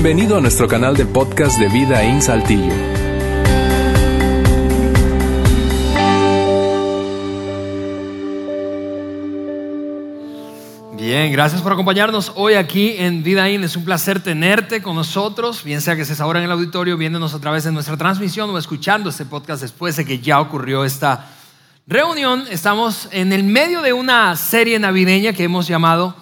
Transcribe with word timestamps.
Bienvenido 0.00 0.36
a 0.36 0.40
nuestro 0.40 0.68
canal 0.68 0.96
de 0.96 1.04
podcast 1.06 1.58
de 1.58 1.68
Vida 1.68 2.04
en 2.04 2.22
Saltillo. 2.22 2.72
Bien, 10.96 11.32
gracias 11.32 11.60
por 11.62 11.72
acompañarnos 11.72 12.30
hoy 12.36 12.54
aquí 12.54 12.94
en 12.96 13.24
Vida 13.24 13.50
In. 13.50 13.64
Es 13.64 13.74
un 13.74 13.84
placer 13.84 14.22
tenerte 14.22 14.80
con 14.80 14.94
nosotros, 14.94 15.64
bien 15.64 15.80
sea 15.80 15.96
que 15.96 16.02
estés 16.02 16.20
ahora 16.20 16.38
en 16.38 16.44
el 16.44 16.52
auditorio, 16.52 16.96
viéndonos 16.96 17.34
a 17.34 17.40
través 17.40 17.64
de 17.64 17.72
nuestra 17.72 17.96
transmisión 17.96 18.50
o 18.50 18.56
escuchando 18.56 19.10
este 19.10 19.24
podcast 19.24 19.62
después 19.62 19.96
de 19.96 20.04
que 20.04 20.20
ya 20.20 20.40
ocurrió 20.40 20.84
esta 20.84 21.28
reunión. 21.88 22.44
Estamos 22.52 23.08
en 23.10 23.32
el 23.32 23.42
medio 23.42 23.82
de 23.82 23.92
una 23.92 24.36
serie 24.36 24.78
navideña 24.78 25.32
que 25.32 25.42
hemos 25.42 25.66
llamado 25.66 26.14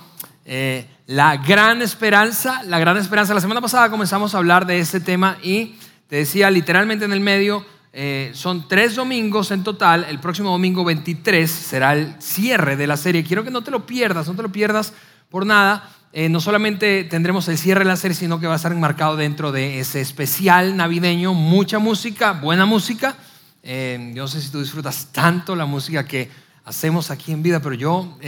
eh, 0.46 0.86
La 1.06 1.36
Gran 1.36 1.82
Esperanza. 1.82 2.64
La 2.64 2.80
Gran 2.80 2.96
Esperanza. 2.96 3.32
La 3.32 3.40
semana 3.40 3.60
pasada 3.60 3.90
comenzamos 3.90 4.34
a 4.34 4.38
hablar 4.38 4.66
de 4.66 4.80
este 4.80 4.98
tema 4.98 5.38
y 5.40 5.76
te 6.08 6.16
decía 6.16 6.50
literalmente 6.50 7.04
en 7.04 7.12
el 7.12 7.20
medio, 7.20 7.64
eh, 7.92 8.32
son 8.34 8.66
tres 8.66 8.96
domingos 8.96 9.52
en 9.52 9.62
total. 9.62 10.04
El 10.08 10.18
próximo 10.18 10.50
domingo 10.50 10.84
23 10.84 11.48
será 11.48 11.92
el 11.92 12.20
cierre 12.20 12.76
de 12.76 12.88
la 12.88 12.96
serie. 12.96 13.22
Quiero 13.22 13.44
que 13.44 13.52
no 13.52 13.62
te 13.62 13.70
lo 13.70 13.86
pierdas, 13.86 14.26
no 14.26 14.34
te 14.34 14.42
lo 14.42 14.50
pierdas 14.50 14.94
por 15.30 15.46
nada. 15.46 15.88
Eh, 16.12 16.28
no 16.28 16.40
solamente 16.40 17.04
tendremos 17.04 17.46
el 17.46 17.56
cierre 17.56 17.84
de 17.84 17.90
la 17.90 17.96
serie, 17.96 18.16
sino 18.16 18.40
que 18.40 18.48
va 18.48 18.54
a 18.54 18.56
estar 18.56 18.72
enmarcado 18.72 19.14
dentro 19.16 19.52
de 19.52 19.78
ese 19.78 20.00
especial 20.00 20.76
navideño. 20.76 21.34
Mucha 21.34 21.78
música, 21.78 22.32
buena 22.32 22.66
música. 22.66 23.14
Eh, 23.62 24.10
yo 24.12 24.22
no 24.22 24.28
sé 24.28 24.42
si 24.42 24.50
tú 24.50 24.58
disfrutas 24.58 25.12
tanto 25.12 25.54
la 25.54 25.66
música 25.66 26.04
que 26.04 26.28
hacemos 26.64 27.12
aquí 27.12 27.30
en 27.30 27.44
vida, 27.44 27.60
pero 27.60 27.76
yo, 27.76 28.18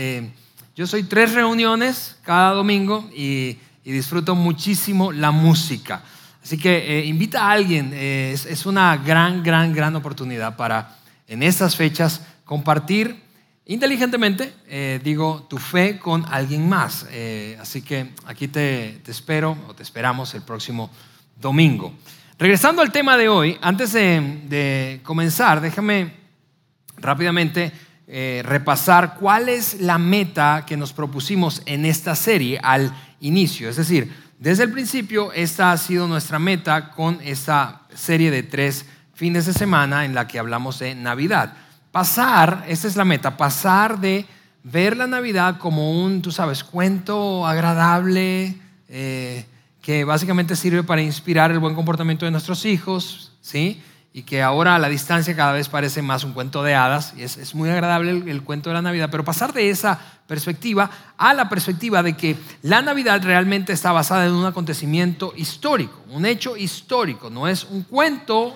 yo 0.79 0.87
soy 0.87 1.03
tres 1.03 1.33
reuniones 1.33 2.15
cada 2.23 2.53
domingo 2.53 3.09
y, 3.13 3.57
disfruto 3.83 4.33
muchísimo 4.33 5.11
la 5.11 5.31
música. 5.31 6.03
Así 6.41 6.57
que 6.57 6.99
eh, 6.99 7.05
invita 7.05 7.41
a 7.41 7.51
alguien, 7.51 7.91
eh, 7.93 8.31
es, 8.33 8.65
una 8.65 8.95
gran, 8.95 9.43
gran, 9.43 9.73
gran 9.73 9.93
oportunidad 9.97 10.55
para 10.55 10.95
en 11.27 11.43
estas 11.43 11.75
fechas 11.75 12.21
compartir 12.45 13.21
inteligentemente, 13.65 14.53
eh, 14.67 15.01
digo, 15.03 15.47
tu 15.49 15.57
fe 15.57 15.99
con 15.99 16.23
alguien 16.29 16.69
más. 16.69 17.05
así 17.59 17.81
que 17.81 18.11
aquí 18.25 18.47
te, 18.47 19.01
espero 19.05 19.57
o 19.67 19.73
te 19.73 19.83
esperamos 19.83 20.33
el 20.33 20.43
próximo 20.43 20.89
domingo. 21.35 21.93
Regresando 22.37 22.81
al 22.81 22.91
tema 22.93 23.17
de 23.17 23.27
hoy, 23.27 23.57
antes 23.59 23.91
de 23.91 25.01
comenzar, 25.03 25.59
déjame 25.59 26.13
rápidamente 26.95 27.73
eh, 28.11 28.41
repasar 28.43 29.17
cuál 29.19 29.49
es 29.49 29.81
la 29.81 29.99
meta 29.99 30.63
que 30.65 30.75
nos 30.75 30.93
propusimos 30.93 31.61
en 31.67 31.85
esta 31.85 32.15
serie 32.15 32.59
al 32.63 32.91
inicio. 33.19 33.69
Es 33.69 33.75
decir, 33.75 34.11
desde 34.39 34.63
el 34.63 34.71
principio 34.71 35.31
esta 35.31 35.71
ha 35.71 35.77
sido 35.77 36.07
nuestra 36.07 36.39
meta 36.39 36.89
con 36.89 37.19
esta 37.23 37.83
serie 37.93 38.31
de 38.31 38.41
tres 38.41 38.87
fines 39.13 39.45
de 39.45 39.53
semana 39.53 40.05
en 40.05 40.15
la 40.15 40.27
que 40.27 40.39
hablamos 40.39 40.79
de 40.79 40.95
Navidad. 40.95 41.53
Pasar, 41.91 42.65
esta 42.67 42.87
es 42.87 42.95
la 42.95 43.05
meta, 43.05 43.37
pasar 43.37 43.99
de 43.99 44.25
ver 44.63 44.97
la 44.97 45.05
Navidad 45.05 45.59
como 45.59 46.03
un, 46.03 46.23
tú 46.23 46.31
sabes, 46.31 46.63
cuento 46.63 47.45
agradable, 47.45 48.57
eh, 48.87 49.45
que 49.83 50.03
básicamente 50.03 50.55
sirve 50.55 50.81
para 50.81 51.03
inspirar 51.03 51.51
el 51.51 51.59
buen 51.59 51.75
comportamiento 51.75 52.25
de 52.25 52.31
nuestros 52.31 52.65
hijos, 52.65 53.33
¿sí? 53.39 53.83
Y 54.11 54.23
que 54.23 54.41
ahora 54.41 54.75
a 54.75 54.79
la 54.79 54.89
distancia 54.89 55.35
cada 55.35 55.53
vez 55.53 55.69
parece 55.69 56.01
más 56.01 56.23
un 56.23 56.33
cuento 56.33 56.63
de 56.63 56.73
hadas, 56.73 57.13
y 57.15 57.23
es, 57.23 57.37
es 57.37 57.53
muy 57.53 57.69
agradable 57.69 58.11
el, 58.11 58.27
el, 58.27 58.41
cuento 58.43 58.69
de 58.69 58.73
la 58.73 58.81
Navidad, 58.81 59.09
pero 59.11 59.23
pasar 59.23 59.53
de 59.53 59.69
esa 59.69 59.99
perspectiva 60.27 60.89
a 61.17 61.33
la 61.33 61.47
perspectiva 61.47 62.01
de 62.01 62.17
que 62.17 62.35
la 62.63 62.81
Navidad 62.81 63.21
realmente 63.23 63.71
está 63.71 63.91
basada 63.91 64.25
en 64.25 64.33
un 64.33 64.45
acontecimiento 64.45 65.33
histórico, 65.35 66.03
un 66.09 66.25
hecho 66.25 66.57
histórico, 66.57 67.29
no 67.29 67.47
es 67.47 67.65
un 67.65 67.83
cuento 67.83 68.55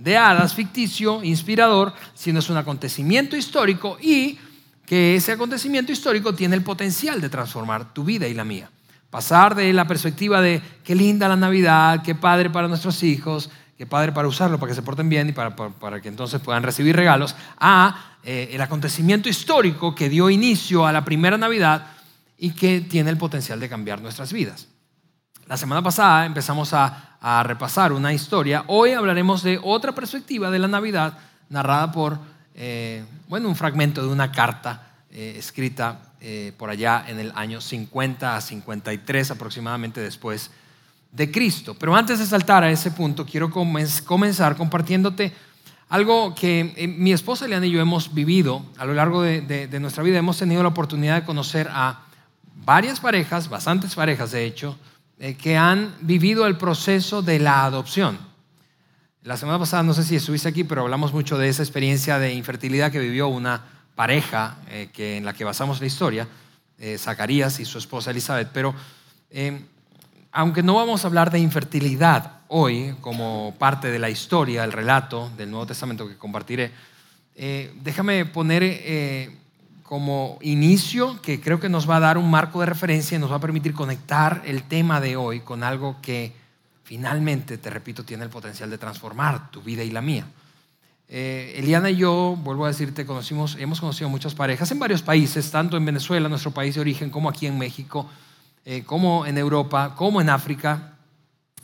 de 0.00 0.16
hadas 0.16 0.54
ficticio, 0.54 1.22
inspirador, 1.22 1.92
sino 2.14 2.38
es 2.38 2.48
un 2.48 2.56
acontecimiento 2.56 3.36
histórico 3.36 3.98
y 4.00 4.38
que 4.86 5.14
ese 5.14 5.32
acontecimiento 5.32 5.92
histórico 5.92 6.34
tiene 6.34 6.56
el 6.56 6.62
potencial 6.62 7.20
de 7.20 7.28
transformar 7.28 7.92
tu 7.92 8.02
vida 8.02 8.26
y 8.26 8.34
la 8.34 8.44
mía. 8.44 8.70
Pasar 9.10 9.54
de 9.54 9.72
la 9.72 9.86
perspectiva 9.86 10.40
de 10.40 10.62
qué 10.82 10.94
linda 10.94 11.28
la 11.28 11.36
Navidad, 11.36 12.02
qué 12.02 12.14
padre 12.14 12.48
para 12.48 12.66
nuestros 12.66 13.02
hijos, 13.02 13.50
qué 13.80 13.86
padre 13.86 14.12
para 14.12 14.28
usarlo, 14.28 14.58
para 14.58 14.68
que 14.68 14.74
se 14.74 14.82
porten 14.82 15.08
bien 15.08 15.30
y 15.30 15.32
para, 15.32 15.56
para, 15.56 16.02
que 16.02 16.08
entonces 16.08 16.38
puedan 16.42 16.62
recibir 16.62 16.94
regalos, 16.94 17.34
a 17.58 18.18
eh, 18.22 18.50
el 18.52 18.60
acontecimiento 18.60 19.30
histórico 19.30 19.94
que 19.94 20.10
dio 20.10 20.28
inicio 20.28 20.84
a 20.84 20.92
la 20.92 21.02
primera 21.02 21.38
Navidad 21.38 21.86
y 22.36 22.50
que 22.50 22.82
tiene 22.82 23.08
el 23.08 23.16
potencial 23.16 23.58
de 23.58 23.70
cambiar 23.70 24.02
nuestras 24.02 24.34
vidas. 24.34 24.68
La 25.46 25.56
semana 25.56 25.80
pasada 25.80 26.26
empezamos 26.26 26.74
a, 26.74 27.16
a 27.22 27.42
repasar 27.42 27.94
una 27.94 28.12
historia, 28.12 28.64
hoy 28.66 28.90
hablaremos 28.90 29.42
de 29.42 29.58
otra 29.62 29.92
perspectiva 29.92 30.50
de 30.50 30.58
la 30.58 30.68
Navidad 30.68 31.14
narrada 31.48 31.90
por, 31.90 32.18
eh, 32.54 33.02
bueno, 33.28 33.48
un 33.48 33.56
fragmento 33.56 34.02
de 34.02 34.08
una 34.08 34.30
carta 34.30 34.90
eh, 35.10 35.36
escrita 35.38 36.00
eh, 36.20 36.52
por 36.58 36.68
allá 36.68 37.06
en 37.08 37.18
el 37.18 37.32
año 37.34 37.62
50 37.62 38.36
a 38.36 38.42
53 38.42 39.30
aproximadamente 39.30 40.02
después 40.02 40.50
de 41.12 41.30
Cristo. 41.30 41.74
Pero 41.78 41.94
antes 41.94 42.18
de 42.18 42.26
saltar 42.26 42.64
a 42.64 42.70
ese 42.70 42.90
punto, 42.90 43.26
quiero 43.26 43.50
comenzar 43.50 44.56
compartiéndote 44.56 45.32
algo 45.90 46.34
que 46.36 46.72
eh, 46.76 46.86
mi 46.86 47.12
esposa 47.12 47.46
Eliana 47.46 47.66
y 47.66 47.72
yo 47.72 47.80
hemos 47.80 48.14
vivido 48.14 48.64
a 48.78 48.84
lo 48.84 48.94
largo 48.94 49.22
de, 49.22 49.68
nuestra 49.80 50.04
vida. 50.04 50.18
Hemos 50.18 50.38
tenido 50.38 50.62
la 50.62 50.68
oportunidad 50.68 51.16
de 51.16 51.26
conocer 51.26 51.68
a 51.70 52.02
varias 52.64 53.00
parejas, 53.00 53.48
bastantes 53.48 53.96
parejas 53.96 54.30
de 54.30 54.44
hecho, 54.44 54.78
eh, 55.18 55.34
que 55.34 55.56
han 55.56 55.92
vivido 56.00 56.46
el 56.46 56.56
proceso 56.56 57.22
de 57.22 57.40
la 57.40 57.64
adopción. 57.64 58.18
La 59.24 59.36
semana 59.36 59.58
pasada, 59.58 59.82
no 59.82 59.92
sé 59.92 60.04
si 60.04 60.16
estuviste 60.16 60.48
aquí, 60.48 60.62
pero 60.62 60.82
hablamos 60.82 61.12
mucho 61.12 61.36
de 61.36 61.48
esa 61.48 61.62
experiencia 61.62 62.18
de 62.18 62.32
infertilidad 62.34 62.92
que 62.92 63.00
vivió 63.00 63.26
una 63.26 63.64
pareja 63.96 64.58
eh, 64.68 64.90
que, 64.92 65.16
en 65.16 65.24
la 65.24 65.32
que 65.32 65.44
basamos 65.44 65.80
la 65.80 65.86
historia, 65.86 66.28
Zacarías 66.96 67.60
y 67.60 67.66
su 67.66 67.76
esposa 67.76 68.10
Elizabeth. 68.10 68.48
Pero 68.54 68.74
aunque 70.32 70.62
no 70.62 70.74
vamos 70.74 71.04
a 71.04 71.08
hablar 71.08 71.30
de 71.30 71.38
infertilidad 71.38 72.40
hoy 72.48 72.94
como 73.00 73.54
parte 73.58 73.90
de 73.90 73.98
la 73.98 74.10
historia, 74.10 74.64
el 74.64 74.72
relato 74.72 75.30
del 75.36 75.50
Nuevo 75.50 75.66
Testamento 75.66 76.08
que 76.08 76.16
compartiré, 76.16 76.72
eh, 77.36 77.72
déjame 77.82 78.26
poner 78.26 79.40
como 79.82 80.38
inicio 80.40 81.20
que 81.20 81.40
creo 81.40 81.58
que 81.58 81.68
nos 81.68 81.90
va 81.90 81.96
a 81.96 82.00
dar 82.00 82.16
un 82.16 82.30
marco 82.30 82.60
de 82.60 82.66
referencia 82.66 83.16
y 83.16 83.18
nos 83.18 83.32
va 83.32 83.36
a 83.36 83.40
permitir 83.40 83.74
conectar 83.74 84.42
el 84.44 84.62
tema 84.62 85.00
de 85.00 85.16
hoy 85.16 85.40
con 85.40 85.64
algo 85.64 85.96
que 86.00 86.32
finalmente, 86.84 87.58
te 87.58 87.70
repito, 87.70 88.04
tiene 88.04 88.24
el 88.24 88.30
potencial 88.30 88.68
de 88.68 88.78
transformar 88.78 89.50
tu 89.50 89.62
vida 89.62 89.82
y 89.82 89.90
la 89.90 90.00
mía. 90.00 90.26
Eh, 91.08 91.54
Eliana 91.56 91.90
y 91.90 91.96
yo, 91.96 92.36
vuelvo 92.40 92.66
a 92.66 92.68
decirte, 92.68 93.04
conocimos, 93.04 93.56
hemos 93.58 93.80
conocido 93.80 94.08
muchas 94.08 94.34
parejas 94.34 94.70
en 94.70 94.78
varios 94.78 95.02
países, 95.02 95.50
tanto 95.50 95.76
en 95.76 95.84
Venezuela, 95.84 96.28
nuestro 96.28 96.52
país 96.52 96.76
de 96.76 96.80
origen, 96.80 97.10
como 97.10 97.28
aquí 97.28 97.48
en 97.48 97.58
México, 97.58 98.08
eh, 98.64 98.84
como 98.84 99.26
en 99.26 99.38
Europa, 99.38 99.94
como 99.96 100.20
en 100.20 100.30
África. 100.30 100.94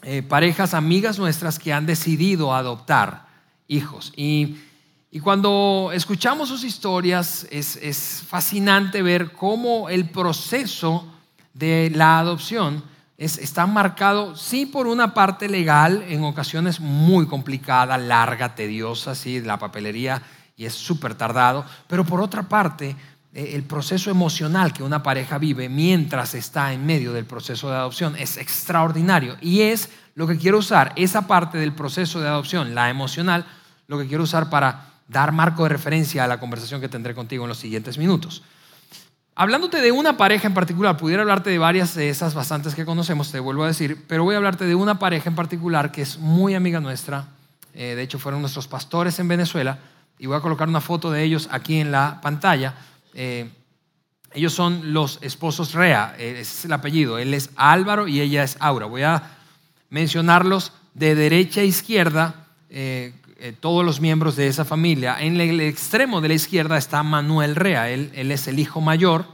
Eh, 0.02 0.22
parejas 0.22 0.74
amigas 0.74 1.18
nuestras 1.18 1.58
que 1.58 1.72
han 1.72 1.86
decidido 1.86 2.54
adoptar 2.54 3.26
hijos. 3.68 4.12
Y, 4.16 4.56
y 5.10 5.20
cuando 5.20 5.90
escuchamos 5.92 6.48
sus 6.48 6.64
historias, 6.64 7.46
es, 7.50 7.76
es 7.76 8.22
fascinante 8.26 9.02
ver 9.02 9.32
cómo 9.32 9.88
el 9.88 10.08
proceso 10.08 11.06
de 11.54 11.90
la 11.94 12.18
adopción 12.18 12.84
es, 13.18 13.38
está 13.38 13.66
marcado, 13.66 14.36
sí, 14.36 14.66
por 14.66 14.86
una 14.86 15.14
parte 15.14 15.48
legal, 15.48 16.04
en 16.08 16.22
ocasiones 16.24 16.80
muy 16.80 17.26
complicada, 17.26 17.96
larga, 17.96 18.54
tediosa, 18.54 19.14
sí, 19.14 19.40
la 19.40 19.58
papelería 19.58 20.22
y 20.56 20.64
es 20.64 20.74
súper 20.74 21.14
tardado, 21.14 21.64
pero 21.86 22.04
por 22.04 22.20
otra 22.20 22.42
parte, 22.42 22.96
el 23.36 23.64
proceso 23.64 24.10
emocional 24.10 24.72
que 24.72 24.82
una 24.82 25.02
pareja 25.02 25.36
vive 25.36 25.68
mientras 25.68 26.34
está 26.34 26.72
en 26.72 26.86
medio 26.86 27.12
del 27.12 27.26
proceso 27.26 27.68
de 27.68 27.76
adopción 27.76 28.16
es 28.16 28.38
extraordinario 28.38 29.36
y 29.42 29.60
es 29.60 29.90
lo 30.14 30.26
que 30.26 30.38
quiero 30.38 30.56
usar, 30.56 30.94
esa 30.96 31.26
parte 31.26 31.58
del 31.58 31.74
proceso 31.74 32.20
de 32.20 32.28
adopción, 32.28 32.74
la 32.74 32.88
emocional, 32.88 33.44
lo 33.88 33.98
que 33.98 34.06
quiero 34.06 34.24
usar 34.24 34.48
para 34.48 34.86
dar 35.06 35.32
marco 35.32 35.64
de 35.64 35.68
referencia 35.68 36.24
a 36.24 36.26
la 36.26 36.40
conversación 36.40 36.80
que 36.80 36.88
tendré 36.88 37.14
contigo 37.14 37.44
en 37.44 37.50
los 37.50 37.58
siguientes 37.58 37.98
minutos. 37.98 38.42
Hablándote 39.34 39.82
de 39.82 39.92
una 39.92 40.16
pareja 40.16 40.46
en 40.46 40.54
particular, 40.54 40.96
pudiera 40.96 41.20
hablarte 41.20 41.50
de 41.50 41.58
varias 41.58 41.94
de 41.94 42.08
esas 42.08 42.32
bastantes 42.32 42.74
que 42.74 42.86
conocemos, 42.86 43.30
te 43.30 43.38
vuelvo 43.38 43.64
a 43.64 43.66
decir, 43.66 44.02
pero 44.08 44.24
voy 44.24 44.34
a 44.34 44.38
hablarte 44.38 44.64
de 44.64 44.74
una 44.74 44.98
pareja 44.98 45.28
en 45.28 45.36
particular 45.36 45.92
que 45.92 46.00
es 46.00 46.18
muy 46.18 46.54
amiga 46.54 46.80
nuestra. 46.80 47.26
Eh, 47.74 47.94
de 47.94 48.02
hecho, 48.02 48.18
fueron 48.18 48.40
nuestros 48.40 48.66
pastores 48.66 49.18
en 49.18 49.28
Venezuela 49.28 49.78
y 50.18 50.24
voy 50.24 50.38
a 50.38 50.40
colocar 50.40 50.66
una 50.66 50.80
foto 50.80 51.10
de 51.10 51.22
ellos 51.22 51.50
aquí 51.52 51.78
en 51.78 51.92
la 51.92 52.20
pantalla. 52.22 52.74
Eh, 53.18 53.48
ellos 54.34 54.52
son 54.52 54.92
los 54.92 55.18
esposos 55.22 55.72
Rea, 55.72 56.14
ese 56.18 56.40
es 56.42 56.64
el 56.66 56.72
apellido. 56.74 57.18
Él 57.18 57.32
es 57.32 57.48
Álvaro 57.56 58.06
y 58.06 58.20
ella 58.20 58.44
es 58.44 58.58
Aura. 58.60 58.84
Voy 58.84 59.02
a 59.02 59.22
mencionarlos 59.88 60.74
de 60.92 61.14
derecha 61.14 61.62
a 61.62 61.64
izquierda, 61.64 62.46
eh, 62.68 63.14
eh, 63.38 63.54
todos 63.58 63.86
los 63.86 64.02
miembros 64.02 64.36
de 64.36 64.48
esa 64.48 64.66
familia. 64.66 65.16
En 65.18 65.40
el 65.40 65.62
extremo 65.62 66.20
de 66.20 66.28
la 66.28 66.34
izquierda 66.34 66.76
está 66.76 67.02
Manuel 67.02 67.56
Rea, 67.56 67.88
él, 67.88 68.10
él, 68.14 68.30
es 68.30 68.48
el 68.48 68.58
hijo 68.58 68.82
mayor. 68.82 69.24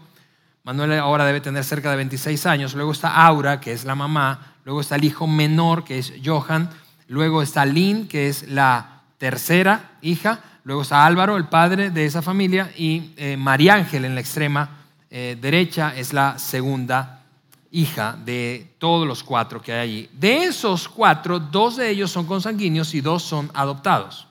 Manuel 0.62 0.92
ahora 1.00 1.24
debe 1.24 1.40
tener 1.40 1.64
cerca 1.64 1.90
de 1.90 1.96
26 1.96 2.46
años. 2.46 2.74
Luego 2.74 2.92
está 2.92 3.26
Aura, 3.26 3.60
que 3.60 3.72
es 3.72 3.84
la 3.84 3.96
mamá. 3.96 4.54
Luego 4.64 4.80
está 4.80 4.94
el 4.94 5.02
hijo 5.02 5.26
menor, 5.26 5.82
que 5.82 5.98
es 5.98 6.12
Johan. 6.24 6.70
Luego 7.08 7.42
está 7.42 7.66
Lynn, 7.66 8.06
que 8.06 8.28
es 8.28 8.48
la 8.48 9.02
tercera 9.18 9.98
hija. 10.02 10.40
Luego 10.64 10.82
está 10.82 11.04
Álvaro, 11.04 11.36
el 11.36 11.46
padre 11.46 11.90
de 11.90 12.06
esa 12.06 12.22
familia. 12.22 12.72
Y 12.76 13.12
eh, 13.16 13.36
María 13.36 13.74
Ángel 13.74 14.04
en 14.04 14.14
la 14.14 14.20
extrema 14.20 14.68
eh, 15.10 15.36
derecha 15.40 15.94
es 15.96 16.12
la 16.12 16.38
segunda 16.38 17.24
hija 17.70 18.16
de 18.24 18.74
todos 18.78 19.06
los 19.06 19.24
cuatro 19.24 19.60
que 19.60 19.72
hay 19.72 19.80
allí. 19.80 20.10
De 20.12 20.44
esos 20.44 20.88
cuatro, 20.88 21.40
dos 21.40 21.76
de 21.76 21.90
ellos 21.90 22.10
son 22.10 22.26
consanguíneos 22.26 22.94
y 22.94 23.00
dos 23.00 23.22
son 23.22 23.50
adoptados. 23.54 24.28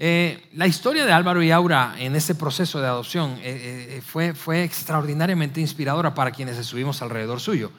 Eh, 0.00 0.48
la 0.54 0.66
historia 0.66 1.04
de 1.04 1.12
Álvaro 1.12 1.42
y 1.42 1.50
Aura 1.50 1.94
en 1.98 2.14
ese 2.16 2.34
proceso 2.34 2.80
de 2.80 2.86
adopción 2.86 3.38
fue, 4.06 4.32
fue 4.32 4.62
extraordinariamente 4.62 5.60
inspiradora 5.60 6.14
para 6.14 6.30
quienes 6.30 6.56
estuvimos 6.56 7.02
alrededor 7.02 7.40
suyo. 7.40 7.70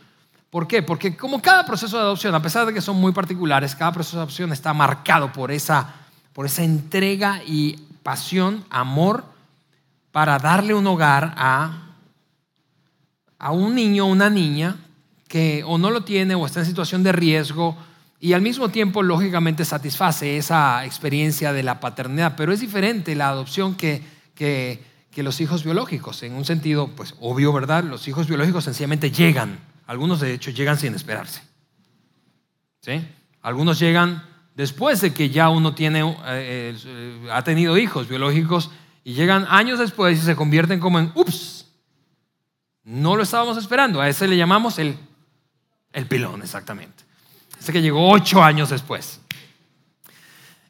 ¿Por 0.49 0.67
qué? 0.67 0.81
Porque 0.81 1.15
como 1.15 1.41
cada 1.41 1.63
proceso 1.63 1.95
de 1.97 2.03
adopción, 2.03 2.33
a 2.33 2.41
pesar 2.41 2.65
de 2.65 2.73
que 2.73 2.81
son 2.81 2.97
muy 2.97 3.11
particulares, 3.11 3.75
cada 3.75 3.91
proceso 3.91 4.17
de 4.17 4.23
adopción 4.23 4.51
está 4.51 4.73
marcado 4.73 5.31
por 5.31 5.51
esa, 5.51 5.93
por 6.33 6.45
esa 6.45 6.63
entrega 6.63 7.41
y 7.45 7.77
pasión, 8.03 8.65
amor, 8.69 9.25
para 10.11 10.39
darle 10.39 10.73
un 10.73 10.87
hogar 10.87 11.33
a, 11.37 11.95
a 13.37 13.51
un 13.51 13.75
niño 13.75 14.05
o 14.05 14.07
una 14.07 14.29
niña 14.29 14.77
que 15.27 15.63
o 15.65 15.77
no 15.77 15.91
lo 15.91 16.01
tiene 16.01 16.35
o 16.35 16.45
está 16.45 16.61
en 16.61 16.65
situación 16.65 17.03
de 17.03 17.11
riesgo 17.11 17.77
y 18.19 18.33
al 18.33 18.41
mismo 18.41 18.69
tiempo 18.69 19.01
lógicamente 19.01 19.63
satisface 19.63 20.37
esa 20.37 20.85
experiencia 20.85 21.53
de 21.53 21.63
la 21.63 21.79
paternidad, 21.79 22.33
pero 22.35 22.51
es 22.51 22.59
diferente 22.59 23.15
la 23.15 23.29
adopción 23.29 23.75
que, 23.75 24.03
que, 24.35 24.87
los 25.17 25.41
hijos 25.41 25.65
biológicos, 25.65 26.23
en 26.23 26.33
un 26.33 26.45
sentido 26.45 26.87
pues 26.95 27.13
obvio, 27.19 27.51
¿verdad? 27.51 27.83
Los 27.83 28.07
hijos 28.07 28.29
biológicos 28.29 28.63
sencillamente 28.63 29.11
llegan, 29.11 29.59
algunos 29.85 30.21
de 30.21 30.33
hecho 30.33 30.49
llegan 30.49 30.77
sin 30.77 30.95
esperarse, 30.95 31.41
¿sí? 32.79 33.05
Algunos 33.41 33.79
llegan 33.79 34.23
después 34.59 34.99
de 34.99 35.13
que 35.13 35.29
ya 35.29 35.47
uno 35.47 35.73
tiene, 35.73 36.01
eh, 36.01 36.75
eh, 36.85 37.29
ha 37.31 37.41
tenido 37.45 37.77
hijos 37.77 38.09
biológicos 38.09 38.69
y 39.05 39.13
llegan 39.13 39.47
años 39.47 39.79
después 39.79 40.19
y 40.19 40.21
se 40.21 40.35
convierten 40.35 40.81
como 40.81 40.99
en, 40.99 41.13
ups, 41.15 41.65
no 42.83 43.15
lo 43.15 43.23
estábamos 43.23 43.57
esperando, 43.57 44.01
a 44.01 44.09
ese 44.09 44.27
le 44.27 44.35
llamamos 44.35 44.77
el, 44.77 44.99
el 45.93 46.07
pilón, 46.07 46.41
exactamente. 46.41 47.05
Ese 47.57 47.71
que 47.71 47.81
llegó 47.81 48.11
ocho 48.11 48.43
años 48.43 48.69
después. 48.69 49.21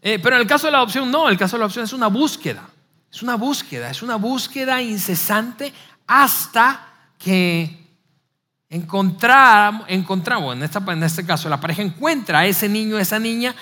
Eh, 0.03 0.19
pero 0.21 0.35
en 0.35 0.43
el 0.43 0.47
caso 0.47 0.67
de 0.67 0.71
la 0.71 0.77
adopción, 0.77 1.09
no, 1.09 1.27
el 1.27 1.37
caso 1.39 1.55
de 1.55 1.61
la 1.61 1.65
adopción 1.65 1.85
es 1.85 1.93
una 1.93 2.09
búsqueda. 2.09 2.69
Es 3.11 3.23
una 3.23 3.37
búsqueda, 3.37 3.89
es 3.89 4.03
una 4.03 4.17
búsqueda 4.17 4.83
incesante 4.83 5.73
hasta 6.05 6.93
que 7.17 7.87
encontramos, 8.69 9.87
encontramos 9.87 10.55
en, 10.55 10.61
esta, 10.61 10.79
en 10.93 11.01
este 11.01 11.25
caso, 11.25 11.49
la 11.49 11.59
pareja 11.59 11.81
encuentra 11.81 12.41
a 12.41 12.45
ese 12.45 12.69
niño, 12.69 12.97
a 12.97 13.01
esa 13.01 13.17
niña 13.17 13.55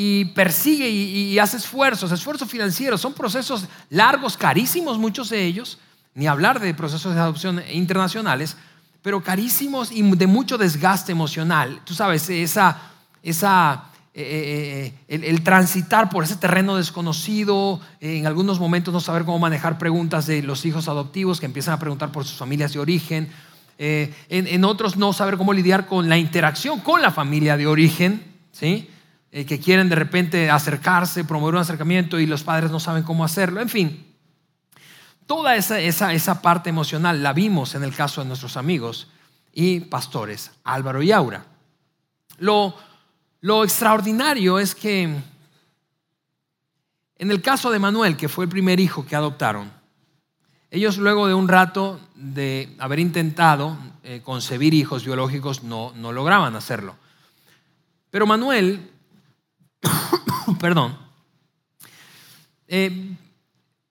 y 0.00 0.26
persigue 0.26 0.88
y, 0.88 1.36
hace 1.40 1.56
esfuerzos, 1.56 2.12
esfuerzos 2.12 2.48
financieros. 2.48 3.00
Son 3.00 3.14
procesos 3.14 3.66
largos, 3.90 4.36
carísimos 4.36 4.96
muchos 4.96 5.28
de 5.28 5.44
ellos, 5.44 5.80
ni 6.14 6.28
hablar 6.28 6.60
de 6.60 6.72
procesos 6.72 7.16
de 7.16 7.20
adopción 7.20 7.60
internacionales, 7.72 8.56
pero 9.02 9.24
carísimos 9.24 9.90
y 9.90 10.02
de 10.02 10.28
mucho 10.28 10.56
desgaste 10.56 11.10
emocional. 11.10 11.80
Tú 11.82 11.94
sabes, 11.94 12.30
esa, 12.30 12.80
esa, 13.24 13.86
eh, 14.14 14.22
eh, 14.22 14.94
eh, 15.08 15.20
el, 15.26 15.42
transitar 15.42 16.10
por 16.10 16.22
ese 16.22 16.36
terreno 16.36 16.76
desconocido, 16.76 17.80
en 18.00 18.28
algunos 18.28 18.60
momentos 18.60 18.94
no 18.94 19.00
saber 19.00 19.24
cómo 19.24 19.40
manejar 19.40 19.78
preguntas 19.78 20.26
de 20.26 20.44
los 20.44 20.64
hijos 20.64 20.86
adoptivos 20.86 21.40
que 21.40 21.46
empiezan 21.46 21.74
a 21.74 21.80
preguntar 21.80 22.12
por 22.12 22.24
sus 22.24 22.38
familias 22.38 22.72
de 22.72 22.78
origen, 22.78 23.32
en, 23.78 24.14
en, 24.28 24.64
otros 24.64 24.96
no 24.96 25.12
saber 25.12 25.36
cómo 25.36 25.52
lidiar 25.52 25.86
con 25.86 26.08
la 26.08 26.18
interacción 26.18 26.78
con 26.78 27.02
la 27.02 27.10
familia 27.10 27.56
de 27.56 27.66
origen, 27.66 28.22
¿sí? 28.52 28.88
Que 29.30 29.60
quieren 29.60 29.88
de 29.88 29.96
repente 29.96 30.50
acercarse, 30.50 31.24
promover 31.24 31.54
un 31.54 31.60
acercamiento 31.60 32.18
y 32.18 32.26
los 32.26 32.42
padres 32.42 32.70
no 32.70 32.80
saben 32.80 33.02
cómo 33.02 33.24
hacerlo, 33.24 33.60
en 33.60 33.68
fin. 33.68 34.06
Toda 35.26 35.56
esa, 35.56 35.80
esa, 35.80 36.40
parte 36.40 36.70
emocional 36.70 37.22
la 37.22 37.34
vimos 37.34 37.74
en 37.74 37.84
el 37.84 37.94
caso 37.94 38.22
de 38.22 38.28
nuestros 38.28 38.56
amigos 38.56 39.08
y 39.52 39.80
pastores, 39.80 40.52
Álvaro 40.64 41.02
y 41.02 41.12
Aura. 41.12 41.44
Lo, 42.38 42.74
lo 43.42 43.64
extraordinario 43.64 44.58
es 44.58 44.74
que 44.74 45.02
en 47.18 47.30
el 47.30 47.42
caso 47.42 47.70
de 47.70 47.78
Manuel, 47.78 48.16
que 48.16 48.28
fue 48.28 48.44
el 48.44 48.50
primer 48.50 48.80
hijo 48.80 49.04
que 49.04 49.16
adoptaron, 49.16 49.70
ellos 50.70 50.96
luego 50.98 51.26
de 51.26 51.34
un 51.34 51.48
rato 51.48 52.00
de 52.14 52.74
haber 52.78 52.98
intentado 52.98 53.76
eh, 54.04 54.22
concebir 54.24 54.72
hijos 54.72 55.04
biológicos 55.04 55.62
no, 55.62 55.92
no 55.96 56.12
lograban 56.12 56.56
hacerlo. 56.56 56.94
Pero 58.10 58.26
Manuel, 58.26 58.90
perdón, 60.60 60.98
eh, 62.66 63.16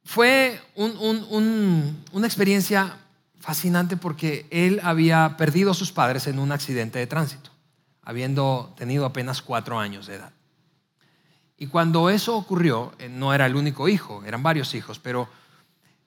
fue 0.04 0.62
una 0.75 2.28
experiencia 2.28 2.98
fascinante 3.39 3.98
porque 3.98 4.45
él 4.51 4.80
había 4.84 5.36
perdido 5.38 5.72
a 5.72 5.74
sus 5.74 5.92
padres 5.92 6.28
en 6.28 6.39
un 6.39 6.51
accidente 6.51 7.00
de 7.00 7.07
tránsito, 7.07 7.50
habiendo 8.01 8.74
tenido 8.78 9.06
apenas 9.06 9.42
cuatro 9.42 9.80
años 9.80 10.07
de 10.07 10.16
edad. 10.16 10.31
Y 11.57 11.68
cuando 11.68 12.10
eso 12.10 12.36
ocurrió, 12.36 12.94
eh, 13.00 13.10
no 13.10 13.34
era 13.34 13.45
el 13.45 13.56
único 13.56 13.89
hijo, 13.89 14.24
eran 14.25 14.44
varios 14.44 14.75
hijos, 14.75 15.00
pero 15.00 15.28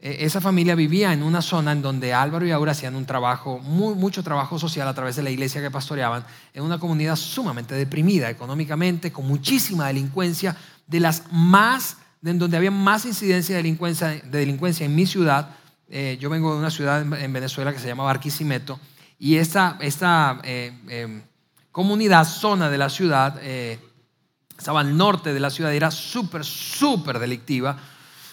esa 0.01 0.41
familia 0.41 0.75
vivía 0.75 1.13
en 1.13 1.23
una 1.23 1.43
zona 1.43 1.73
en 1.73 1.83
donde 1.83 2.15
Álvaro 2.15 2.47
y 2.47 2.51
Aura 2.51 2.73
hacían 2.73 2.97
un 2.97 3.05
trabajo, 3.05 3.59
mucho 3.59 4.23
trabajo 4.23 4.59
social 4.59 4.89
a 4.89 4.95
través 4.95 5.17
de 5.17 5.23
la 5.23 5.31
iglesia 5.31 5.61
que 5.61 5.71
pastoreaban, 5.71 6.25
en 6.55 6.63
una 6.63 6.79
comunidad 6.79 7.17
sumamente 7.17 7.75
deprimida 7.75 8.31
económicamente, 8.31 9.13
con 9.13 9.29
muchísima 9.29 9.89
delincuencia, 9.89 10.57
de 10.87 11.01
las 11.01 11.25
más 11.31 11.99
en 12.25 12.39
donde 12.39 12.57
había 12.57 12.71
más 12.71 13.05
incidencia 13.05 13.55
de 13.55 13.63
delincuencia, 13.63 14.09
de 14.09 14.39
delincuencia 14.39 14.87
en 14.87 14.95
mi 14.95 15.07
ciudad. 15.07 15.51
Eh, 15.89 16.19
yo 16.21 16.31
vengo 16.31 16.53
de 16.53 16.61
una 16.61 16.71
ciudad 16.71 17.01
en 17.01 17.33
Venezuela 17.33 17.73
que 17.73 17.79
se 17.79 17.89
llama 17.89 18.05
Barquisimeto 18.05 18.79
y 19.19 19.37
esta, 19.37 19.77
esta 19.81 20.41
eh, 20.45 20.73
em, 20.89 21.23
comunidad, 21.71 22.25
zona 22.25 22.71
de 22.71 22.79
la 22.79 22.89
ciudad, 22.89 23.39
eh, 23.43 23.79
estaba 24.57 24.81
al 24.81 24.97
norte 24.97 25.35
de 25.35 25.41
la 25.41 25.51
ciudad 25.51 25.75
era 25.75 25.91
súper, 25.91 26.43
súper 26.43 27.19
delictiva. 27.19 27.77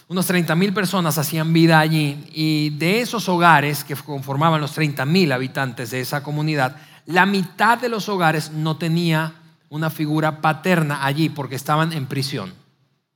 Unos 0.09 0.25
30 0.25 0.55
mil 0.55 0.73
personas 0.73 1.17
hacían 1.17 1.51
vida 1.51 1.79
allí 1.79 2.25
y 2.31 2.69
de 2.71 3.01
esos 3.01 3.27
hogares 3.27 3.83
que 3.83 3.95
conformaban 3.95 4.61
los 4.61 4.71
30 4.71 5.05
mil 5.05 5.31
habitantes 5.33 5.91
de 5.91 5.99
esa 5.99 6.23
comunidad, 6.23 6.77
la 7.05 7.25
mitad 7.25 7.77
de 7.77 7.89
los 7.89 8.07
hogares 8.07 8.51
no 8.51 8.77
tenía 8.77 9.33
una 9.69 9.89
figura 9.89 10.39
paterna 10.39 11.05
allí 11.05 11.27
porque 11.27 11.55
estaban 11.55 11.91
en 11.91 12.05
prisión. 12.05 12.53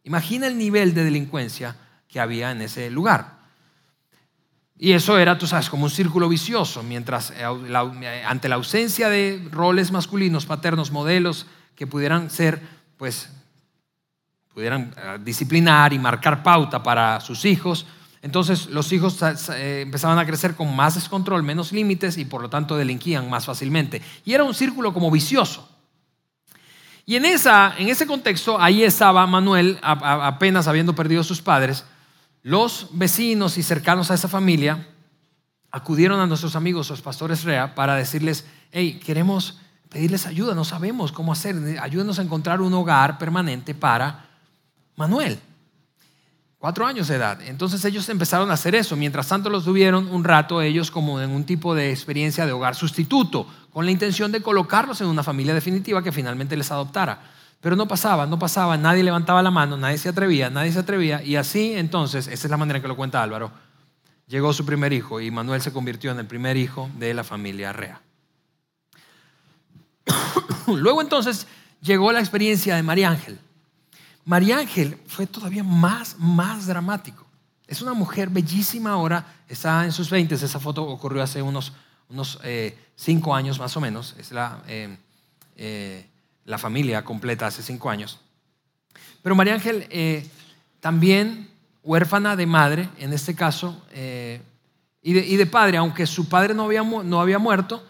Imagina 0.04 0.48
el 0.48 0.58
nivel 0.58 0.94
de 0.94 1.06
delincuencia 1.06 1.78
que 2.10 2.20
había 2.20 2.52
en 2.52 2.62
ese 2.62 2.90
lugar. 2.90 3.40
Y 4.78 4.92
eso 4.92 5.18
era, 5.18 5.38
tú 5.38 5.48
sabes, 5.48 5.70
como 5.70 5.86
un 5.86 5.92
círculo 5.92 6.28
vicioso, 6.28 6.84
mientras 6.84 7.32
eh, 7.32 7.44
eh, 7.44 8.24
ante 8.28 8.50
la 8.50 8.56
ausencia 8.56 9.10
de 9.10 9.48
roles 9.52 9.92
masculinos, 9.92 10.46
paternos, 10.46 10.92
modelos 10.92 11.46
que 11.76 11.88
pudieran 11.88 12.30
ser, 12.30 12.62
pues, 12.98 13.30
pudieran 14.54 14.94
eh, 14.96 15.18
disciplinar 15.24 15.94
y 15.94 16.00
marcar 16.00 16.44
pauta 16.44 16.82
para 16.84 17.20
sus 17.20 17.46
hijos, 17.46 17.86
entonces 18.22 18.68
los 18.68 18.92
hijos 18.92 19.20
empezaban 19.58 20.20
a 20.20 20.26
crecer 20.26 20.56
con 20.56 20.76
más 20.76 20.94
descontrol, 20.94 21.42
menos 21.42 21.72
límites 21.72 22.18
y 22.18 22.26
por 22.26 22.42
lo 22.42 22.50
tanto 22.50 22.78
delinquían 22.78 23.30
más 23.30 23.46
fácilmente. 23.46 24.02
Y 24.26 24.34
era 24.34 24.44
un 24.44 24.54
círculo 24.54 24.94
como 24.94 25.10
vicioso. 25.10 25.68
Y 27.06 27.16
en, 27.16 27.26
esa, 27.26 27.74
en 27.78 27.90
ese 27.90 28.06
contexto, 28.06 28.62
ahí 28.62 28.84
estaba 28.84 29.26
Manuel, 29.26 29.80
apenas 29.82 30.68
habiendo 30.68 30.94
perdido 30.94 31.22
a 31.22 31.24
sus 31.24 31.42
padres. 31.42 31.84
Los 32.44 32.90
vecinos 32.92 33.58
y 33.58 33.64
cercanos 33.64 34.12
a 34.12 34.14
esa 34.14 34.28
familia 34.28 34.88
acudieron 35.72 36.20
a 36.20 36.28
nuestros 36.28 36.56
amigos, 36.56 36.90
los 36.90 37.02
pastores 37.02 37.44
Rea, 37.44 37.74
para 37.74 37.96
decirles, 37.96 38.46
hey, 38.72 39.00
queremos 39.04 39.60
pedirles 39.90 40.28
ayuda, 40.28 40.54
no 40.54 40.64
sabemos 40.64 41.12
cómo 41.12 41.34
hacer, 41.34 41.56
ayúdenos 41.82 42.20
a 42.20 42.22
encontrar 42.22 42.62
un 42.62 42.74
hogar 42.74 43.18
permanente 43.18 43.74
para 43.74 44.31
Manuel. 44.96 45.40
Cuatro 46.62 46.86
años 46.86 47.08
de 47.08 47.16
edad. 47.16 47.42
Entonces 47.42 47.84
ellos 47.86 48.08
empezaron 48.10 48.52
a 48.52 48.54
hacer 48.54 48.76
eso. 48.76 48.96
Mientras 48.96 49.28
tanto 49.28 49.50
los 49.50 49.66
tuvieron 49.66 50.08
un 50.08 50.24
rato 50.24 50.62
ellos 50.62 50.92
como 50.92 51.20
en 51.20 51.32
un 51.32 51.44
tipo 51.44 51.74
de 51.74 51.90
experiencia 51.90 52.46
de 52.46 52.52
hogar 52.52 52.76
sustituto, 52.76 53.48
con 53.72 53.86
la 53.86 53.92
intención 53.92 54.32
de 54.32 54.44
colocarlos 54.44 55.02
en 55.02 55.08
una 55.08 55.24
familia 55.24 55.56
definitiva 55.56 56.04
que 56.04 56.12
finalmente 56.12 56.56
les 56.56 56.72
adoptara. 56.72 57.20
Pero 57.62 57.76
no 57.76 57.88
pasaba, 57.88 58.28
no 58.28 58.38
pasaba, 58.38 58.78
nadie 58.78 59.02
levantaba 59.02 59.42
la 59.42 59.50
mano, 59.50 59.76
nadie 59.76 59.98
se 59.98 60.10
atrevía, 60.10 60.52
nadie 60.52 60.72
se 60.72 60.80
atrevía. 60.80 61.24
Y 61.24 61.36
así 61.36 61.74
entonces, 61.74 62.28
esa 62.28 62.48
es 62.48 62.52
la 62.52 62.58
manera 62.58 62.80
que 62.80 62.88
lo 62.88 62.96
cuenta 62.96 63.24
Álvaro, 63.24 63.52
llegó 64.28 64.54
su 64.54 64.66
primer 64.66 64.94
hijo 64.94 65.20
y 65.20 65.32
Manuel 65.32 65.62
se 65.62 65.74
convirtió 65.74 66.12
en 66.12 66.20
el 66.20 66.28
primer 66.28 66.58
hijo 66.58 66.90
de 66.98 67.14
la 67.14 67.24
familia 67.24 67.74
Rea. 67.74 68.02
Luego 70.68 71.02
entonces 71.02 71.48
llegó 71.82 72.12
la 72.12 72.20
experiencia 72.20 72.76
de 72.76 72.84
María 72.84 73.10
Ángel. 73.10 73.40
María 74.26 74.60
Ángel 74.60 74.98
fue 75.08 75.28
todavía 75.28 75.64
más, 75.64 76.16
más 76.20 76.68
dramático. 76.68 77.26
Es 77.72 77.82
una 77.82 77.94
mujer 77.94 78.30
bellísima 78.30 78.92
ahora, 78.92 79.26
está 79.48 79.86
en 79.86 79.94
sus 79.94 80.10
20, 80.10 80.36
esa 80.36 80.60
foto 80.60 80.84
ocurrió 80.84 81.24
hace 81.24 81.42
unos, 81.42 81.72
unos 82.10 82.38
eh, 82.44 82.78
cinco 82.96 83.34
años 83.34 83.60
más 83.60 83.76
o 83.78 83.80
menos, 83.80 84.14
es 84.20 84.32
la, 84.32 84.62
eh, 84.68 84.98
eh, 85.56 86.06
la 86.44 86.58
familia 86.58 87.06
completa 87.06 87.48
hace 87.48 87.64
cinco 87.64 87.90
años. 87.90 88.20
Pero 89.24 89.36
María 89.36 89.54
Ángel 89.54 89.88
también 90.82 91.50
huérfana 91.84 92.36
de 92.36 92.46
madre, 92.46 92.90
en 92.98 93.14
este 93.14 93.36
caso, 93.36 93.82
y 95.02 95.38
de, 95.38 95.46
padre, 95.46 95.78
aunque 95.78 96.06
su 96.08 96.28
padre 96.28 96.54
no 96.54 96.66
había, 96.66 96.84
no 96.84 97.22
había 97.22 97.40
muerto, 97.40 97.84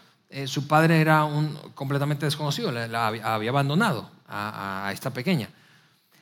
su 0.45 0.67
padre 0.67 1.01
era 1.01 1.23
un 1.23 1.57
completamente 1.73 2.25
desconocido, 2.25 2.71
la, 2.71 3.07
había, 3.07 3.49
abandonado 3.49 4.11
a, 4.27 4.91
esta 4.93 5.09
pequeña. 5.11 5.49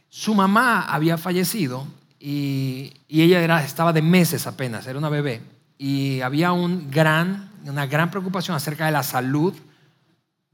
Su 0.09 0.33
mamá 0.33 0.81
había 0.81 1.17
fallecido 1.17 1.87
y, 2.19 2.93
ella 3.07 3.63
estaba 3.63 3.93
de 3.93 4.01
meses 4.01 4.47
apenas, 4.47 4.87
era 4.87 4.97
una 4.97 5.09
bebé, 5.09 5.41
y 5.77 6.21
había 6.21 6.51
una 6.51 7.85
gran 7.85 8.11
preocupación 8.11 8.57
acerca 8.57 8.87
de 8.87 8.91
la 8.91 9.03
salud, 9.03 9.53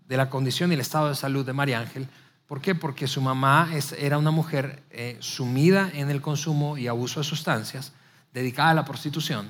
de 0.08 0.18
la 0.18 0.30
condición 0.30 0.72
y 0.72 0.76
el 0.76 0.82
estado 0.82 1.10
de 1.10 1.16
salud 1.16 1.46
de 1.46 1.54
María 1.54 1.80
Ángel. 1.80 2.08
¿Por 2.48 2.62
qué? 2.62 2.76
Porque 2.76 3.08
su 3.08 3.22
mamá 3.22 3.70
era 3.98 4.18
una 4.18 4.30
mujer 4.30 4.84
eh, 4.92 5.18
sumida 5.20 5.90
en 5.94 6.12
el 6.12 6.22
consumo 6.22 6.78
y 6.78 6.88
abuso 6.88 7.22
de 7.22 7.24
sustancias, 7.24 7.94
dedicada 8.34 8.70
a 8.72 8.74
la 8.76 8.86
prostitución. 8.86 9.48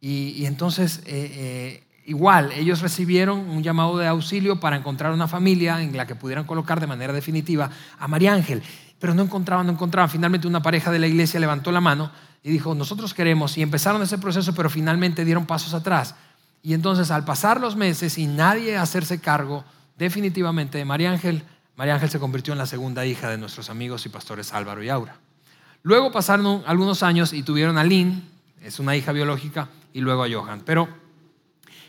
Y, 0.00 0.44
entonces, 0.44 0.98
eh, 1.06 1.06
eh, 1.06 1.84
igual, 2.04 2.52
ellos 2.52 2.80
recibieron 2.80 3.38
un 3.38 3.62
llamado 3.62 3.96
de 3.96 4.06
auxilio 4.06 4.60
para 4.60 4.76
encontrar 4.76 5.12
una 5.12 5.28
familia 5.28 5.80
en 5.80 5.96
la 5.96 6.06
que 6.06 6.14
pudieran 6.14 6.44
colocar 6.44 6.80
de 6.80 6.86
manera 6.86 7.12
definitiva 7.12 7.70
a 7.98 8.08
María 8.08 8.34
Ángel 8.34 8.62
pero 9.04 9.12
no 9.12 9.22
encontraban, 9.22 9.66
no 9.66 9.72
encontraban. 9.72 10.08
Finalmente 10.08 10.48
una 10.48 10.62
pareja 10.62 10.90
de 10.90 10.98
la 10.98 11.06
iglesia 11.06 11.38
levantó 11.38 11.70
la 11.70 11.82
mano 11.82 12.10
y 12.42 12.50
dijo, 12.50 12.74
nosotros 12.74 13.12
queremos, 13.12 13.58
y 13.58 13.60
empezaron 13.60 14.00
ese 14.00 14.16
proceso, 14.16 14.54
pero 14.54 14.70
finalmente 14.70 15.26
dieron 15.26 15.44
pasos 15.44 15.74
atrás. 15.74 16.14
Y 16.62 16.72
entonces 16.72 17.10
al 17.10 17.22
pasar 17.22 17.60
los 17.60 17.76
meses 17.76 18.16
y 18.16 18.26
nadie 18.26 18.78
hacerse 18.78 19.20
cargo 19.20 19.62
definitivamente 19.98 20.78
de 20.78 20.86
María 20.86 21.10
Ángel, 21.10 21.42
María 21.76 21.96
Ángel 21.96 22.08
se 22.08 22.18
convirtió 22.18 22.54
en 22.54 22.58
la 22.58 22.64
segunda 22.64 23.04
hija 23.04 23.28
de 23.28 23.36
nuestros 23.36 23.68
amigos 23.68 24.06
y 24.06 24.08
pastores 24.08 24.54
Álvaro 24.54 24.82
y 24.82 24.88
Aura. 24.88 25.18
Luego 25.82 26.10
pasaron 26.10 26.62
algunos 26.66 27.02
años 27.02 27.34
y 27.34 27.42
tuvieron 27.42 27.76
a 27.76 27.84
Lynn, 27.84 28.26
es 28.62 28.78
una 28.78 28.96
hija 28.96 29.12
biológica, 29.12 29.68
y 29.92 30.00
luego 30.00 30.24
a 30.24 30.30
Johan. 30.32 30.62
Pero 30.64 30.88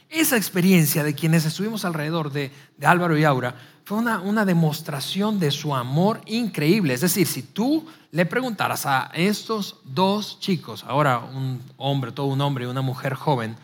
esa 0.09 0.35
experiencia 0.35 1.01
de 1.01 1.15
quienes 1.15 1.45
estuvimos 1.45 1.85
alrededor 1.85 2.33
de, 2.33 2.51
de 2.75 2.85
Álvaro 2.85 3.17
y 3.17 3.23
Aura 3.23 3.55
fue 3.85 3.99
una, 3.99 4.45
demostración 4.45 5.39
de 5.39 5.51
su 5.51 5.75
amor 5.75 6.19
increíble. 6.25 6.95
Es 6.95 7.01
decir, 7.01 7.27
si 7.27 7.43
tú 7.43 7.87
le 8.11 8.25
preguntaras 8.25 8.87
a 8.87 9.11
estos 9.13 9.77
dos 9.83 10.39
chicos, 10.39 10.83
ahora 10.83 11.19
un 11.19 11.61
hombre, 11.77 12.11
todo 12.11 12.25
un 12.25 12.41
hombre 12.41 12.65
y 12.65 12.67
una 12.67 12.81
mujer 12.81 13.13
joven, 13.13 13.55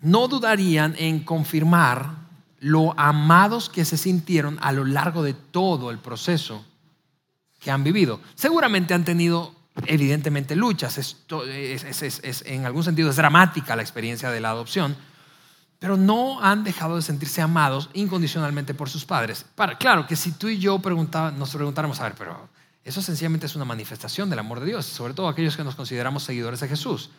no 0.00 0.26
dudarían 0.26 0.96
en 0.98 1.20
confirmar 1.20 2.26
lo 2.58 2.98
amados 2.98 3.68
que 3.68 3.84
se 3.84 3.96
sintieron 3.96 4.58
a 4.62 4.72
lo 4.72 4.84
largo 4.84 5.22
de 5.22 5.34
todo 5.34 5.92
el 5.92 5.98
proceso 5.98 6.64
que 7.60 7.70
han 7.70 7.84
vivido. 7.84 8.20
Seguramente 8.34 8.94
han 8.94 9.04
tenido 9.04 9.54
evidentemente 9.86 10.56
luchas, 10.56 11.16
en 11.28 12.66
algún 12.66 12.82
sentido 12.82 13.10
es 13.10 13.16
dramática 13.16 13.76
la 13.76 13.82
experiencia 13.82 14.30
de 14.30 14.40
la 14.40 14.50
adopción, 14.50 14.96
pero 15.78 15.96
no 15.96 16.40
han 16.40 16.64
dejado 16.64 16.96
de 16.96 17.02
sentirse 17.02 17.42
amados 17.42 17.90
incondicionalmente 17.92 18.74
por 18.74 18.88
sus 18.88 19.04
padres. 19.04 19.44
Para, 19.54 19.76
claro 19.76 20.06
que 20.06 20.16
si 20.16 20.32
tú 20.32 20.48
y 20.48 20.58
yo 20.58 20.78
nos 20.78 21.50
preguntáramos, 21.50 22.00
a 22.00 22.04
ver, 22.04 22.14
pero 22.16 22.48
eso 22.84 23.02
sencillamente 23.02 23.46
es 23.46 23.56
una 23.56 23.64
manifestación 23.64 24.30
del 24.30 24.38
amor 24.38 24.60
de 24.60 24.66
Dios, 24.66 24.86
sobre 24.86 25.12
todo 25.12 25.28
aquellos 25.28 25.56
que 25.56 25.64
nos 25.64 25.74
consideramos 25.74 26.22
seguidores 26.22 26.60
de 26.60 26.68
Jesús. 26.68 27.10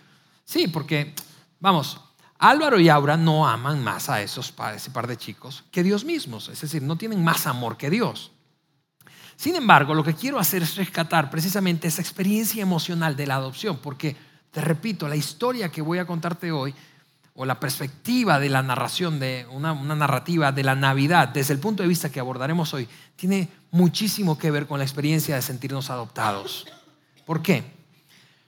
Sí, 0.45 0.67
porque, 0.67 1.13
vamos, 1.59 1.99
Álvaro 2.39 2.79
y 2.79 2.89
Aura 2.89 3.17
no 3.17 3.47
aman 3.47 3.83
más 3.83 4.09
a 4.09 4.21
esos 4.21 4.53
ese 4.75 4.91
par 4.91 5.07
de 5.07 5.17
chicos 5.17 5.63
que 5.71 5.83
Dios 5.83 6.05
mismos, 6.05 6.49
es 6.49 6.61
decir, 6.61 6.81
no 6.81 6.95
tienen 6.95 7.23
más 7.23 7.47
amor 7.47 7.77
que 7.77 7.89
Dios. 7.89 8.31
Sin 9.35 9.55
embargo, 9.55 9.93
lo 9.93 10.03
que 10.03 10.15
quiero 10.15 10.39
hacer 10.39 10.63
es 10.63 10.75
rescatar 10.75 11.29
precisamente 11.29 11.87
esa 11.87 12.01
experiencia 12.01 12.61
emocional 12.61 13.15
de 13.15 13.27
la 13.27 13.35
adopción, 13.35 13.77
porque, 13.77 14.15
te 14.51 14.61
repito, 14.61 15.07
la 15.07 15.15
historia 15.15 15.69
que 15.69 15.81
voy 15.81 15.99
a 15.99 16.07
contarte 16.07 16.51
hoy 16.51 16.73
o 17.39 17.45
la 17.45 17.59
perspectiva 17.59 18.39
de 18.39 18.49
la 18.49 18.63
narración, 18.63 19.19
de 19.19 19.45
una, 19.51 19.75
narrativa 19.75 20.51
de 20.51 20.63
la 20.63 20.73
Navidad, 20.73 21.27
desde 21.29 21.53
el 21.53 21.59
punto 21.59 21.83
de 21.83 21.89
vista 21.89 22.09
que 22.09 22.19
abordaremos 22.19 22.73
hoy, 22.73 22.89
tiene 23.15 23.47
muchísimo 23.69 24.39
que 24.39 24.49
ver 24.49 24.65
con 24.65 24.79
la 24.79 24.85
experiencia 24.85 25.35
de 25.35 25.43
sentirnos 25.43 25.91
adoptados. 25.91 26.65
¿Por 27.27 27.43
qué? 27.43 27.63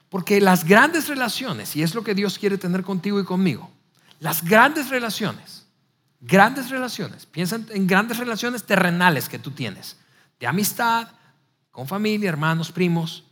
Porque 0.10 0.42
las 0.42 0.66
grandes 0.66 1.08
relaciones, 1.08 1.76
y 1.76 1.84
es 1.84 1.94
lo 1.94 2.04
que 2.04 2.16
Dios 2.16 2.40
quiere 2.40 2.58
tener 2.58 2.82
contigo 2.82 3.20
y 3.20 3.26
conmigo, 3.26 3.70
las 4.20 4.44
grandes 4.44 4.90
relaciones, 4.90 5.68
grandes 6.20 6.72
relaciones, 6.72 7.28
piensa 7.28 7.60
en 7.70 7.86
grandes 7.86 8.18
relaciones 8.18 8.64
terrenales 8.64 9.30
que 9.30 9.38
tú 9.38 9.52
tienes, 9.52 9.98
de 10.40 10.48
amistad, 10.48 11.10
con 11.70 11.88
familia, 11.88 12.28
hermanos, 12.28 12.72
primos, 12.72 13.24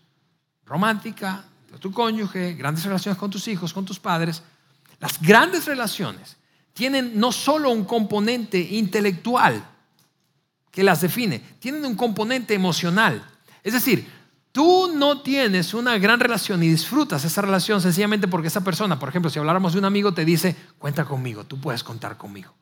romántica, 0.68 1.46
tu 1.80 1.92
cónyuge, 1.92 2.54
grandes 2.54 2.86
relaciones 2.86 3.18
con 3.18 3.32
tus 3.32 3.48
hijos, 3.48 3.74
con 3.74 3.86
tus 3.86 4.00
padres, 4.00 4.44
las 5.00 5.22
grandes 5.22 5.66
relaciones 5.66 6.38
tienen 6.74 7.20
no 7.20 7.32
solo 7.32 7.72
un 7.72 7.86
componente 7.86 8.60
intelectual 8.60 9.68
que 10.72 10.84
las 10.84 11.02
define, 11.02 11.40
tienen 11.60 11.86
un 11.86 11.96
componente 11.96 12.54
emocional. 12.54 13.28
Es 13.64 13.74
decir, 13.74 14.08
tú 14.52 14.92
no 14.94 15.22
tienes 15.22 15.74
una 15.74 15.98
gran 15.98 16.20
relación 16.20 16.62
y 16.62 16.70
disfrutas 16.70 17.26
esa 17.26 17.42
relación 17.42 17.82
sencillamente 17.82 18.28
porque 18.28 18.48
esa 18.48 18.64
persona, 18.64 19.00
por 19.00 19.10
ejemplo, 19.10 19.30
si 19.30 19.40
habláramos 19.40 19.74
de 19.74 19.80
un 19.80 19.86
amigo, 19.86 20.14
te 20.14 20.26
dice, 20.26 20.56
cuenta 20.78 21.06
conmigo, 21.06 21.46
tú 21.46 21.60
puedes 21.60 21.84
contar 21.84 22.18
conmigo. 22.18 22.54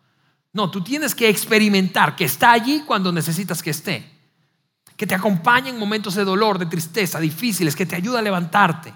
No, 0.53 0.71
tú 0.71 0.81
tienes 0.81 1.13
que 1.13 1.27
experimentar 1.27 2.15
que 2.15 2.23
está 2.23 2.53
allí 2.53 2.83
cuando 2.85 3.11
necesitas 3.11 3.61
que 3.61 3.71
esté, 3.71 4.09
que 4.95 5.05
te 5.05 5.15
acompañe 5.15 5.69
en 5.69 5.77
momentos 5.77 6.15
de 6.15 6.23
dolor, 6.23 6.57
de 6.57 6.67
tristeza, 6.67 7.19
difíciles, 7.19 7.75
que 7.75 7.85
te 7.85 7.97
ayuda 7.97 8.19
a 8.19 8.21
levantarte 8.21 8.93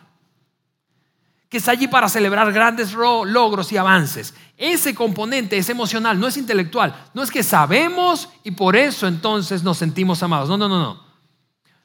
que 1.50 1.58
está 1.58 1.72
allí 1.72 1.88
para 1.88 2.08
celebrar 2.08 2.54
grandes 2.54 2.94
logros 2.94 3.72
y 3.72 3.78
avances. 3.78 4.36
Ese 4.56 4.94
componente 4.94 5.58
es 5.58 5.68
emocional, 5.70 6.20
no 6.20 6.28
es 6.28 6.38
intelectual. 6.38 6.96
No 7.14 7.24
es 7.24 7.32
que 7.32 7.42
sabemos 7.42 8.30
y 8.44 8.52
por 8.52 8.76
eso 8.76 9.08
entonces 9.08 9.64
nos 9.64 9.80
sentimos 9.80 10.22
amados. 10.22 10.48
No, 10.48 10.58
no, 10.58 10.70
no, 10.70 11.02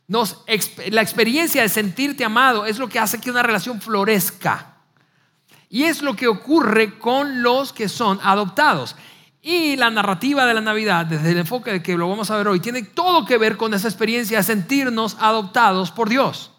no. 0.07 0.45
la 0.91 1.01
experiencia 1.01 1.63
de 1.63 1.71
sentirte 1.71 2.25
amado 2.25 2.67
es 2.67 2.79
lo 2.79 2.89
que 2.89 2.99
hace 2.99 3.19
que 3.19 3.31
una 3.31 3.43
relación 3.43 3.81
florezca. 3.81 4.83
Y 5.71 5.85
es 5.85 6.03
lo 6.03 6.15
que 6.15 6.29
ocurre 6.29 6.99
con 6.99 7.43
los 7.43 7.73
que 7.73 7.89
son 7.89 8.21
adoptados. 8.23 8.95
Y 9.41 9.77
la 9.77 9.91
narrativa 9.91 10.45
de 10.45 10.55
la 10.55 10.61
Navidad, 10.61 11.07
desde 11.07 11.31
el 11.31 11.39
enfoque 11.39 11.73
de 11.73 11.83
que 11.83 11.97
lo 11.97 12.09
vamos 12.09 12.31
a 12.31 12.37
ver 12.37 12.49
hoy, 12.49 12.61
tiene 12.61 12.83
todo 12.83 13.25
que 13.25 13.39
ver 13.39 13.57
con 13.57 13.73
esa 13.73 13.89
experiencia 13.89 14.39
de 14.39 14.45
sentirnos 14.45 15.17
adoptados 15.21 15.91
por 15.91 16.09
Dios. 16.09 16.51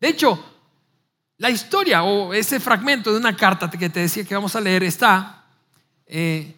De 0.00 0.08
hecho, 0.08 0.53
la 1.44 1.50
historia 1.50 2.02
o 2.04 2.32
ese 2.32 2.58
fragmento 2.58 3.12
de 3.12 3.18
una 3.18 3.36
carta 3.36 3.68
que 3.68 3.90
te 3.90 4.00
decía 4.00 4.24
que 4.24 4.34
vamos 4.34 4.56
a 4.56 4.62
leer 4.62 4.82
está 4.82 5.44
eh, 6.06 6.56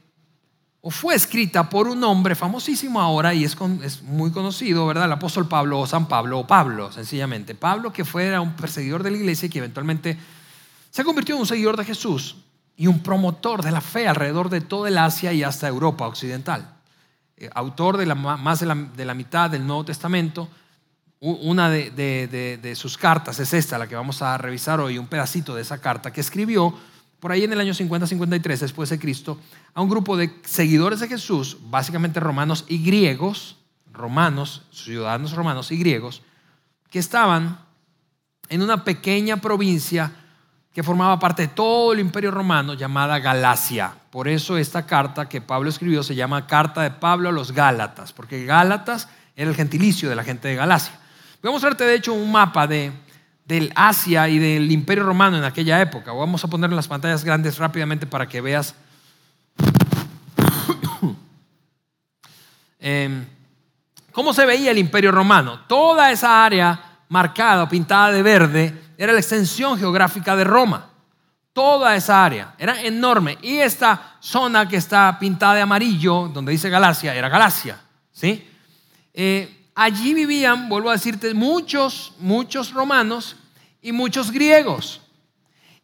o 0.81 0.93
fue 0.93 1.16
escrita 1.16 1.69
por 1.69 1.88
un 1.88 2.05
hombre 2.05 2.37
famosísimo 2.37 3.00
ahora 3.00 3.35
y 3.35 3.43
es, 3.43 3.57
es, 3.83 4.00
muy 4.02 4.31
conocido, 4.31 4.87
¿verdad? 4.87 5.07
El 5.07 5.12
apóstol 5.12 5.49
Pablo 5.49 5.81
o 5.81 5.88
San 5.88 6.07
Pablo 6.07 6.38
o 6.38 6.47
Pablo, 6.47 6.93
sencillamente. 6.93 7.57
Pablo 7.57 7.93
que 7.93 8.05
fue 8.05 8.38
un 8.38 8.52
perseguidor 8.52 9.02
de 9.02 9.11
la 9.11 9.16
iglesia 9.16 9.47
y 9.47 9.49
que 9.49 9.59
eventualmente 9.59 10.16
se 10.93 11.02
convirtió 11.02 11.35
en 11.35 11.40
un 11.40 11.49
seguidor 11.49 11.76
de 11.76 11.85
Jesús 11.85 12.37
y 12.76 12.87
un 12.87 13.00
promotor 13.00 13.64
de 13.64 13.73
la 13.73 13.81
fe 13.81 14.07
alrededor 14.07 14.50
de 14.50 14.61
toda 14.61 14.88
el 14.88 14.99
Asia 14.99 15.33
y 15.33 15.43
hasta 15.43 15.66
Europa 15.66 16.07
occidental. 16.07 16.76
Eh, 17.37 17.50
autor 17.57 17.97
de 17.97 18.07
más 18.14 18.61
de 18.61 19.05
la 19.05 19.14
mitad 19.14 19.50
del 19.50 19.66
Nuevo 19.66 19.85
Testamento 19.85 20.49
una 21.26 21.68
de, 21.71 22.73
sus 22.76 22.97
cartas 22.97 23.40
es 23.40 23.52
esta, 23.52 23.78
la 23.78 23.88
que 23.88 23.97
vamos 23.97 24.23
a 24.23 24.38
revisar 24.38 24.80
hoy, 24.80 24.99
un 24.99 25.09
pedacito 25.09 25.54
de 25.54 25.62
esa 25.62 25.80
carta 25.80 26.12
que 26.12 26.21
escribió 26.21 26.73
por 27.18 27.33
ahí 27.33 27.42
en 27.42 27.52
el 27.52 27.61
año 27.61 27.73
50-53 27.73 28.59
después 28.59 28.90
de 28.90 28.99
Cristo 28.99 29.40
a 29.75 29.80
un 29.80 29.88
grupo 29.88 30.16
de 30.16 30.30
seguidores 30.45 31.00
de 31.00 31.09
Jesús, 31.09 31.59
básicamente 31.62 32.21
romanos 32.21 32.64
y 32.68 32.85
griegos, 32.85 33.56
romanos, 33.92 34.62
ciudadanos 34.71 35.33
romanos 35.33 35.73
y 35.73 35.78
griegos, 35.78 36.23
que 36.90 37.00
estaban 37.00 37.59
en 38.49 38.62
una 38.62 38.85
pequeña 38.85 39.38
provincia 39.38 40.12
que 40.73 40.83
formaba 40.83 41.18
parte 41.18 41.42
de 41.42 41.49
todo 41.49 41.92
el 41.92 42.00
imperio 42.00 42.30
romano 42.30 42.75
llamada 42.75 43.18
Galacia. 43.18 43.95
Por 44.11 44.28
eso 44.28 44.59
esta 44.59 44.87
carta 44.87 45.28
que 45.28 45.40
Pablo 45.40 45.71
escribió 45.71 46.02
se 46.02 46.14
llama 46.14 46.47
Carta 46.47 46.83
de 46.83 46.90
Pablo 46.90 47.30
a 47.30 47.33
los 47.33 47.50
Gálatas, 47.52 48.12
porque 48.12 48.45
Gálatas 48.45 49.09
era 49.35 49.50
el 49.50 49.56
gentilicio 49.56 50.09
de 50.09 50.14
la 50.14 50.23
gente 50.23 50.49
de 50.49 50.54
Galacia. 50.54 51.00
Voy 51.47 51.53
a 51.53 51.59
mostrarte 51.59 51.85
de 51.85 51.95
hecho 51.95 52.12
un 52.12 52.33
mapa 52.33 52.67
de, 52.67 52.91
del 53.45 53.73
Asia 53.76 54.29
y 54.29 54.41
del 54.41 54.69
Imperio 54.73 55.05
Romano 55.05 55.37
en 55.37 55.45
aquella 55.45 55.81
época. 55.81 56.11
Vamos 56.11 56.43
a 56.43 56.49
poner 56.49 56.73
las 56.73 56.88
pantallas 56.88 57.23
grandes 57.23 57.57
rápidamente 57.59 58.05
para 58.05 58.26
que 58.26 58.41
veas 58.41 58.75
em, 62.81 63.25
cómo 64.11 64.35
se 64.35 64.45
veía 64.45 64.73
el 64.73 64.79
Imperio 64.79 65.12
Romano. 65.12 65.61
Toda 65.69 66.11
esa 66.11 66.45
área 66.45 66.81
marcada 67.11 67.62
o 67.62 67.69
pintada 67.69 68.11
de 68.11 68.23
verde 68.25 68.83
era 68.99 69.12
la 69.12 69.21
extensión 69.21 69.79
geográfica 69.79 70.35
de 70.35 70.43
Roma. 70.43 70.91
Toda 71.53 71.95
esa 71.95 72.25
área 72.25 72.57
era 72.59 72.83
enorme. 72.83 73.38
Y 73.41 73.59
esta 73.59 74.17
zona 74.19 74.67
que 74.67 74.79
está 74.79 75.17
pintada 75.21 75.55
de 75.55 75.61
amarillo, 75.61 76.26
donde 76.26 76.50
dice 76.50 76.71
Galacia, 76.71 77.15
era 77.15 77.29
Galacia. 77.29 77.79
¿sí? 78.11 78.50
Eh, 79.15 79.57
allí 79.76 80.14
vivían, 80.14 80.68
vuelvo 80.68 80.88
a 80.88 80.95
decirte, 80.95 81.33
muchos, 81.35 82.14
muchos 82.18 82.73
romanos 82.73 83.37
y 83.80 83.92
muchos 83.92 84.33
griegos. 84.33 85.02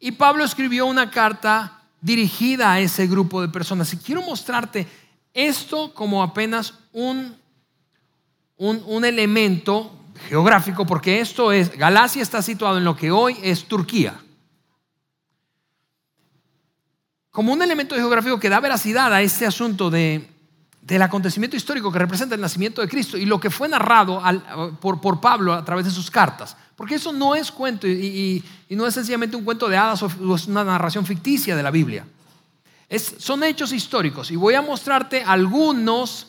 Y 0.00 0.12
Pablo 0.12 0.44
escribió 0.44 0.86
una 0.86 1.10
carta 1.10 1.82
dirigida 2.00 2.72
a 2.72 2.80
ese 2.80 3.06
grupo 3.06 3.40
de 3.40 3.48
personas. 3.48 3.92
Y 3.92 3.98
quiero 3.98 4.22
mostrarte 4.22 4.88
esto 5.32 5.94
como 5.94 6.22
apenas 6.22 6.74
un, 6.92 7.36
un, 8.56 8.82
un 8.86 9.04
elemento 9.04 9.92
geográfico, 10.28 10.86
porque 10.86 11.20
esto 11.20 11.52
es, 11.52 11.76
Galacia 11.76 12.22
está 12.22 12.40
situado 12.42 12.78
en 12.78 12.84
lo 12.84 12.96
que 12.96 13.10
hoy 13.10 13.36
es 13.42 13.66
Turquía. 13.66 14.18
Como 17.30 17.52
un 17.52 17.62
elemento 17.62 17.94
geográfico 17.94 18.40
que 18.40 18.48
da 18.48 18.60
veracidad 18.60 19.12
a 19.12 19.22
este 19.22 19.46
asunto 19.46 19.90
de, 19.90 20.31
del 20.82 21.00
acontecimiento 21.00 21.56
histórico 21.56 21.92
que 21.92 21.98
representa 22.00 22.34
el 22.34 22.40
nacimiento 22.40 22.82
de 22.82 22.88
Cristo 22.88 23.16
y 23.16 23.24
lo 23.24 23.38
que 23.38 23.50
fue 23.50 23.68
narrado 23.68 24.20
por, 24.80 25.00
por, 25.00 25.20
Pablo 25.20 25.54
a 25.54 25.64
través 25.64 25.84
de 25.84 25.92
sus 25.92 26.10
cartas. 26.10 26.56
Porque 26.76 26.96
eso 26.96 27.12
no 27.12 27.36
es 27.36 27.52
cuento 27.52 27.86
y, 27.86 28.42
no 28.70 28.86
es 28.86 28.94
sencillamente 28.94 29.36
un 29.36 29.44
cuento 29.44 29.68
de 29.68 29.76
hadas 29.76 30.02
o 30.02 30.10
una 30.48 30.64
narración 30.64 31.06
ficticia 31.06 31.54
de 31.54 31.62
la 31.62 31.70
Biblia. 31.70 32.04
Es, 32.88 33.14
son 33.18 33.44
hechos 33.44 33.72
históricos 33.72 34.30
y 34.32 34.36
voy 34.36 34.54
a 34.54 34.62
mostrarte 34.62 35.22
algunos 35.22 36.26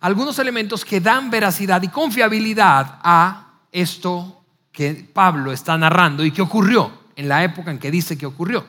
algunos 0.00 0.38
elementos 0.40 0.84
que 0.84 1.00
dan 1.00 1.30
veracidad 1.30 1.80
y 1.80 1.88
confiabilidad 1.88 2.98
a 3.02 3.52
esto 3.70 4.42
que 4.72 5.08
Pablo 5.12 5.52
está 5.52 5.78
narrando 5.78 6.24
y 6.24 6.32
que 6.32 6.42
ocurrió 6.42 6.90
en 7.14 7.28
la 7.28 7.44
época 7.44 7.70
en 7.70 7.78
que 7.78 7.90
dice 7.90 8.18
que 8.18 8.26
ocurrió. 8.26 8.66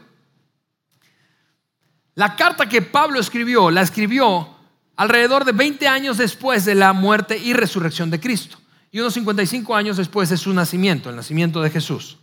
La 2.16 2.36
carta 2.36 2.70
que 2.70 2.84
Pablo 2.84 3.20
escribió, 3.20 3.72
la 3.72 3.82
escribió 3.82 4.53
alrededor 4.96 5.46
de 5.46 5.52
20 5.52 5.88
años 5.88 6.18
después 6.18 6.66
de 6.66 6.76
la 6.76 6.94
muerte 6.94 7.38
y 7.38 7.54
resurrección 7.54 8.10
de 8.10 8.20
Cristo 8.20 8.58
y 8.92 9.00
unos 9.00 9.14
55 9.16 9.76
años 9.76 9.98
después 9.98 10.30
de 10.30 10.38
su 10.38 10.54
nacimiento, 10.54 11.10
el 11.10 11.16
nacimiento 11.16 11.62
de 11.62 11.70
Jesús. 11.70 12.18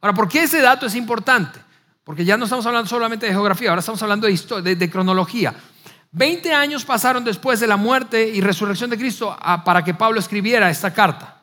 Ahora, 0.00 0.14
¿por 0.14 0.28
qué 0.28 0.44
ese 0.44 0.60
dato 0.60 0.86
es 0.86 0.94
importante? 0.94 1.60
Porque 2.02 2.24
ya 2.24 2.36
no 2.36 2.44
estamos 2.44 2.64
hablando 2.66 2.88
solamente 2.88 3.26
de 3.26 3.32
geografía, 3.32 3.70
ahora 3.70 3.80
estamos 3.80 4.02
hablando 4.02 4.26
de, 4.26 4.76
de 4.76 4.90
cronología. 4.90 5.54
Veinte 6.12 6.52
años 6.52 6.84
pasaron 6.84 7.24
después 7.24 7.60
de 7.60 7.66
la 7.66 7.76
muerte 7.76 8.28
y 8.28 8.40
resurrección 8.40 8.88
de 8.88 8.96
Cristo 8.96 9.36
para 9.64 9.82
que 9.82 9.94
Pablo 9.94 10.20
escribiera 10.20 10.70
esta 10.70 10.94
carta. 10.94 11.33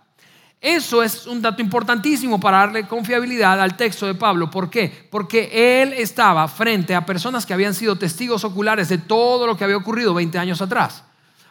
Eso 0.62 1.02
es 1.02 1.26
un 1.26 1.42
dato 1.42 1.60
importantísimo 1.60 2.40
para 2.40 2.60
darle 2.60 2.88
confiabilidad 2.88 3.60
al 3.60 3.76
texto 3.76 4.06
de 4.06 4.14
Pablo. 4.14 4.52
¿Por 4.52 4.70
qué? 4.70 5.08
Porque 5.10 5.82
él 5.82 5.92
estaba 5.94 6.48
frente 6.48 6.94
a 6.94 7.04
personas 7.04 7.48
que 7.48 7.54
habían 7.56 7.74
sido 7.74 7.96
testigos 7.98 8.44
oculares 8.44 8.88
de 8.88 9.00
todo 9.00 9.48
lo 9.48 9.58
que 9.58 9.64
había 9.64 9.78
ocurrido 9.78 10.14
20 10.14 10.38
años 10.38 10.62
atrás. 10.62 11.04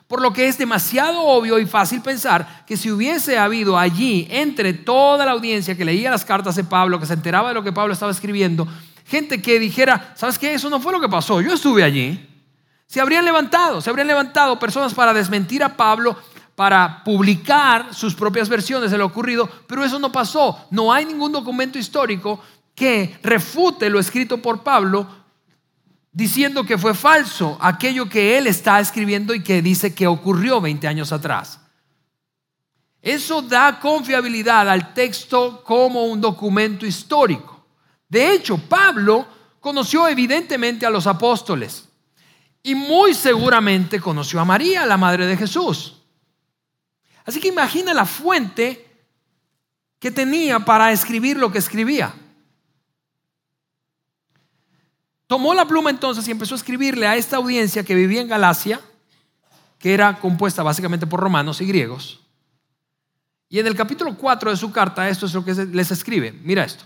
Por 0.06 0.22
lo 0.22 0.32
que 0.32 0.46
es 0.46 0.58
demasiado 0.58 1.22
obvio 1.22 1.58
y 1.58 1.66
fácil 1.66 2.02
pensar 2.02 2.64
que 2.66 2.76
si 2.76 2.90
hubiese 2.90 3.36
habido 3.36 3.76
allí, 3.76 4.28
entre 4.30 4.74
toda 4.74 5.26
la 5.26 5.32
audiencia 5.32 5.76
que 5.76 5.84
leía 5.84 6.10
las 6.10 6.24
cartas 6.24 6.54
de 6.54 6.62
Pablo, 6.62 7.00
que 7.00 7.06
se 7.06 7.14
enteraba 7.14 7.48
de 7.48 7.54
lo 7.54 7.64
que 7.64 7.72
Pablo 7.72 7.92
estaba 7.92 8.12
escribiendo, 8.12 8.68
gente 9.06 9.42
que 9.42 9.58
dijera, 9.58 10.12
¿sabes 10.14 10.38
qué? 10.38 10.54
Eso 10.54 10.70
no 10.70 10.80
fue 10.80 10.92
lo 10.92 11.00
que 11.00 11.08
pasó, 11.08 11.40
yo 11.40 11.52
estuve 11.52 11.82
allí. 11.82 12.28
Se 12.86 13.00
habrían 13.00 13.24
levantado, 13.24 13.80
se 13.80 13.90
habrían 13.90 14.08
levantado 14.08 14.58
personas 14.58 14.94
para 14.94 15.12
desmentir 15.12 15.62
a 15.62 15.76
Pablo, 15.76 16.16
para 16.60 17.02
publicar 17.02 17.94
sus 17.94 18.14
propias 18.14 18.46
versiones 18.46 18.90
de 18.90 18.98
lo 18.98 19.06
ocurrido, 19.06 19.48
pero 19.66 19.82
eso 19.82 19.98
no 19.98 20.12
pasó. 20.12 20.66
No 20.70 20.92
hay 20.92 21.06
ningún 21.06 21.32
documento 21.32 21.78
histórico 21.78 22.38
que 22.74 23.18
refute 23.22 23.88
lo 23.88 23.98
escrito 23.98 24.42
por 24.42 24.62
Pablo 24.62 25.06
diciendo 26.12 26.62
que 26.62 26.76
fue 26.76 26.92
falso 26.92 27.56
aquello 27.62 28.10
que 28.10 28.36
él 28.36 28.46
está 28.46 28.78
escribiendo 28.78 29.32
y 29.32 29.42
que 29.42 29.62
dice 29.62 29.94
que 29.94 30.06
ocurrió 30.06 30.60
20 30.60 30.86
años 30.86 31.12
atrás. 31.12 31.60
Eso 33.00 33.40
da 33.40 33.80
confiabilidad 33.80 34.68
al 34.68 34.92
texto 34.92 35.64
como 35.64 36.04
un 36.04 36.20
documento 36.20 36.84
histórico. 36.84 37.64
De 38.06 38.34
hecho, 38.34 38.58
Pablo 38.58 39.26
conoció 39.60 40.06
evidentemente 40.06 40.84
a 40.84 40.90
los 40.90 41.06
apóstoles. 41.06 41.88
Y 42.62 42.74
muy 42.74 43.14
seguramente 43.14 43.98
conoció 43.98 44.40
a 44.40 44.44
María, 44.44 44.84
la 44.84 44.98
madre 44.98 45.24
de 45.24 45.38
Jesús. 45.38 45.96
Así 47.30 47.38
que 47.38 47.46
imagina 47.46 47.94
la 47.94 48.06
fuente 48.06 48.88
que 50.00 50.10
tenía 50.10 50.58
para 50.58 50.90
escribir 50.90 51.36
lo 51.36 51.52
que 51.52 51.58
escribía. 51.58 52.12
Tomó 55.28 55.54
la 55.54 55.64
pluma 55.64 55.90
entonces 55.90 56.26
y 56.26 56.32
empezó 56.32 56.54
a 56.54 56.56
escribirle 56.56 57.06
a 57.06 57.14
esta 57.14 57.36
audiencia 57.36 57.84
que 57.84 57.94
vivía 57.94 58.20
en 58.20 58.26
Galacia, 58.26 58.80
que 59.78 59.94
era 59.94 60.18
compuesta 60.18 60.64
básicamente 60.64 61.06
por 61.06 61.20
romanos 61.20 61.60
y 61.60 61.66
griegos. 61.66 62.18
Y 63.48 63.60
en 63.60 63.68
el 63.68 63.76
capítulo 63.76 64.16
4 64.16 64.50
de 64.50 64.56
su 64.56 64.72
carta, 64.72 65.08
esto 65.08 65.26
es 65.26 65.32
lo 65.32 65.44
que 65.44 65.54
les 65.54 65.92
escribe. 65.92 66.32
Mira 66.32 66.64
esto. 66.64 66.84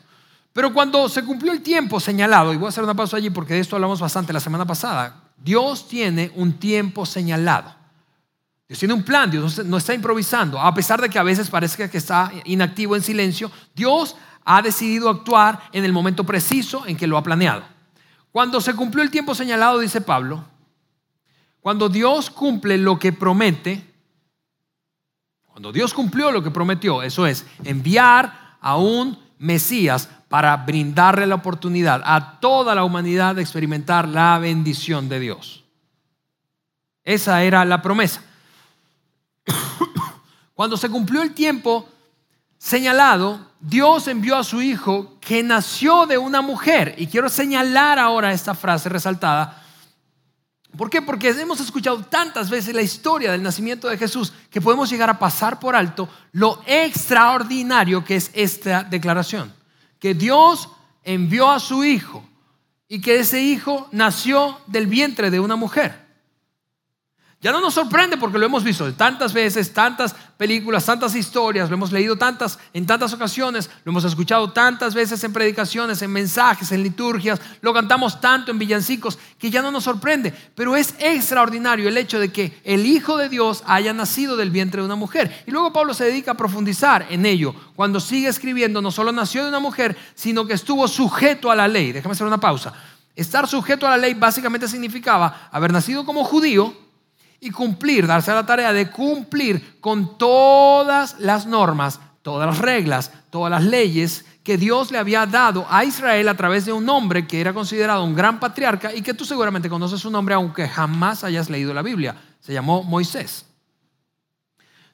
Pero 0.53 0.75
cuando 0.75 1.09
se 1.09 1.25
cumplió 1.25 1.53
el 1.53 1.63
tiempo 1.63 1.99
señalado, 2.01 2.53
y 2.53 2.59
voy 2.59 2.67
a 2.67 2.69
hacer 2.69 2.85
una 2.85 2.93
pausa 2.93 3.17
allí 3.17 3.31
porque 3.31 3.55
de 3.55 3.61
esto 3.61 3.77
hablamos 3.77 3.99
bastante 3.99 4.35
la 4.35 4.41
semana 4.41 4.67
pasada, 4.67 5.23
Dios 5.39 5.89
tiene 5.89 6.31
un 6.35 6.53
tiempo 6.59 7.07
señalado. 7.07 7.84
Dios 8.75 8.81
tiene 8.81 8.95
un 8.95 9.05
plan, 9.05 9.31
Dios 9.31 9.65
no 9.65 9.77
está 9.77 9.95
improvisando. 9.95 10.59
A 10.59 10.75
pesar 10.75 11.01
de 11.01 11.09
que 11.09 11.17
a 11.17 11.23
veces 11.23 11.49
parece 11.49 11.89
que 11.89 11.97
está 11.97 12.33
inactivo 12.45 12.97
en 12.97 13.03
silencio, 13.03 13.49
Dios 13.73 14.17
ha 14.45 14.63
decidido 14.63 15.09
actuar 15.09 15.61
en 15.71 15.85
el 15.85 15.93
momento 15.93 16.25
preciso 16.25 16.85
en 16.85 16.97
que 16.97 17.07
lo 17.07 17.17
ha 17.17 17.23
planeado. 17.23 17.63
Cuando 18.33 18.61
se 18.61 18.75
cumplió 18.75 19.05
el 19.05 19.13
tiempo 19.13 19.33
señalado, 19.33 19.79
dice 19.79 20.01
Pablo, 20.01 20.45
cuando 21.61 21.89
Dios 21.89 22.31
cumple 22.31 22.77
lo 22.77 22.99
que 22.99 23.13
promete, 23.13 23.95
cuando 25.47 25.71
Dios 25.71 25.95
cumplió 25.95 26.33
lo 26.33 26.43
que 26.43 26.51
prometió, 26.51 27.01
eso 27.01 27.29
es, 27.29 27.47
enviar 27.63 28.57
a 28.61 28.77
un 28.77 29.17
Mesías 29.39 30.09
para 30.29 30.57
brindarle 30.57 31.29
la 31.29 31.37
oportunidad 31.37 32.03
a 32.05 32.41
toda 32.41 32.75
la 32.75 32.83
humanidad 32.83 33.37
de 33.37 33.43
experimentar 33.43 34.09
la 34.09 34.37
bendición 34.41 35.09
de 35.09 35.21
Dios. 35.21 35.63
Esa 37.05 37.45
era 37.45 37.65
la 37.65 37.81
promesa. 37.81 38.21
Cuando 40.55 40.77
se 40.77 40.89
cumplió 40.89 41.23
el 41.23 41.35
tiempo 41.35 41.89
señalado, 42.59 43.51
Dios 43.61 44.09
envió 44.09 44.37
a 44.37 44.45
su 44.45 44.63
Hijo 44.63 45.19
que 45.21 45.43
nació 45.43 46.07
de 46.07 46.19
una 46.19 46.41
mujer. 46.41 46.95
Y 46.99 47.07
quiero 47.07 47.29
señalar 47.29 47.99
ahora 47.99 48.33
esta 48.33 48.55
frase 48.55 48.89
resaltada. 48.89 49.63
¿Por 50.77 50.91
qué? 50.91 51.03
Porque 51.03 51.29
hemos 51.29 51.61
escuchado 51.61 52.05
tantas 52.05 52.51
veces 52.51 52.75
la 52.75 52.83
historia 52.83 53.31
del 53.31 53.43
nacimiento 53.43 53.89
de 53.89 53.99
Jesús 53.99 54.33
que 54.51 54.61
podemos 54.61 54.91
llegar 54.91 55.09
a 55.09 55.19
pasar 55.19 55.61
por 55.61 55.77
alto 55.77 56.09
lo 56.33 56.63
extraordinario 56.67 58.05
que 58.05 58.17
es 58.17 58.31
esta 58.35 58.83
declaración 58.83 59.53
que 60.05 60.13
Dios 60.13 60.69
envió 61.03 61.51
a 61.51 61.59
su 61.59 61.83
hijo 61.83 62.23
y 62.89 63.01
que 63.01 63.21
ese 63.21 63.41
hijo 63.41 63.89
nació 63.91 64.61
del 64.67 64.87
vientre 64.87 65.31
de 65.31 65.41
una 65.41 65.57
mujer. 65.57 66.04
Ya 67.45 67.53
no 67.53 67.61
nos 67.61 67.75
sorprende 67.75 68.17
porque 68.17 68.39
lo 68.39 68.47
hemos 68.47 68.65
visto 68.65 68.91
tantas 68.95 69.35
veces, 69.35 69.71
tantas 69.71 70.15
películas, 70.39 70.87
tantas 70.87 71.15
historias, 71.15 71.69
lo 71.69 71.77
hemos 71.77 71.93
leído 71.93 72.17
tantas 72.17 72.59
en 72.73 72.87
tantas 72.87 73.13
ocasiones, 73.13 73.69
lo 73.85 73.93
hemos 73.93 74.05
escuchado 74.05 74.51
tantas 74.51 74.95
veces 74.95 75.23
en 75.25 75.35
predicaciones, 75.35 76.01
en 76.01 76.11
mensajes, 76.11 76.73
en 76.73 76.83
liturgias, 76.83 77.39
lo 77.61 77.75
cantamos 77.75 78.19
tanto 78.19 78.51
en 78.51 78.59
villancicos 78.59 79.19
que 79.39 79.51
ya 79.51 79.61
no 79.61 79.71
nos 79.71 79.85
sorprende, 79.85 80.33
pero 80.55 80.75
es 80.75 80.95
extraordinario 80.99 81.87
el 81.87 81.99
hecho 81.99 82.19
de 82.19 82.33
que 82.33 82.59
el 82.65 82.87
Hijo 82.87 83.19
de 83.19 83.29
Dios 83.29 83.63
haya 83.67 83.93
nacido 83.93 84.39
del 84.39 84.51
vientre 84.51 84.81
de 84.81 84.87
una 84.87 84.97
mujer. 84.97 85.45
Y 85.47 85.51
luego 85.51 85.71
Pablo 85.71 85.93
se 85.93 86.05
dedica 86.07 86.31
a 86.31 86.39
profundizar 86.39 87.09
en 87.11 87.27
ello 87.27 87.55
cuando 87.77 88.01
sigue 88.01 88.29
escribiendo, 88.29 88.81
no 88.81 88.91
solo 88.91 89.13
nació 89.13 89.43
de 89.43 89.51
una 89.51 89.61
mujer, 89.61 89.99
sino 90.15 90.47
que 90.47 90.55
estuvo 90.55 90.89
sujeto 90.89 91.51
a 91.51 91.57
la 91.57 91.69
ley. 91.69 91.93
Déjame 91.93 92.15
hacer 92.15 92.27
una 92.27 92.41
pausa. 92.41 92.73
Estar 93.15 93.47
sujeto 93.47 93.87
a 93.87 93.91
la 93.91 93.97
ley 93.99 94.15
básicamente 94.15 94.67
significaba 94.67 95.51
haber 95.53 95.75
nacido 95.75 96.07
como 96.07 96.25
judío, 96.25 96.84
y 97.45 97.51
cumplir, 97.51 98.07
darse 98.07 98.31
a 98.31 98.35
la 98.35 98.47
tarea 98.47 98.73
de 98.73 98.91
cumplir 98.91 99.79
con 99.79 100.17
todas 100.17 101.17
las 101.21 101.45
normas, 101.45 102.01
todas 102.23 102.47
las 102.47 102.59
reglas, 102.59 103.13
todas 103.29 103.51
las 103.51 103.63
leyes 103.63 104.25
que 104.43 104.57
Dios 104.57 104.91
le 104.91 104.97
había 104.97 105.27
dado 105.27 105.67
a 105.69 105.85
Israel 105.85 106.27
a 106.29 106.37
través 106.39 106.65
de 106.65 106.73
un 106.73 106.89
hombre 106.89 107.27
que 107.27 107.43
era 107.43 107.53
considerado 107.53 108.03
un 108.03 108.15
gran 108.15 108.41
patriarca 108.41 108.95
y 108.95 109.03
que 109.03 109.13
tú 109.13 109.27
seguramente 109.27 109.69
conoces 109.69 110.01
su 110.01 110.11
nombre 110.11 110.35
aunque 110.35 110.67
jamás 110.67 111.23
hayas 111.23 111.51
leído 111.51 111.75
la 111.75 111.83
Biblia. 111.83 112.17
Se 112.41 112.55
llamó 112.55 112.83
Moisés. 112.83 113.45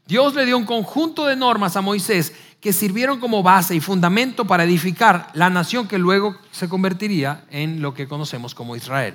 Dios 0.05 0.35
le 0.35 0.45
dio 0.45 0.59
un 0.59 0.67
conjunto 0.67 1.27
de 1.27 1.37
normas 1.37 1.77
a 1.77 1.83
Moisés 1.83 2.35
que 2.61 2.73
sirvieron 2.73 3.21
como 3.21 3.45
base 3.45 3.77
y 3.77 3.81
fundamento 3.81 4.45
para 4.45 4.65
edificar 4.65 5.31
la 5.35 5.51
nación 5.51 5.87
que 5.87 5.99
luego 5.99 6.37
se 6.51 6.69
convertiría 6.69 7.45
en 7.49 7.81
lo 7.81 7.95
que 7.95 8.09
conocemos 8.09 8.57
como 8.57 8.75
Israel 8.75 9.15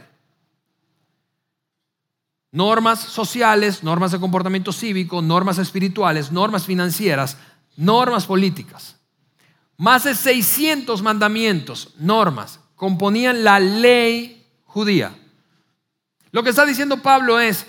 normas 2.55 3.01
sociales, 3.01 3.83
normas 3.83 4.13
de 4.13 4.19
comportamiento 4.19 4.71
cívico, 4.71 5.21
normas 5.21 5.57
espirituales, 5.57 6.31
normas 6.31 6.65
financieras, 6.65 7.37
normas 7.75 8.25
políticas. 8.25 8.95
Más 9.75 10.05
de 10.05 10.15
600 10.15 11.01
mandamientos, 11.01 11.93
normas, 11.99 12.61
componían 12.75 13.43
la 13.43 13.59
ley 13.59 14.47
judía. 14.63 15.13
Lo 16.31 16.43
que 16.43 16.51
está 16.51 16.65
diciendo 16.65 17.01
Pablo 17.01 17.41
es, 17.41 17.65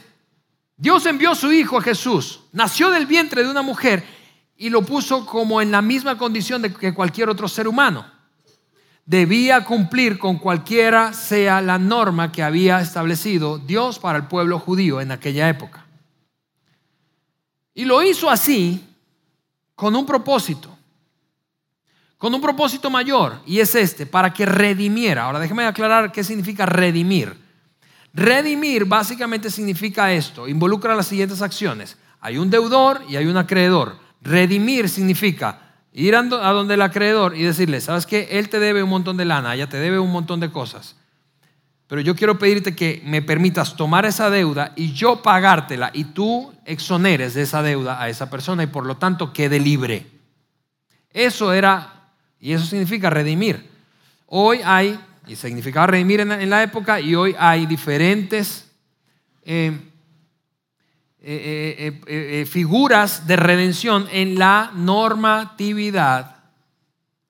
Dios 0.77 1.05
envió 1.07 1.35
su 1.35 1.53
Hijo 1.53 1.79
a 1.79 1.83
Jesús, 1.83 2.43
nació 2.53 2.91
del 2.91 3.07
vientre 3.07 3.43
de 3.43 3.51
una 3.51 3.63
mujer 3.63 4.07
y 4.57 4.71
lo 4.71 4.83
puso 4.83 5.27
como 5.27 5.61
en 5.61 5.73
la 5.73 5.83
misma 5.83 6.17
condición 6.17 6.63
de 6.63 6.73
que 6.73 6.95
cualquier 6.95 7.29
otro 7.29 7.49
ser 7.49 7.67
humano. 7.67 8.07
Debía 9.07 9.63
cumplir 9.63 10.19
con 10.19 10.37
cualquiera 10.37 11.13
sea 11.13 11.61
la 11.61 11.79
norma 11.79 12.33
que 12.33 12.43
había 12.43 12.81
establecido 12.81 13.57
Dios 13.57 14.01
para 14.01 14.19
el 14.19 14.27
pueblo 14.27 14.59
judío 14.59 15.01
en 15.01 15.13
aquella 15.13 15.49
época. 15.49 15.87
Y 17.73 17.85
lo 17.85 18.03
hizo 18.03 18.29
así 18.29 18.85
con 19.77 19.95
un 19.95 20.05
propósito, 20.05 20.77
con 22.19 22.35
un 22.35 22.41
propósito 22.41 22.91
mayor, 22.91 23.41
y 23.47 23.61
es 23.61 23.77
este, 23.77 24.07
para 24.07 24.33
que 24.35 24.45
redimiera. 24.45 25.25
Ahora 25.25 25.39
déjeme 25.39 25.67
aclarar 25.67 26.11
qué 26.11 26.25
significa 26.25 26.67
redimir. 26.67 27.33
Redimir 28.13 28.87
básicamente 28.87 29.51
significa 29.51 30.13
esto, 30.13 30.49
involucra 30.49 30.97
las 30.97 31.07
siguientes 31.07 31.43
acciones. 31.43 31.97
Hay 32.21 32.39
un 32.39 32.51
deudor 32.51 33.03
y 33.09 33.15
hay 33.15 33.27
un 33.27 33.37
acreedor. 33.37 34.01
Redimir 34.21 34.89
significa 34.89 35.66
ir 36.03 36.15
a 36.15 36.23
donde 36.23 36.75
el 36.75 36.83
acreedor 36.83 37.37
y 37.37 37.43
decirle, 37.43 37.81
sabes 37.81 38.05
que 38.05 38.29
él 38.33 38.51
te 38.51 38.61
debe 38.61 38.83
un 38.83 38.91
montón 38.91 39.17
de 39.17 39.25
lana, 39.25 39.55
ella 39.55 39.69
te 39.69 39.79
debe 39.79 39.99
un 39.99 40.13
montón 40.13 40.41
de 40.41 40.53
cosas. 40.53 40.95
Pero 41.89 42.03
yo 42.03 42.15
quiero 42.15 42.39
pedirte 42.39 42.77
que 42.77 43.01
me 43.05 43.23
permitas 43.23 43.77
tomar 43.77 44.05
esa 44.05 44.29
deuda 44.29 44.73
y 44.77 44.93
yo 44.93 45.23
pagártela 45.23 45.91
y 45.95 46.05
tú 46.05 46.53
exoneres 46.67 47.33
de 47.33 47.43
esa 47.43 47.63
deuda 47.63 48.03
a 48.03 48.11
esa 48.11 48.29
persona 48.29 48.63
y 48.63 48.67
por 48.67 48.85
lo 48.85 48.99
tanto 48.99 49.33
quede 49.33 49.59
libre. 49.59 50.07
Eso 51.11 51.53
era, 51.53 52.11
y 52.41 52.53
eso 52.53 52.67
significa 52.67 53.09
redimir. 53.09 53.71
Hoy 54.27 54.61
hay 54.65 55.01
y 55.27 55.35
significaba 55.35 55.87
redimir 55.87 56.21
en, 56.21 56.51
la 56.51 56.63
época 56.63 57.01
y 57.01 57.15
hoy 57.15 57.35
hay 57.39 57.65
diferentes 57.65 58.71
eh, 59.45 59.79
eh, 61.29 62.01
eh, 62.07 62.47
figuras 62.47 63.27
de 63.27 63.35
redención 63.35 64.07
en 64.13 64.39
la 64.39 64.71
normatividad 64.75 66.37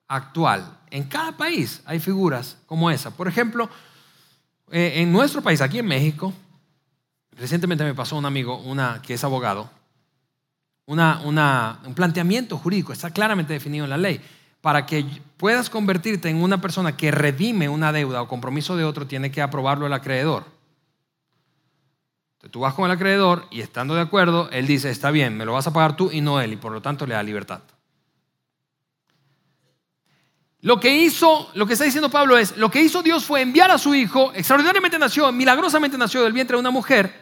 actual. 0.07 0.77
En 0.91 1.05
cada 1.05 1.35
país 1.35 1.81
hay 1.85 1.99
figuras 1.99 2.57
como 2.67 2.91
esa. 2.91 3.11
Por 3.11 3.27
ejemplo, 3.27 3.69
en 4.69 5.11
nuestro 5.11 5.41
país, 5.41 5.61
aquí 5.61 5.79
en 5.79 5.87
México, 5.87 6.33
recientemente 7.31 7.83
me 7.83 7.95
pasó 7.95 8.17
un 8.17 8.25
amigo, 8.25 8.57
una 8.57 9.01
que 9.01 9.15
es 9.15 9.23
abogado, 9.23 9.69
una, 10.85 11.79
un 11.85 11.93
planteamiento 11.93 12.57
jurídico, 12.57 12.93
está 12.93 13.11
claramente 13.11 13.53
definido 13.53 13.85
en 13.85 13.89
la 13.89 13.97
ley 13.97 14.21
para 14.61 14.85
que 14.85 15.05
puedas 15.37 15.69
convertirte 15.69 16.29
en 16.29 16.41
una 16.41 16.59
persona 16.59 16.97
que 16.97 17.11
redime 17.11 17.69
una 17.69 17.91
deuda 17.91 18.21
o 18.21 18.27
compromiso 18.27 18.75
de 18.75 18.83
otro, 18.83 19.07
tiene 19.07 19.31
que 19.31 19.41
aprobarlo 19.41 19.87
el 19.87 19.93
acreedor. 19.93 20.56
Tú 22.49 22.61
vas 22.61 22.73
con 22.73 22.85
el 22.85 22.91
acreedor 22.91 23.47
y 23.51 23.61
estando 23.61 23.95
de 23.95 24.01
acuerdo, 24.01 24.49
él 24.51 24.67
dice, 24.67 24.89
está 24.89 25.11
bien, 25.11 25.35
me 25.37 25.45
lo 25.45 25.53
vas 25.53 25.67
a 25.67 25.73
pagar 25.73 25.95
tú 25.95 26.11
y 26.11 26.21
no 26.21 26.39
él, 26.41 26.53
y 26.53 26.57
por 26.57 26.71
lo 26.71 26.81
tanto 26.81 27.05
le 27.05 27.13
da 27.13 27.23
libertad. 27.23 27.61
Lo 30.61 30.79
que 30.79 30.95
hizo, 30.95 31.49
lo 31.53 31.67
que 31.67 31.73
está 31.73 31.85
diciendo 31.85 32.09
Pablo 32.09 32.37
es, 32.37 32.57
lo 32.57 32.71
que 32.71 32.81
hizo 32.81 33.03
Dios 33.03 33.23
fue 33.23 33.41
enviar 33.41 33.71
a 33.71 33.77
su 33.77 33.93
hijo, 33.93 34.31
extraordinariamente 34.33 34.97
nació, 34.97 35.31
milagrosamente 35.31 35.97
nació 35.97 36.23
del 36.23 36.33
vientre 36.33 36.55
de 36.55 36.61
una 36.61 36.71
mujer, 36.71 37.13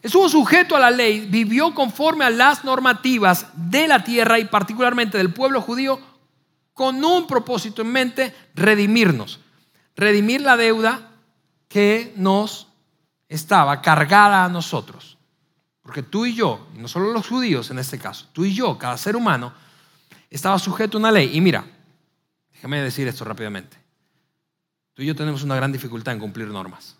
estuvo 0.00 0.28
sujeto 0.28 0.76
a 0.76 0.80
la 0.80 0.90
ley, 0.90 1.26
vivió 1.28 1.74
conforme 1.74 2.24
a 2.24 2.30
las 2.30 2.64
normativas 2.64 3.48
de 3.54 3.88
la 3.88 4.04
tierra 4.04 4.38
y 4.38 4.44
particularmente 4.44 5.18
del 5.18 5.32
pueblo 5.32 5.60
judío 5.60 6.00
con 6.72 7.02
un 7.04 7.26
propósito 7.26 7.82
en 7.82 7.88
mente, 7.90 8.34
redimirnos. 8.54 9.40
Redimir 9.96 10.42
la 10.42 10.58
deuda 10.58 11.10
que 11.68 12.12
nos 12.16 12.68
estaba 13.28 13.80
cargada 13.82 14.44
a 14.44 14.48
nosotros. 14.48 15.18
Porque 15.82 16.02
tú 16.02 16.26
y 16.26 16.34
yo, 16.34 16.68
y 16.74 16.78
no 16.78 16.88
solo 16.88 17.12
los 17.12 17.28
judíos 17.28 17.70
en 17.70 17.78
este 17.78 17.98
caso, 17.98 18.26
tú 18.32 18.44
y 18.44 18.52
yo, 18.52 18.76
cada 18.76 18.96
ser 18.96 19.14
humano, 19.14 19.52
estaba 20.30 20.58
sujeto 20.58 20.96
a 20.96 21.00
una 21.00 21.12
ley. 21.12 21.36
Y 21.36 21.40
mira, 21.40 21.64
déjame 22.52 22.82
decir 22.82 23.06
esto 23.06 23.24
rápidamente. 23.24 23.76
Tú 24.94 25.02
y 25.02 25.06
yo 25.06 25.14
tenemos 25.14 25.42
una 25.42 25.54
gran 25.54 25.72
dificultad 25.72 26.14
en 26.14 26.20
cumplir 26.20 26.48
normas. 26.48 26.96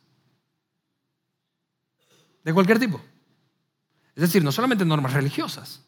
De 2.45 2.55
cualquier 2.55 2.79
tipo. 2.79 3.01
Es 4.15 4.23
decir, 4.23 4.45
no 4.45 4.53
solamente 4.53 4.85
normas 4.85 5.13
religiosas, 5.13 5.83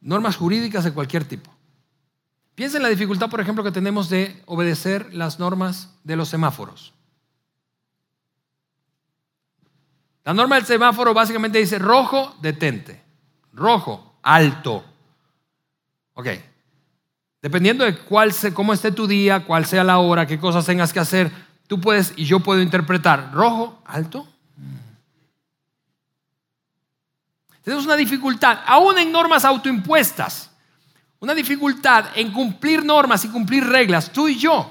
normas 0.00 0.36
jurídicas 0.36 0.84
de 0.84 0.92
cualquier 0.92 1.24
tipo. 1.24 1.54
Piensa 2.54 2.78
en 2.78 2.82
la 2.82 2.88
dificultad, 2.88 3.30
por 3.30 3.40
ejemplo, 3.40 3.62
que 3.62 3.72
tenemos 3.72 4.08
de 4.08 4.42
obedecer 4.46 5.12
las 5.14 5.38
normas 5.38 5.94
de 6.02 6.16
los 6.16 6.28
semáforos. 6.28 6.94
La 10.24 10.34
norma 10.34 10.56
del 10.56 10.66
semáforo 10.66 11.14
básicamente 11.14 11.58
dice 11.58 11.78
rojo, 11.78 12.36
detente. 12.40 13.02
Rojo, 13.52 14.16
alto. 14.22 14.84
Ok. 16.14 16.28
Dependiendo 17.42 17.84
de 17.84 17.96
cuál 17.96 18.32
cómo 18.52 18.72
esté 18.72 18.92
tu 18.92 19.06
día, 19.06 19.44
cuál 19.44 19.64
sea 19.64 19.82
la 19.82 19.98
hora, 19.98 20.26
qué 20.26 20.38
cosas 20.38 20.66
tengas 20.66 20.92
que 20.92 21.00
hacer, 21.00 21.32
tú 21.66 21.80
puedes 21.80 22.12
y 22.16 22.24
yo 22.24 22.40
puedo 22.40 22.60
interpretar 22.60 23.32
rojo, 23.32 23.82
alto. 23.86 24.28
Tenemos 27.62 27.86
una 27.86 27.96
dificultad, 27.96 28.60
aún 28.66 28.98
en 28.98 29.10
normas 29.10 29.44
autoimpuestas 29.44 30.50
una 31.20 31.34
dificultad 31.34 32.06
en 32.14 32.32
cumplir 32.32 32.84
normas 32.84 33.24
y 33.24 33.28
cumplir 33.28 33.66
reglas, 33.66 34.10
tú 34.10 34.26
y 34.26 34.36
yo. 34.36 34.70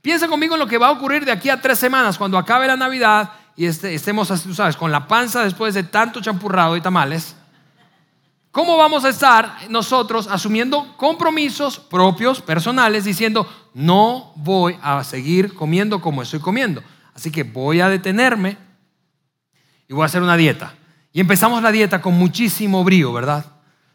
Piensa 0.00 0.26
conmigo 0.26 0.54
en 0.54 0.60
lo 0.60 0.66
que 0.66 0.78
va 0.78 0.88
a 0.88 0.90
ocurrir 0.90 1.24
de 1.24 1.30
aquí 1.30 1.48
a 1.48 1.60
tres 1.60 1.78
semanas, 1.78 2.18
cuando 2.18 2.36
acabe 2.36 2.66
la 2.66 2.76
Navidad 2.76 3.30
y 3.56 3.66
este, 3.66 3.94
estemos, 3.94 4.28
tú 4.42 4.54
sabes, 4.54 4.76
con 4.76 4.90
la 4.90 5.06
panza 5.06 5.44
después 5.44 5.74
de 5.74 5.82
tanto 5.82 6.20
champurrado 6.20 6.76
y 6.76 6.80
tamales. 6.80 7.36
¿Cómo 8.50 8.76
vamos 8.76 9.04
a 9.04 9.08
estar 9.08 9.70
nosotros 9.70 10.26
asumiendo 10.26 10.96
compromisos 10.96 11.78
propios, 11.78 12.40
personales, 12.40 13.04
diciendo, 13.04 13.50
no 13.74 14.32
voy 14.36 14.78
a 14.82 15.02
seguir 15.04 15.54
comiendo 15.54 16.00
como 16.00 16.22
estoy 16.22 16.40
comiendo? 16.40 16.82
Así 17.14 17.30
que 17.30 17.44
voy 17.44 17.80
a 17.80 17.88
detenerme 17.88 18.58
y 19.88 19.94
voy 19.94 20.02
a 20.02 20.06
hacer 20.06 20.22
una 20.22 20.36
dieta. 20.36 20.74
Y 21.12 21.20
empezamos 21.20 21.62
la 21.62 21.72
dieta 21.72 22.00
con 22.00 22.14
muchísimo 22.14 22.84
brío, 22.84 23.12
¿verdad? 23.12 23.44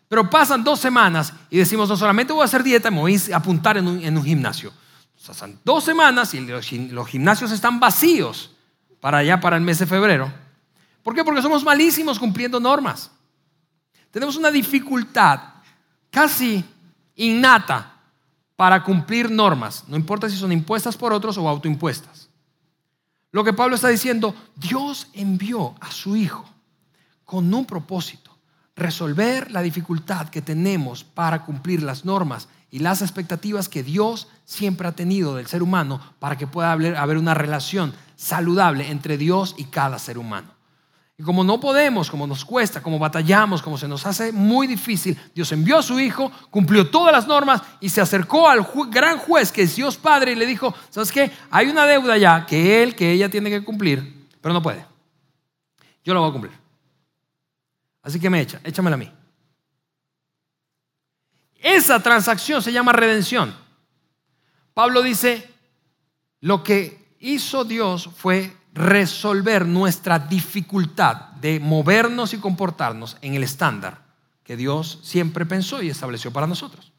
Pero 0.08 0.30
pasan 0.30 0.64
dos 0.64 0.80
semanas 0.80 1.34
y 1.50 1.58
decimos, 1.58 1.90
no 1.90 1.98
solamente 1.98 2.34
voy 2.34 2.44
a 2.44 2.46
hacer 2.46 2.64
dieta, 2.64 2.90
me 2.90 3.00
voy 3.00 3.20
a 3.32 3.38
apuntar 3.38 3.78
en 3.78 3.88
un, 3.88 4.24
gimnasio. 4.24 4.72
Pasan 5.26 5.60
dos 5.64 5.84
semanas 5.84 6.34
y 6.34 6.40
los, 6.40 6.72
los 6.72 7.08
gimnasios 7.08 7.52
están 7.52 7.80
vacíos 7.80 8.57
para 9.08 9.20
allá, 9.20 9.40
para 9.40 9.56
el 9.56 9.64
mes 9.64 9.80
de 9.80 9.86
febrero. 9.86 10.30
¿Por 11.02 11.16
qué? 11.16 11.24
Porque 11.24 11.42
somos 11.42 11.64
malísimos 11.64 12.20
cumpliendo 12.20 12.60
normas. 12.60 13.10
Tenemos 14.12 14.36
una 14.36 14.52
dificultad 14.52 15.40
casi 16.12 16.62
innata 17.16 18.02
para 18.58 18.84
cumplir 18.84 19.32
normas, 19.32 19.86
no 19.88 19.96
importa 19.96 20.30
si 20.30 20.36
son 20.36 20.52
impuestas 20.52 20.98
por 20.98 21.14
otros 21.14 21.38
o 21.38 21.48
autoimpuestas. 21.48 22.28
Lo 23.32 23.46
que 23.46 23.54
Pablo 23.54 23.76
está 23.76 23.88
diciendo, 23.88 24.36
Dios 24.58 25.08
envió 25.14 25.74
a 25.80 25.90
su 25.90 26.18
Hijo 26.18 26.44
con 27.24 27.54
un 27.54 27.66
propósito 27.66 28.38
resolver 28.76 29.52
la 29.52 29.62
dificultad 29.62 30.28
que 30.28 30.42
tenemos 30.42 31.06
para 31.06 31.46
cumplir 31.46 31.82
las 31.82 32.04
normas 32.04 32.50
y 32.70 32.80
las 32.80 33.02
expectativas 33.02 33.70
que 33.70 33.84
Dios 33.84 34.28
siempre 34.46 34.88
ha 34.88 34.92
tenido 34.94 35.36
del 35.36 35.48
ser 35.48 35.64
humano 35.64 36.02
para 36.20 36.38
que 36.38 36.48
pueda 36.48 36.72
haber 36.72 37.18
una 37.18 37.34
relación 37.34 37.94
saludable 38.16 38.90
entre 38.90 39.18
Dios 39.18 39.56
y 39.58 39.66
cada 39.66 40.00
ser 40.00 40.18
humano. 40.18 40.58
Y 41.20 41.24
como 41.24 41.44
no 41.44 41.60
podemos, 41.60 42.12
como 42.12 42.28
nos 42.28 42.46
cuesta, 42.46 42.84
como 42.84 43.00
batallamos, 43.00 43.64
como 43.64 43.78
se 43.78 43.88
nos 43.88 44.06
hace 44.06 44.32
muy 44.32 44.68
difícil, 44.68 45.18
Dios 45.34 45.52
envió 45.52 45.80
a 45.80 45.82
su 45.82 46.00
Hijo, 46.00 46.32
cumplió 46.52 46.92
todas 46.92 47.12
las 47.12 47.26
normas 47.26 47.62
y 47.80 47.90
se 47.90 48.02
acercó 48.02 48.48
al 48.48 48.68
gran 48.92 49.18
juez 49.18 49.52
que 49.52 49.64
es 49.64 49.76
Dios 49.76 49.98
Padre 49.98 50.34
y 50.34 50.36
le 50.36 50.46
dijo, 50.46 50.76
¿sabes 50.92 51.12
qué? 51.12 51.32
Hay 51.50 51.70
una 51.70 51.86
deuda 51.88 52.18
ya 52.18 52.46
que 52.46 52.84
él, 52.84 52.96
que 52.96 53.12
ella 53.12 53.30
tiene 53.30 53.50
que 53.50 53.64
cumplir, 53.64 54.28
pero 54.42 54.54
no 54.54 54.62
puede. 54.62 54.86
Yo 56.04 56.14
la 56.14 56.20
voy 56.20 56.30
a 56.30 56.34
cumplir. 56.34 56.54
Así 58.04 58.20
que 58.20 58.30
me 58.30 58.40
echa, 58.40 58.62
échamela 58.64 58.94
a 58.94 59.00
mí. 59.00 59.12
Esa 61.68 62.02
transacción 62.02 62.62
se 62.62 62.72
llama 62.72 62.94
redención. 62.94 63.54
Pablo 64.74 65.02
dice, 65.02 65.54
lo 66.40 66.64
que 66.64 67.16
hizo 67.20 67.66
Dios 67.66 68.10
fue 68.16 68.56
resolver 68.74 69.66
nuestra 69.66 70.18
dificultad 70.18 71.16
de 71.42 71.60
movernos 71.60 72.34
y 72.34 72.38
comportarnos 72.38 73.18
en 73.22 73.34
el 73.34 73.44
estándar 73.44 74.06
que 74.46 74.56
Dios 74.56 75.00
siempre 75.04 75.46
pensó 75.46 75.82
y 75.82 75.90
estableció 75.90 76.32
para 76.32 76.48
nosotros. 76.48 76.94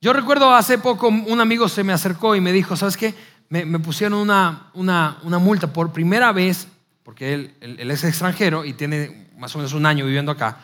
Yo 0.00 0.12
recuerdo 0.12 0.54
hace 0.54 0.78
poco 0.78 1.08
un 1.08 1.40
amigo 1.40 1.68
se 1.68 1.82
me 1.82 1.92
acercó 1.92 2.36
y 2.36 2.40
me 2.40 2.52
dijo, 2.52 2.76
¿sabes 2.76 2.96
qué? 2.96 3.16
Me, 3.48 3.66
pusieron 3.80 4.20
una, 4.20 4.70
una, 4.74 5.18
una 5.24 5.38
multa 5.40 5.72
por 5.72 5.92
primera 5.92 6.30
vez 6.30 6.68
porque 7.02 7.34
él, 7.34 7.90
es 7.90 8.04
extranjero 8.04 8.64
y 8.64 8.74
tiene 8.74 9.28
más 9.36 9.52
o 9.56 9.58
menos 9.58 9.72
un 9.72 9.86
año 9.86 10.06
viviendo 10.06 10.30
acá, 10.30 10.58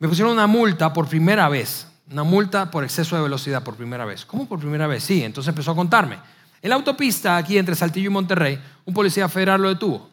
me 0.00 0.08
pusieron 0.08 0.32
una 0.32 0.46
multa 0.46 0.92
por 0.92 1.06
primera 1.08 1.48
vez, 1.48 1.86
una 2.10 2.24
multa 2.24 2.70
por 2.70 2.82
exceso 2.82 3.14
de 3.16 3.22
velocidad 3.22 3.62
por 3.62 3.76
primera 3.76 4.04
vez. 4.04 4.24
¿Cómo 4.24 4.48
por 4.48 4.58
primera 4.58 4.86
vez? 4.86 5.04
Sí, 5.04 5.22
entonces 5.22 5.50
empezó 5.50 5.70
a 5.70 5.76
contarme. 5.76 6.18
En 6.62 6.70
la 6.70 6.76
autopista, 6.76 7.36
aquí 7.36 7.58
entre 7.58 7.74
Saltillo 7.74 8.10
y 8.10 8.12
Monterrey, 8.12 8.58
un 8.86 8.94
policía 8.94 9.28
federal 9.28 9.60
lo 9.60 9.68
detuvo 9.68 10.10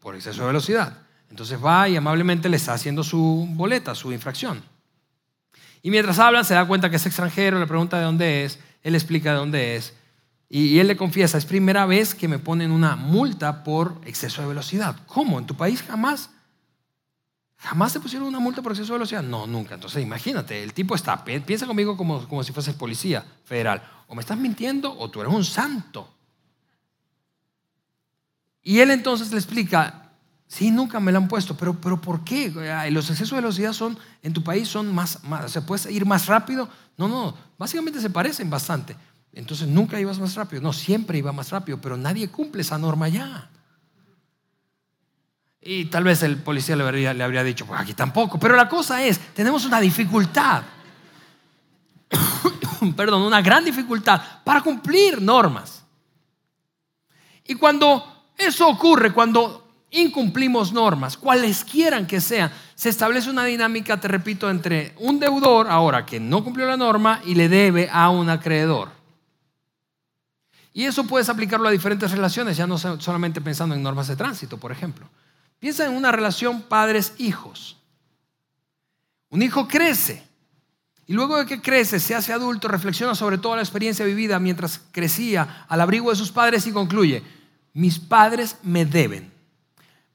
por 0.00 0.14
exceso 0.14 0.40
de 0.40 0.46
velocidad. 0.48 0.98
Entonces 1.30 1.62
va 1.62 1.88
y 1.88 1.96
amablemente 1.96 2.48
le 2.48 2.56
está 2.56 2.72
haciendo 2.72 3.04
su 3.04 3.46
boleta, 3.50 3.94
su 3.94 4.12
infracción. 4.12 4.62
Y 5.82 5.90
mientras 5.90 6.18
hablan 6.18 6.44
se 6.44 6.54
da 6.54 6.66
cuenta 6.66 6.88
que 6.88 6.96
es 6.96 7.06
extranjero, 7.06 7.58
le 7.58 7.66
pregunta 7.66 7.98
de 7.98 8.04
dónde 8.04 8.44
es, 8.44 8.58
él 8.82 8.94
explica 8.94 9.32
de 9.32 9.36
dónde 9.36 9.76
es. 9.76 9.94
Y 10.48 10.78
él 10.78 10.86
le 10.86 10.96
confiesa, 10.96 11.36
es 11.36 11.44
primera 11.44 11.84
vez 11.84 12.14
que 12.14 12.28
me 12.28 12.38
ponen 12.38 12.70
una 12.70 12.96
multa 12.96 13.62
por 13.62 14.00
exceso 14.06 14.42
de 14.42 14.48
velocidad. 14.48 14.96
¿Cómo? 15.06 15.38
¿En 15.38 15.46
tu 15.46 15.54
país 15.54 15.82
jamás? 15.82 16.30
¿Jamás 17.62 17.92
te 17.92 18.00
pusieron 18.00 18.26
una 18.26 18.40
multa 18.40 18.60
por 18.60 18.72
exceso 18.72 18.92
de 18.92 18.98
velocidad? 18.98 19.22
No, 19.22 19.46
nunca. 19.46 19.74
Entonces 19.74 20.02
imagínate, 20.02 20.62
el 20.64 20.72
tipo 20.72 20.96
está, 20.96 21.24
piensa 21.24 21.64
conmigo 21.64 21.96
como, 21.96 22.26
como 22.26 22.42
si 22.42 22.52
fuese 22.52 22.74
policía 22.74 23.24
federal. 23.44 23.80
O 24.08 24.16
me 24.16 24.20
estás 24.20 24.36
mintiendo 24.36 24.92
o 24.98 25.08
tú 25.08 25.20
eres 25.20 25.32
un 25.32 25.44
santo. 25.44 26.12
Y 28.64 28.80
él 28.80 28.90
entonces 28.90 29.30
le 29.30 29.36
explica, 29.36 30.10
sí, 30.48 30.72
nunca 30.72 30.98
me 30.98 31.12
la 31.12 31.18
han 31.18 31.28
puesto, 31.28 31.56
pero, 31.56 31.80
pero 31.80 32.00
¿por 32.00 32.24
qué? 32.24 32.50
Los 32.90 33.10
excesos 33.10 33.30
de 33.30 33.42
velocidad 33.42 33.72
son, 33.72 33.96
en 34.22 34.32
tu 34.32 34.42
país 34.42 34.66
son 34.66 34.92
más, 34.92 35.22
más, 35.22 35.52
¿se 35.52 35.62
puede 35.62 35.92
ir 35.92 36.04
más 36.04 36.26
rápido? 36.26 36.68
No, 36.96 37.06
no, 37.06 37.36
básicamente 37.58 38.00
se 38.00 38.10
parecen 38.10 38.50
bastante. 38.50 38.96
Entonces 39.32 39.68
nunca 39.68 40.00
ibas 40.00 40.18
más 40.18 40.34
rápido. 40.34 40.62
No, 40.62 40.72
siempre 40.72 41.18
iba 41.18 41.32
más 41.32 41.50
rápido, 41.50 41.80
pero 41.80 41.96
nadie 41.96 42.28
cumple 42.28 42.62
esa 42.62 42.76
norma 42.76 43.08
ya. 43.08 43.48
Y 45.64 45.84
tal 45.84 46.02
vez 46.02 46.22
el 46.24 46.38
policía 46.38 46.74
le 46.74 46.82
habría, 46.82 47.14
le 47.14 47.22
habría 47.22 47.44
dicho, 47.44 47.64
pues 47.64 47.80
aquí 47.80 47.94
tampoco. 47.94 48.38
Pero 48.38 48.56
la 48.56 48.68
cosa 48.68 49.02
es, 49.02 49.18
tenemos 49.32 49.64
una 49.64 49.80
dificultad, 49.80 50.64
perdón, 52.96 53.22
una 53.22 53.40
gran 53.40 53.64
dificultad 53.64 54.20
para 54.42 54.60
cumplir 54.60 55.22
normas. 55.22 55.84
Y 57.46 57.54
cuando 57.54 58.30
eso 58.36 58.68
ocurre, 58.68 59.12
cuando 59.12 59.68
incumplimos 59.92 60.72
normas, 60.72 61.16
cualesquiera 61.16 62.04
que 62.08 62.20
sean, 62.20 62.50
se 62.74 62.88
establece 62.88 63.30
una 63.30 63.44
dinámica, 63.44 64.00
te 64.00 64.08
repito, 64.08 64.50
entre 64.50 64.94
un 64.98 65.20
deudor 65.20 65.68
ahora 65.68 66.04
que 66.04 66.18
no 66.18 66.42
cumplió 66.42 66.66
la 66.66 66.76
norma 66.76 67.20
y 67.24 67.36
le 67.36 67.48
debe 67.48 67.88
a 67.92 68.10
un 68.10 68.30
acreedor. 68.30 68.90
Y 70.74 70.84
eso 70.84 71.04
puedes 71.04 71.28
aplicarlo 71.28 71.68
a 71.68 71.72
diferentes 71.72 72.10
relaciones, 72.10 72.56
ya 72.56 72.66
no 72.66 72.78
solamente 72.78 73.40
pensando 73.40 73.76
en 73.76 73.82
normas 73.82 74.08
de 74.08 74.16
tránsito, 74.16 74.56
por 74.56 74.72
ejemplo. 74.72 75.08
Piensa 75.62 75.86
en 75.86 75.92
una 75.92 76.10
relación 76.10 76.62
padres-hijos. 76.62 77.76
Un 79.28 79.42
hijo 79.42 79.68
crece 79.68 80.20
y 81.06 81.12
luego 81.12 81.38
de 81.38 81.46
que 81.46 81.62
crece, 81.62 82.00
se 82.00 82.16
hace 82.16 82.32
adulto, 82.32 82.66
reflexiona 82.66 83.14
sobre 83.14 83.38
toda 83.38 83.54
la 83.54 83.62
experiencia 83.62 84.04
vivida 84.04 84.40
mientras 84.40 84.80
crecía 84.90 85.64
al 85.68 85.80
abrigo 85.80 86.10
de 86.10 86.16
sus 86.16 86.32
padres 86.32 86.66
y 86.66 86.72
concluye, 86.72 87.22
mis 87.74 88.00
padres 88.00 88.56
me 88.64 88.84
deben 88.84 89.30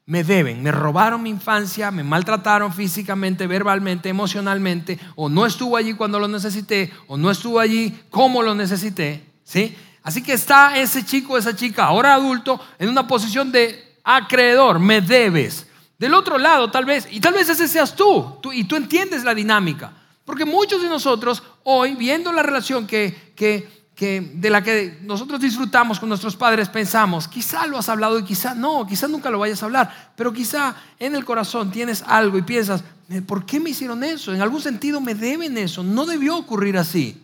me 0.04 0.22
deben, 0.22 0.62
me 0.62 0.70
robaron 0.70 1.22
mi 1.22 1.30
infancia, 1.30 1.90
me 1.90 2.04
maltrataron 2.04 2.70
físicamente, 2.74 3.46
verbalmente, 3.46 4.10
emocionalmente, 4.10 4.98
o 5.16 5.30
no 5.30 5.46
estuvo 5.46 5.78
allí 5.78 5.94
cuando 5.94 6.18
lo 6.18 6.28
necesité, 6.28 6.92
o 7.06 7.16
no 7.16 7.30
estuvo 7.30 7.58
allí 7.58 7.98
como 8.10 8.42
lo 8.42 8.54
necesité, 8.54 9.24
¿sí? 9.44 9.76
Así 10.02 10.22
que 10.22 10.34
está 10.34 10.78
ese 10.78 11.04
chico, 11.06 11.38
esa 11.38 11.56
chica, 11.56 11.84
ahora 11.84 12.14
adulto, 12.14 12.60
en 12.78 12.90
una 12.90 13.06
posición 13.06 13.50
de 13.50 13.87
acreedor, 14.16 14.78
me 14.78 15.00
debes. 15.00 15.66
Del 15.98 16.14
otro 16.14 16.38
lado, 16.38 16.70
tal 16.70 16.84
vez, 16.84 17.08
y 17.10 17.20
tal 17.20 17.34
vez 17.34 17.48
ese 17.48 17.68
seas 17.68 17.94
tú, 17.94 18.38
tú 18.40 18.52
y 18.52 18.64
tú 18.64 18.76
entiendes 18.76 19.24
la 19.24 19.34
dinámica. 19.34 19.92
Porque 20.24 20.44
muchos 20.44 20.82
de 20.82 20.88
nosotros 20.88 21.42
hoy, 21.64 21.94
viendo 21.94 22.32
la 22.32 22.42
relación 22.42 22.86
que, 22.86 23.32
que 23.34 23.78
que, 23.98 24.30
de 24.32 24.48
la 24.48 24.62
que 24.62 24.96
nosotros 25.02 25.40
disfrutamos 25.40 25.98
con 25.98 26.08
nuestros 26.08 26.36
padres, 26.36 26.68
pensamos, 26.68 27.26
quizá 27.26 27.66
lo 27.66 27.76
has 27.76 27.88
hablado 27.88 28.16
y 28.20 28.22
quizá 28.22 28.54
no, 28.54 28.86
quizá 28.86 29.08
nunca 29.08 29.28
lo 29.28 29.40
vayas 29.40 29.60
a 29.60 29.66
hablar, 29.66 30.12
pero 30.14 30.32
quizá 30.32 30.76
en 31.00 31.16
el 31.16 31.24
corazón 31.24 31.72
tienes 31.72 32.04
algo 32.06 32.38
y 32.38 32.42
piensas, 32.42 32.84
¿por 33.26 33.44
qué 33.44 33.58
me 33.58 33.70
hicieron 33.70 34.04
eso? 34.04 34.32
En 34.32 34.40
algún 34.40 34.60
sentido 34.60 35.00
me 35.00 35.16
deben 35.16 35.58
eso, 35.58 35.82
no 35.82 36.06
debió 36.06 36.36
ocurrir 36.36 36.78
así. 36.78 37.20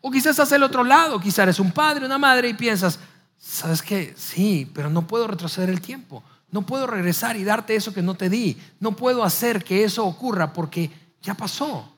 O 0.00 0.10
quizás 0.10 0.30
estás 0.30 0.50
el 0.52 0.62
otro 0.62 0.82
lado, 0.82 1.20
quizás 1.20 1.40
eres 1.40 1.60
un 1.60 1.72
padre, 1.72 2.06
una 2.06 2.16
madre 2.16 2.48
y 2.48 2.54
piensas, 2.54 2.98
¿sabes 3.38 3.82
qué? 3.82 4.14
Sí, 4.16 4.70
pero 4.74 4.90
no 4.90 5.06
puedo 5.06 5.26
retroceder 5.26 5.70
el 5.70 5.80
tiempo, 5.80 6.22
no 6.50 6.62
puedo 6.62 6.86
regresar 6.86 7.36
y 7.36 7.44
darte 7.44 7.74
eso 7.74 7.92
que 7.92 8.02
no 8.02 8.14
te 8.14 8.28
di, 8.28 8.56
no 8.80 8.96
puedo 8.96 9.24
hacer 9.24 9.64
que 9.64 9.84
eso 9.84 10.04
ocurra 10.04 10.52
porque 10.52 10.90
ya 11.22 11.34
pasó. 11.34 11.94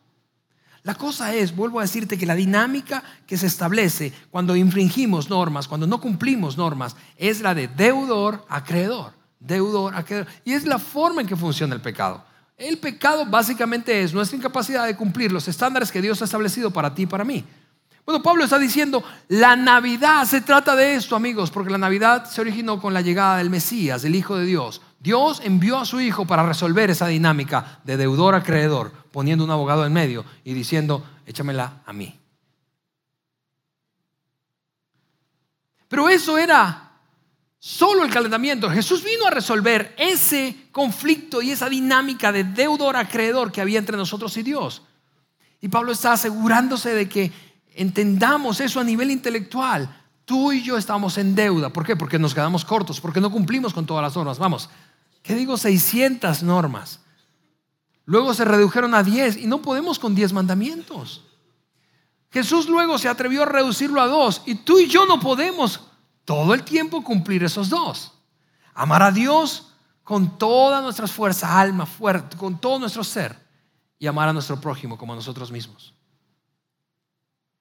La 0.87 0.95
cosa 0.95 1.35
es, 1.35 1.57
vuelvo 1.57 1.81
a 1.81 1.83
decirte 1.83 2.17
que 2.17 2.27
la 2.27 2.37
dinámica 2.37 3.03
que 3.27 3.37
se 3.37 3.49
establece 3.49 4.13
cuando 4.31 4.55
infringimos 4.55 5.29
normas, 5.29 5.67
cuando 5.67 5.85
no 5.89 6.01
cumplimos 6.01 6.57
normas, 6.57 6.95
es 7.17 7.41
la 7.41 7.57
de 7.57 7.67
deudor 7.67 8.47
acreedor, 8.49 9.13
deudor 9.41 9.97
acreedor. 9.97 10.29
Y 10.45 10.53
es 10.53 10.65
la 10.65 10.79
forma 10.79 11.23
en 11.23 11.27
que 11.27 11.35
funciona 11.35 11.75
el 11.75 11.81
pecado. 11.81 12.25
El 12.57 12.79
pecado 12.79 13.27
básicamente 13.27 14.01
es 14.01 14.15
nuestra 14.15 14.39
incapacidad 14.39 14.87
de 14.87 14.97
cumplir 14.97 15.33
los 15.33 15.49
estándares 15.49 15.91
que 15.91 16.01
Dios 16.01 16.23
ha 16.23 16.25
establecido 16.25 16.71
para 16.71 16.95
ti 16.95 17.03
y 17.03 17.07
para 17.07 17.25
mí. 17.25 17.45
Bueno, 18.07 18.23
Pablo 18.23 18.45
está 18.45 18.61
diciendo, 18.61 19.03
la 19.27 19.57
Navidad 19.57 20.25
se 20.27 20.41
trata 20.41 20.77
de 20.77 20.95
esto, 20.95 21.17
amigos, 21.17 21.51
porque 21.51 21.73
la 21.73 21.79
Navidad 21.79 22.25
se 22.31 22.41
originó 22.41 22.81
con 22.81 22.95
la 22.95 23.01
llegada 23.01 23.39
del 23.39 23.51
Mesías, 23.51 24.05
el 24.05 24.15
Hijo 24.15 24.37
de 24.37 24.47
Dios. 24.47 24.81
Dios 25.01 25.41
envió 25.43 25.77
a 25.79 25.85
su 25.85 26.01
Hijo 26.01 26.25
para 26.25 26.47
resolver 26.47 26.89
esa 26.89 27.09
dinámica 27.09 27.81
de 27.83 27.97
deudor 27.97 28.37
acreedor, 28.37 28.93
poniendo 29.11 29.45
un 29.45 29.51
abogado 29.51 29.85
en 29.85 29.93
medio 29.93 30.25
y 30.45 30.55
diciendo, 30.55 31.05
échamela 31.27 31.83
a 31.85 31.93
mí. 31.93 32.17
Pero 35.89 36.09
eso 36.09 36.39
era 36.39 36.93
solo 37.59 38.05
el 38.05 38.13
calentamiento. 38.13 38.71
Jesús 38.71 39.03
vino 39.03 39.27
a 39.27 39.31
resolver 39.31 39.97
ese 39.99 40.69
conflicto 40.71 41.43
y 41.43 41.51
esa 41.51 41.69
dinámica 41.69 42.31
de 42.31 42.45
deudor 42.45 42.97
acreedor 42.97 43.51
que 43.51 43.61
había 43.61 43.81
entre 43.81 43.97
nosotros 43.97 44.37
y 44.37 44.45
Dios. 44.45 44.83
Y 45.61 45.67
Pablo 45.69 45.91
está 45.91 46.13
asegurándose 46.13 46.95
de 46.95 47.09
que 47.09 47.33
entendamos 47.77 48.61
eso 48.61 48.81
a 48.81 48.85
nivel 48.85 49.11
intelectual. 49.11 50.03
Tú 50.25 50.51
y 50.51 50.63
yo 50.63 50.77
estamos 50.77 51.19
en 51.19 51.35
deuda. 51.35 51.71
¿Por 51.71 51.87
qué? 51.87 51.95
Porque 51.95 52.19
nos 52.19 52.35
quedamos 52.35 52.65
cortos, 52.65 53.01
porque 53.01 53.21
no 53.21 53.31
cumplimos 53.31 53.73
con 53.73 53.87
todas 53.87 54.03
las 54.03 54.17
normas. 54.17 54.39
Vamos, 54.39 54.69
¿qué 55.23 55.35
digo? 55.35 55.57
600 55.57 56.43
normas. 56.43 57.01
Luego 58.07 58.35
se 58.35 58.45
redujeron 58.45 58.95
a 58.95 59.03
10 59.03 59.37
y 59.37 59.47
no 59.47 59.63
podemos 59.63 59.99
con 59.99 60.15
10 60.15 60.33
mandamientos. 60.33 61.25
Jesús 62.31 62.69
luego 62.69 62.99
se 62.99 63.09
atrevió 63.09 63.43
a 63.43 63.47
reducirlo 63.47 64.01
a 64.01 64.07
dos 64.07 64.43
y 64.47 64.57
tú 64.57 64.79
y 64.79 64.89
yo 64.89 65.07
no 65.07 65.21
podemos 65.21 65.81
todo 66.25 66.55
el 66.55 66.65
tiempo 66.65 67.03
cumplir 67.03 67.45
esos 67.45 67.69
dos. 67.69 68.13
Amar 68.75 69.03
a 69.03 69.11
Dios 69.11 69.73
con 70.03 70.39
toda 70.39 70.81
nuestra 70.83 71.07
fuerza, 71.07 71.59
alma, 71.59 71.87
fuerte, 71.87 72.37
con 72.37 72.61
todo 72.61 72.79
nuestro 72.79 73.03
ser 73.03 73.37
y 73.99 74.07
amar 74.07 74.29
a 74.29 74.33
nuestro 74.33 74.61
prójimo 74.61 74.99
como 74.99 75.13
a 75.15 75.17
nosotros 75.17 75.51
mismos. 75.51 75.96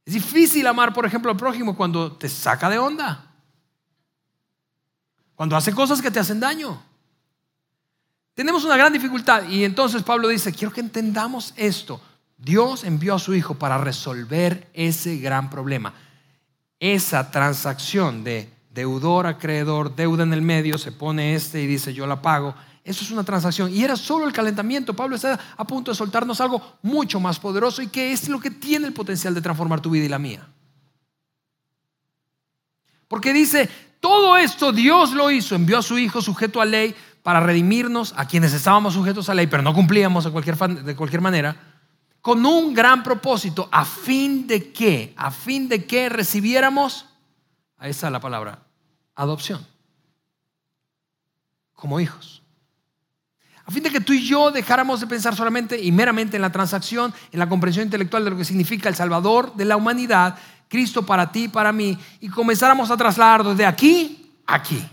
Es 0.05 0.13
difícil 0.13 0.67
amar, 0.67 0.93
por 0.93 1.05
ejemplo, 1.05 1.31
al 1.31 1.37
prójimo 1.37 1.75
cuando 1.75 2.11
te 2.11 2.29
saca 2.29 2.69
de 2.69 2.77
onda. 2.77 3.25
Cuando 5.33 5.57
hace 5.57 5.73
cosas 5.73 6.01
que 6.01 6.11
te 6.11 6.19
hacen 6.19 6.39
daño. 6.39 6.81
Tenemos 8.35 8.63
una 8.63 8.77
gran 8.77 8.93
dificultad 8.93 9.47
y 9.49 9.63
entonces 9.63 10.03
Pablo 10.03 10.27
dice, 10.27 10.53
quiero 10.53 10.73
que 10.73 10.81
entendamos 10.81 11.53
esto. 11.55 11.99
Dios 12.37 12.83
envió 12.83 13.15
a 13.15 13.19
su 13.19 13.33
Hijo 13.33 13.55
para 13.55 13.77
resolver 13.77 14.69
ese 14.73 15.17
gran 15.17 15.49
problema. 15.49 15.93
Esa 16.79 17.31
transacción 17.31 18.23
de 18.23 18.49
deudor 18.71 19.25
acreedor, 19.25 19.95
deuda 19.95 20.23
en 20.23 20.33
el 20.33 20.41
medio, 20.41 20.77
se 20.77 20.91
pone 20.91 21.33
este 21.33 21.61
y 21.61 21.67
dice 21.67 21.93
yo 21.93 22.05
la 22.05 22.21
pago. 22.21 22.53
Eso 22.85 23.03
es 23.03 23.09
una 23.09 23.23
transacción. 23.23 23.73
Y 23.73 23.83
era 23.83 23.95
solo 23.95 24.27
el 24.27 24.31
calentamiento. 24.31 24.95
Pablo 24.95 25.15
está 25.15 25.39
a 25.57 25.65
punto 25.65 25.89
de 25.89 25.97
soltarnos 25.97 26.39
algo 26.39 26.77
mucho 26.83 27.19
más 27.19 27.39
poderoso 27.39 27.81
y 27.81 27.87
que 27.87 28.11
es 28.11 28.29
lo 28.29 28.39
que 28.39 28.51
tiene 28.51 28.85
el 28.85 28.93
potencial 28.93 29.33
de 29.33 29.41
transformar 29.41 29.81
tu 29.81 29.89
vida 29.89 30.05
y 30.05 30.09
la 30.09 30.19
mía. 30.19 30.47
Porque 33.07 33.33
dice, 33.33 33.67
todo 33.99 34.37
esto 34.37 34.71
Dios 34.71 35.13
lo 35.13 35.31
hizo, 35.31 35.55
envió 35.55 35.79
a 35.79 35.81
su 35.81 35.97
Hijo 35.97 36.21
sujeto 36.21 36.61
a 36.61 36.65
ley 36.65 36.95
para 37.23 37.39
redimirnos 37.39 38.13
a 38.17 38.27
quienes 38.27 38.53
estábamos 38.53 38.93
sujetos 38.93 39.29
a 39.29 39.33
ley, 39.33 39.47
pero 39.47 39.63
no 39.63 39.73
cumplíamos 39.73 40.25
de 40.25 40.31
cualquier, 40.95 41.21
manera, 41.21 41.55
con 42.21 42.45
un 42.45 42.71
gran 42.71 43.01
propósito, 43.01 43.67
a 43.71 43.83
fin 43.83 44.45
de 44.45 44.71
que, 44.71 45.11
a 45.17 45.31
fin 45.31 45.67
de 45.67 45.85
que 45.87 46.07
recibiéramos, 46.07 47.07
ahí 47.79 47.89
está 47.89 48.11
la 48.11 48.19
palabra, 48.19 48.59
adopción, 49.15 49.65
como 51.73 51.99
hijos. 51.99 52.44
A 53.67 53.71
fin 53.71 53.81
de 53.81 53.89
que 53.89 54.01
tú 54.01 54.13
y 54.13 54.25
yo 54.25 54.51
dejáramos 54.51 54.99
de 54.99 55.07
pensar 55.07 55.35
solamente 55.35 55.81
y 55.81 55.91
meramente 55.91 56.35
en 56.35 56.41
la 56.41 56.51
transacción, 56.51 57.13
en 57.31 57.39
la 57.39 57.49
comprensión 57.49 57.85
intelectual 57.85 58.23
de 58.23 58.29
lo 58.29 58.37
que 58.37 58.45
significa 58.45 58.89
el 58.89 58.95
Salvador 58.95 59.55
de 59.55 59.65
la 59.65 59.75
humanidad, 59.75 60.35
Cristo 60.67 61.03
para 61.05 61.31
ti 61.31 61.47
para 61.47 61.71
mí, 61.71 61.97
y 62.19 62.29
comenzáramos 62.29 62.91
a 62.91 62.97
trasladar 62.97 63.43
desde 63.43 63.65
aquí 63.65 64.31
a 64.45 64.55
aquí. 64.55 64.85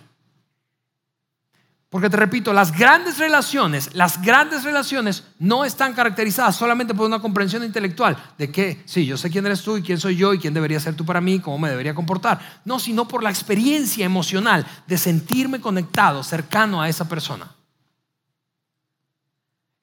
Porque 1.90 2.08
te 2.08 2.16
repito, 2.16 2.54
las 2.54 2.72
grandes 2.72 3.18
relaciones, 3.18 3.94
las 3.94 4.22
grandes 4.22 4.64
relaciones 4.64 5.24
no 5.38 5.62
están 5.62 5.92
caracterizadas 5.92 6.56
solamente 6.56 6.94
por 6.94 7.04
una 7.04 7.20
comprensión 7.20 7.62
intelectual 7.64 8.16
de 8.38 8.50
que, 8.50 8.82
sí, 8.86 9.04
yo 9.04 9.18
sé 9.18 9.28
quién 9.28 9.44
eres 9.44 9.60
tú 9.60 9.76
y 9.76 9.82
quién 9.82 10.00
soy 10.00 10.16
yo 10.16 10.32
y 10.32 10.38
quién 10.38 10.54
debería 10.54 10.80
ser 10.80 10.94
tú 10.94 11.04
para 11.04 11.20
mí, 11.20 11.40
cómo 11.40 11.58
me 11.58 11.68
debería 11.68 11.94
comportar. 11.94 12.62
No, 12.64 12.78
sino 12.78 13.06
por 13.06 13.22
la 13.22 13.28
experiencia 13.28 14.06
emocional 14.06 14.66
de 14.86 14.96
sentirme 14.96 15.60
conectado, 15.60 16.22
cercano 16.22 16.80
a 16.80 16.88
esa 16.88 17.06
persona. 17.06 17.48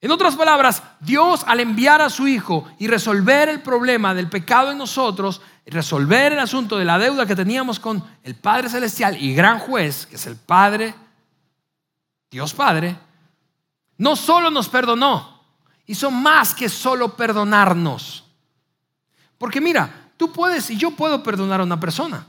En 0.00 0.10
otras 0.10 0.34
palabras, 0.36 0.82
Dios 1.00 1.44
al 1.46 1.60
enviar 1.60 2.00
a 2.00 2.10
su 2.10 2.26
Hijo 2.26 2.66
y 2.78 2.88
resolver 2.88 3.48
el 3.48 3.62
problema 3.62 4.14
del 4.14 4.28
pecado 4.28 4.70
en 4.70 4.78
nosotros, 4.78 5.42
resolver 5.66 6.32
el 6.32 6.38
asunto 6.38 6.78
de 6.78 6.84
la 6.84 6.98
deuda 6.98 7.26
que 7.26 7.36
teníamos 7.36 7.78
con 7.78 8.02
el 8.22 8.34
Padre 8.34 8.68
Celestial 8.68 9.22
y 9.22 9.34
gran 9.34 9.58
juez, 9.58 10.06
que 10.06 10.16
es 10.16 10.26
el 10.26 10.36
Padre 10.36 10.94
Dios 12.30 12.54
Padre, 12.54 12.96
no 13.98 14.14
solo 14.14 14.50
nos 14.50 14.68
perdonó, 14.68 15.42
hizo 15.86 16.10
más 16.10 16.54
que 16.54 16.68
solo 16.68 17.16
perdonarnos. 17.16 18.24
Porque 19.36 19.60
mira, 19.60 20.12
tú 20.16 20.32
puedes 20.32 20.70
y 20.70 20.76
yo 20.76 20.92
puedo 20.92 21.22
perdonar 21.22 21.60
a 21.60 21.64
una 21.64 21.80
persona 21.80 22.26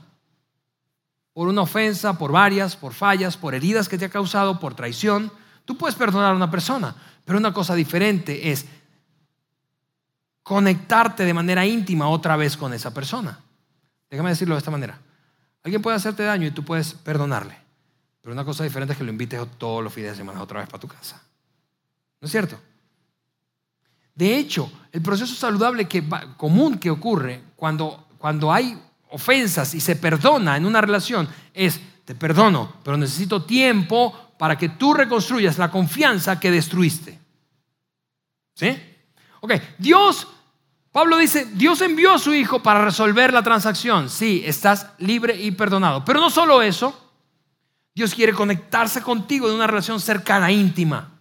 por 1.32 1.48
una 1.48 1.62
ofensa, 1.62 2.18
por 2.18 2.32
varias, 2.32 2.76
por 2.76 2.92
fallas, 2.92 3.36
por 3.36 3.54
heridas 3.54 3.88
que 3.88 3.96
te 3.96 4.06
ha 4.06 4.10
causado, 4.10 4.58
por 4.58 4.74
traición. 4.74 5.32
Tú 5.64 5.76
puedes 5.76 5.94
perdonar 5.94 6.32
a 6.32 6.36
una 6.36 6.50
persona, 6.50 6.94
pero 7.24 7.38
una 7.38 7.52
cosa 7.52 7.74
diferente 7.74 8.50
es 8.50 8.66
conectarte 10.42 11.24
de 11.24 11.34
manera 11.34 11.64
íntima 11.64 12.08
otra 12.08 12.36
vez 12.36 12.56
con 12.56 12.72
esa 12.74 12.92
persona. 12.92 13.38
Déjame 14.10 14.30
decirlo 14.30 14.54
de 14.54 14.58
esta 14.58 14.70
manera. 14.70 14.98
Alguien 15.62 15.80
puede 15.80 15.96
hacerte 15.96 16.24
daño 16.24 16.46
y 16.46 16.50
tú 16.50 16.64
puedes 16.64 16.94
perdonarle. 16.94 17.56
Pero 18.20 18.32
una 18.32 18.44
cosa 18.44 18.64
diferente 18.64 18.92
es 18.92 18.98
que 18.98 19.04
lo 19.04 19.10
invites 19.10 19.40
todos 19.58 19.82
los 19.82 19.92
fines 19.92 20.10
de 20.12 20.16
semana 20.16 20.42
otra 20.42 20.60
vez 20.60 20.68
para 20.68 20.80
tu 20.80 20.88
casa. 20.88 21.20
¿No 22.20 22.26
es 22.26 22.30
cierto? 22.30 22.58
De 24.14 24.36
hecho, 24.36 24.70
el 24.92 25.02
proceso 25.02 25.34
saludable 25.34 25.88
que, 25.88 26.04
común 26.36 26.78
que 26.78 26.90
ocurre 26.90 27.42
cuando, 27.56 28.08
cuando 28.18 28.52
hay 28.52 28.80
ofensas 29.10 29.74
y 29.74 29.80
se 29.80 29.96
perdona 29.96 30.56
en 30.56 30.66
una 30.66 30.80
relación 30.80 31.28
es, 31.54 31.80
te 32.04 32.14
perdono, 32.14 32.74
pero 32.84 32.96
necesito 32.96 33.42
tiempo 33.44 34.31
para 34.42 34.58
que 34.58 34.70
tú 34.70 34.92
reconstruyas 34.92 35.56
la 35.56 35.70
confianza 35.70 36.40
que 36.40 36.50
destruiste. 36.50 37.16
¿Sí? 38.56 38.76
Ok, 39.40 39.52
Dios, 39.78 40.26
Pablo 40.90 41.16
dice, 41.16 41.44
Dios 41.52 41.80
envió 41.80 42.14
a 42.14 42.18
su 42.18 42.34
Hijo 42.34 42.60
para 42.60 42.84
resolver 42.84 43.32
la 43.32 43.44
transacción. 43.44 44.10
Sí, 44.10 44.42
estás 44.44 44.88
libre 44.98 45.40
y 45.40 45.52
perdonado. 45.52 46.04
Pero 46.04 46.18
no 46.18 46.28
solo 46.28 46.60
eso, 46.60 47.12
Dios 47.94 48.16
quiere 48.16 48.32
conectarse 48.32 49.00
contigo 49.00 49.48
en 49.48 49.54
una 49.54 49.68
relación 49.68 50.00
cercana, 50.00 50.50
íntima. 50.50 51.20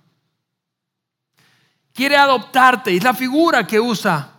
Quiere 1.93 2.17
adoptarte. 2.17 2.97
Es 2.97 3.03
la 3.03 3.13
figura 3.13 3.67
que 3.67 3.79
usa 3.79 4.31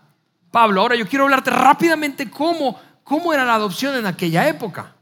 Pablo. 0.51 0.81
Ahora 0.81 0.97
yo 0.97 1.07
quiero 1.07 1.27
hablarte 1.27 1.51
rápidamente 1.51 2.29
cómo, 2.29 2.81
cómo 3.05 3.33
era 3.33 3.45
la 3.45 3.55
adopción 3.55 3.95
en 3.95 4.07
aquella 4.07 4.49
época. 4.49 4.93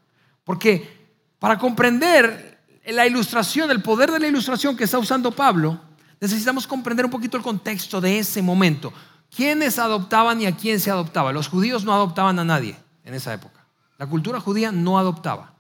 Porque 0.45 1.17
para 1.39 1.57
comprender 1.57 2.60
la 2.87 3.07
ilustración, 3.07 3.71
el 3.71 3.83
poder 3.83 4.11
de 4.11 4.21
la 4.21 4.29
ilustración 4.29 4.77
que 4.77 4.85
está 4.85 4.99
usando 4.99 5.31
Pablo, 5.31 5.81
necesitamos 6.21 6.67
comprender 6.67 7.05
un 7.05 7.11
poquito 7.11 7.37
el 7.37 7.43
contexto 7.43 8.01
de 8.01 8.19
ese 8.19 8.43
momento. 8.43 8.93
¿Quiénes 9.35 9.79
adoptaban 9.79 10.41
y 10.41 10.47
a 10.47 10.57
quién 10.57 10.81
se 10.81 10.91
adoptaba? 10.91 11.33
Los 11.33 11.49
judíos 11.49 11.85
no 11.85 11.93
adoptaban 11.93 12.39
a 12.39 12.45
nadie 12.45 12.77
en 13.05 13.15
esa 13.15 13.33
época. 13.33 13.65
La 13.99 14.07
cultura 14.07 14.41
judía 14.41 14.73
no 14.73 14.99
adoptaba 14.99 15.55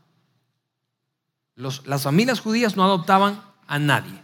las 1.61 2.03
familias 2.03 2.41
judías 2.41 2.77
no 2.77 2.85
adoptaban 2.85 3.41
a 3.67 3.79
nadie. 3.79 4.23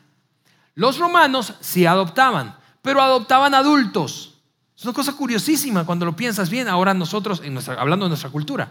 Los 0.74 0.98
romanos 0.98 1.54
sí 1.60 1.86
adoptaban, 1.86 2.56
pero 2.82 3.00
adoptaban 3.02 3.54
adultos. 3.54 4.34
Es 4.76 4.84
una 4.84 4.92
cosa 4.92 5.12
curiosísima 5.12 5.84
cuando 5.84 6.04
lo 6.04 6.16
piensas 6.16 6.50
bien. 6.50 6.68
Ahora 6.68 6.94
nosotros, 6.94 7.42
hablando 7.78 8.06
de 8.06 8.10
nuestra 8.10 8.30
cultura, 8.30 8.70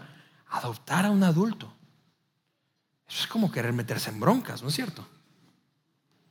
adoptar 0.50 1.06
a 1.06 1.10
un 1.10 1.22
adulto. 1.24 1.72
Eso 3.08 3.20
es 3.22 3.26
como 3.26 3.50
querer 3.50 3.72
meterse 3.72 4.10
en 4.10 4.20
broncas, 4.20 4.62
¿no 4.62 4.68
es 4.68 4.74
cierto? 4.74 5.06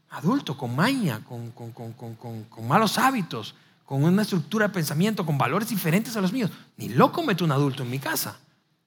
Adulto, 0.10 0.58
con 0.58 0.76
maña, 0.76 1.22
con, 1.24 1.52
con 1.52 2.68
malos 2.68 2.98
hábitos, 2.98 3.56
con 3.86 4.04
una 4.04 4.24
estructura 4.24 4.68
de 4.68 4.74
pensamiento, 4.74 5.26
con 5.26 5.38
valores 5.38 5.70
diferentes 5.70 6.16
a 6.18 6.22
los 6.22 6.34
míos. 6.34 6.52
Ni 6.78 6.90
loco 6.90 7.24
meto 7.24 7.46
un 7.46 7.52
adulto 7.52 7.84
en 7.84 7.90
mi 7.90 8.00
casa 8.00 8.40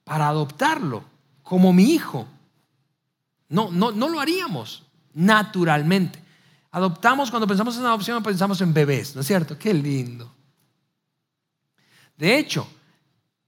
para 0.05 0.29
adoptarlo 0.29 1.05
como 1.43 1.73
mi 1.73 1.93
hijo. 1.93 2.27
No, 3.49 3.71
no, 3.71 3.93
no 3.93 4.09
lo 4.09 4.21
haríamos 4.21 4.85
naturalmente. 5.15 6.23
Adoptamos, 6.71 7.31
cuando 7.31 7.47
pensamos 7.47 7.77
en 7.77 7.87
adopción, 7.87 8.23
pensamos 8.23 8.61
en 8.61 8.75
bebés, 8.75 9.15
¿no 9.15 9.23
es 9.23 9.27
cierto? 9.27 9.59
Qué 9.59 9.73
lindo. 9.73 10.31
De 12.17 12.39
hecho, 12.39 12.69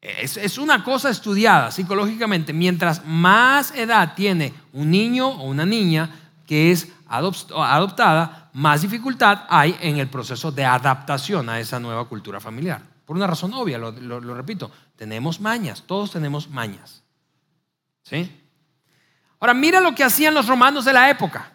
es, 0.00 0.58
una 0.58 0.82
cosa 0.82 1.10
estudiada 1.10 1.70
psicológicamente. 1.70 2.52
Mientras 2.52 3.04
más 3.04 3.72
edad 3.72 4.14
tiene 4.14 4.54
un 4.72 4.90
niño 4.90 5.28
o 5.28 5.44
una 5.44 5.66
niña 5.66 6.10
que 6.46 6.72
es 6.72 6.88
adoptada, 7.06 8.50
más 8.54 8.82
dificultad 8.82 9.44
hay 9.48 9.76
en 9.80 9.98
el 9.98 10.08
proceso 10.08 10.50
de 10.50 10.64
adaptación 10.64 11.48
a 11.48 11.60
esa 11.60 11.78
nueva 11.78 12.06
cultura 12.06 12.40
familiar. 12.40 12.82
Por 13.04 13.16
una 13.16 13.26
razón 13.26 13.52
obvia, 13.54 13.76
lo, 13.76 13.92
lo 13.92 14.34
repito, 14.34 14.70
tenemos 14.96 15.40
mañas, 15.40 15.82
todos 15.86 16.12
tenemos 16.12 16.48
mañas. 16.48 17.02
¿Sí? 18.02 18.40
Ahora 19.38 19.54
mira 19.54 19.80
lo 19.80 19.94
que 19.94 20.04
hacían 20.04 20.34
los 20.34 20.46
romanos 20.46 20.84
de 20.84 20.92
la 20.92 21.10
época. 21.10 21.52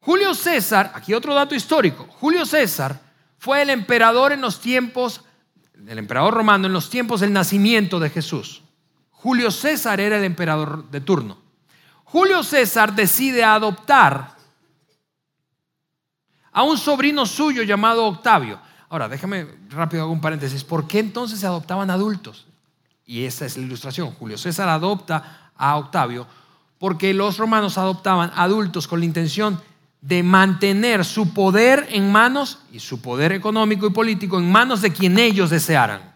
Julio 0.00 0.34
César, 0.34 0.92
aquí 0.94 1.14
otro 1.14 1.34
dato 1.34 1.54
histórico, 1.54 2.06
Julio 2.20 2.44
César 2.44 3.00
fue 3.38 3.62
el 3.62 3.70
emperador 3.70 4.32
en 4.32 4.40
los 4.40 4.60
tiempos, 4.60 5.23
el 5.86 5.98
emperador 5.98 6.34
romano 6.34 6.66
en 6.66 6.72
los 6.72 6.90
tiempos 6.90 7.20
del 7.20 7.32
nacimiento 7.32 8.00
de 8.00 8.10
Jesús. 8.10 8.62
Julio 9.10 9.50
César 9.50 10.00
era 10.00 10.16
el 10.18 10.24
emperador 10.24 10.90
de 10.90 11.00
turno. 11.00 11.38
Julio 12.04 12.42
César 12.42 12.94
decide 12.94 13.42
adoptar 13.42 14.36
a 16.52 16.62
un 16.62 16.78
sobrino 16.78 17.26
suyo 17.26 17.62
llamado 17.62 18.06
Octavio. 18.06 18.60
Ahora, 18.88 19.08
déjame 19.08 19.46
rápido 19.70 20.04
hago 20.04 20.12
un 20.12 20.20
paréntesis. 20.20 20.62
¿Por 20.62 20.86
qué 20.86 21.00
entonces 21.00 21.40
se 21.40 21.46
adoptaban 21.46 21.90
adultos? 21.90 22.46
Y 23.04 23.24
esta 23.24 23.44
es 23.44 23.56
la 23.56 23.64
ilustración. 23.64 24.12
Julio 24.12 24.38
César 24.38 24.68
adopta 24.68 25.50
a 25.56 25.76
Octavio 25.76 26.26
porque 26.78 27.12
los 27.12 27.38
romanos 27.38 27.78
adoptaban 27.78 28.30
adultos 28.34 28.86
con 28.86 29.00
la 29.00 29.06
intención 29.06 29.60
de 30.04 30.22
mantener 30.22 31.02
su 31.02 31.32
poder 31.32 31.88
en 31.90 32.12
manos 32.12 32.58
y 32.70 32.78
su 32.78 33.00
poder 33.00 33.32
económico 33.32 33.86
y 33.86 33.90
político 33.90 34.38
en 34.38 34.52
manos 34.52 34.82
de 34.82 34.92
quien 34.92 35.18
ellos 35.18 35.48
desearan. 35.48 36.12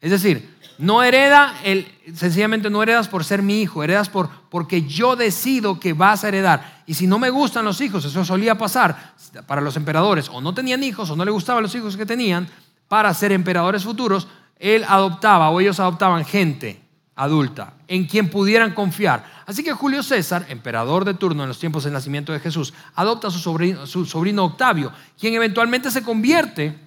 Es 0.00 0.10
decir, 0.10 0.56
no 0.78 1.02
hereda, 1.02 1.60
el, 1.62 1.86
sencillamente 2.14 2.70
no 2.70 2.82
heredas 2.82 3.08
por 3.08 3.22
ser 3.22 3.42
mi 3.42 3.60
hijo, 3.60 3.84
heredas 3.84 4.08
por, 4.08 4.30
porque 4.48 4.82
yo 4.82 5.14
decido 5.14 5.78
que 5.78 5.92
vas 5.92 6.24
a 6.24 6.28
heredar. 6.28 6.84
Y 6.86 6.94
si 6.94 7.06
no 7.06 7.18
me 7.18 7.28
gustan 7.28 7.66
los 7.66 7.82
hijos, 7.82 8.02
eso 8.06 8.24
solía 8.24 8.56
pasar 8.56 9.14
para 9.46 9.60
los 9.60 9.76
emperadores, 9.76 10.30
o 10.30 10.40
no 10.40 10.54
tenían 10.54 10.82
hijos 10.82 11.10
o 11.10 11.16
no 11.16 11.24
le 11.26 11.30
gustaban 11.30 11.62
los 11.62 11.74
hijos 11.74 11.98
que 11.98 12.06
tenían, 12.06 12.48
para 12.88 13.12
ser 13.12 13.30
emperadores 13.30 13.84
futuros, 13.84 14.26
él 14.58 14.86
adoptaba 14.88 15.50
o 15.50 15.60
ellos 15.60 15.78
adoptaban 15.80 16.24
gente 16.24 16.85
adulta 17.16 17.74
en 17.88 18.06
quien 18.06 18.30
pudieran 18.30 18.74
confiar. 18.74 19.24
Así 19.46 19.64
que 19.64 19.72
Julio 19.72 20.02
César, 20.02 20.46
emperador 20.48 21.04
de 21.04 21.14
turno 21.14 21.42
en 21.42 21.48
los 21.48 21.58
tiempos 21.58 21.84
del 21.84 21.94
nacimiento 21.94 22.32
de 22.32 22.40
Jesús, 22.40 22.72
adopta 22.94 23.28
a 23.28 23.30
su 23.30 23.38
sobrino, 23.38 23.86
su 23.86 24.04
sobrino 24.04 24.44
Octavio, 24.44 24.92
quien 25.18 25.34
eventualmente 25.34 25.90
se 25.90 26.02
convierte 26.02 26.78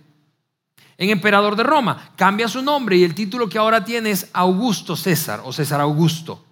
en 0.97 1.09
emperador 1.09 1.55
de 1.55 1.63
Roma. 1.63 2.11
Cambia 2.15 2.47
su 2.47 2.61
nombre 2.61 2.97
y 2.97 3.03
el 3.03 3.15
título 3.15 3.49
que 3.49 3.57
ahora 3.57 3.83
tiene 3.83 4.11
es 4.11 4.29
Augusto 4.33 4.95
César 4.95 5.41
o 5.43 5.51
César 5.51 5.81
Augusto. 5.81 6.45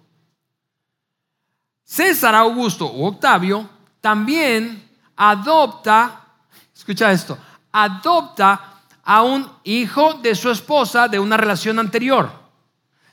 César 1.84 2.34
Augusto 2.34 2.84
o 2.86 3.06
Octavio 3.08 3.68
también 4.00 4.90
adopta, 5.16 6.26
escucha 6.74 7.12
esto, 7.12 7.38
adopta 7.72 8.82
a 9.04 9.22
un 9.22 9.48
hijo 9.64 10.14
de 10.14 10.34
su 10.34 10.50
esposa 10.50 11.08
de 11.08 11.18
una 11.18 11.36
relación 11.36 11.78
anterior, 11.78 12.30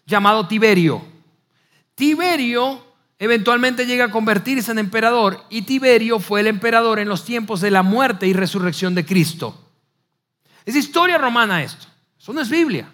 llamado 0.06 0.48
Tiberio. 0.48 1.02
Tiberio 1.96 2.84
eventualmente 3.18 3.86
llega 3.86 4.06
a 4.06 4.12
convertirse 4.12 4.72
en 4.72 4.80
emperador 4.80 5.44
y 5.50 5.64
Tiberio 5.64 6.20
fue 6.20 6.42
el 6.42 6.48
emperador 6.48 7.00
en 7.00 7.10
los 7.10 7.24
tiempos 7.24 7.62
de 7.62 7.72
la 7.72 7.84
muerte 7.84 8.28
y 8.28 8.34
resurrección 8.34 8.94
de 8.96 9.06
Cristo. 9.06 9.62
Es 10.66 10.76
historia 10.76 11.18
romana 11.18 11.64
esto, 11.64 11.88
eso 12.20 12.34
no 12.34 12.42
es 12.42 12.50
Biblia. 12.50 12.92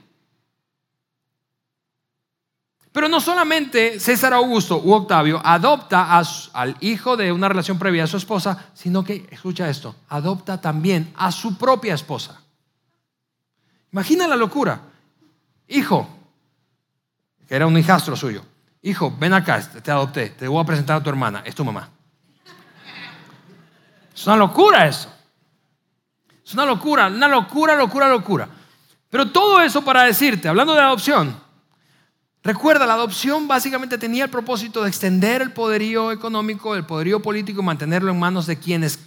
Pero 2.91 3.07
no 3.07 3.21
solamente 3.21 3.99
César 4.01 4.33
Augusto 4.33 4.81
u 4.83 4.91
Octavio 4.91 5.41
adopta 5.43 6.21
al 6.53 6.75
hijo 6.81 7.15
de 7.15 7.31
una 7.31 7.47
relación 7.47 7.79
previa 7.79 8.03
a 8.03 8.07
su 8.07 8.17
esposa, 8.17 8.71
sino 8.73 9.03
que, 9.03 9.27
escucha 9.31 9.69
esto, 9.69 9.95
adopta 10.09 10.59
también 10.59 11.13
a 11.15 11.31
su 11.31 11.57
propia 11.57 11.93
esposa. 11.93 12.41
Imagina 13.93 14.27
la 14.27 14.35
locura. 14.35 14.81
Hijo, 15.69 16.20
era 17.55 17.67
un 17.67 17.77
hijastro 17.77 18.15
suyo, 18.15 18.43
hijo, 18.81 19.13
ven 19.19 19.33
acá, 19.33 19.61
te 19.61 19.91
adopté, 19.91 20.29
te 20.29 20.47
voy 20.47 20.63
a 20.63 20.65
presentar 20.65 20.97
a 20.97 21.03
tu 21.03 21.09
hermana, 21.09 21.43
es 21.45 21.53
tu 21.53 21.65
mamá. 21.65 21.89
Es 24.15 24.25
una 24.25 24.37
locura 24.37 24.87
eso. 24.87 25.13
Es 26.45 26.53
una 26.53 26.65
locura, 26.65 27.07
una 27.07 27.27
locura, 27.27 27.75
locura, 27.75 28.07
locura. 28.07 28.47
Pero 29.09 29.31
todo 29.31 29.61
eso 29.61 29.83
para 29.83 30.03
decirte, 30.03 30.47
hablando 30.47 30.73
de 30.73 30.79
adopción, 30.79 31.35
recuerda, 32.41 32.85
la 32.85 32.93
adopción 32.93 33.47
básicamente 33.47 33.97
tenía 33.97 34.23
el 34.23 34.29
propósito 34.29 34.81
de 34.81 34.89
extender 34.89 35.41
el 35.41 35.51
poderío 35.51 36.11
económico, 36.11 36.75
el 36.75 36.85
poderío 36.85 37.21
político 37.21 37.61
y 37.61 37.65
mantenerlo 37.65 38.11
en 38.11 38.19
manos 38.19 38.47
de 38.47 38.57
quienes, 38.57 38.97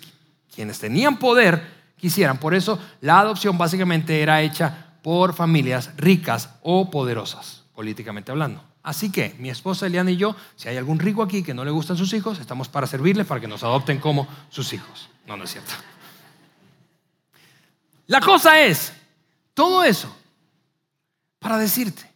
quienes 0.54 0.78
tenían 0.78 1.18
poder 1.18 1.66
quisieran. 1.96 2.36
Por 2.38 2.54
eso 2.54 2.78
la 3.00 3.20
adopción 3.20 3.56
básicamente 3.56 4.20
era 4.20 4.42
hecha 4.42 4.98
por 5.02 5.32
familias 5.34 5.90
ricas 5.96 6.50
o 6.62 6.90
poderosas, 6.90 7.63
políticamente 7.74 8.30
hablando. 8.30 8.62
Así 8.82 9.10
que 9.10 9.34
mi 9.38 9.50
esposa 9.50 9.86
Eliana 9.86 10.10
y 10.10 10.16
yo, 10.16 10.36
si 10.56 10.68
hay 10.68 10.76
algún 10.76 10.98
rico 10.98 11.22
aquí 11.22 11.42
que 11.42 11.54
no 11.54 11.64
le 11.64 11.70
gustan 11.70 11.96
sus 11.96 12.12
hijos, 12.12 12.38
estamos 12.38 12.68
para 12.68 12.86
servirles 12.86 13.26
para 13.26 13.40
que 13.40 13.48
nos 13.48 13.62
adopten 13.64 13.98
como 13.98 14.28
sus 14.50 14.72
hijos. 14.72 15.08
No, 15.26 15.36
no 15.36 15.44
es 15.44 15.52
cierto. 15.52 15.72
La 18.06 18.20
cosa 18.20 18.60
es, 18.60 18.92
todo 19.54 19.82
eso 19.82 20.14
para 21.38 21.58
decirte, 21.58 22.10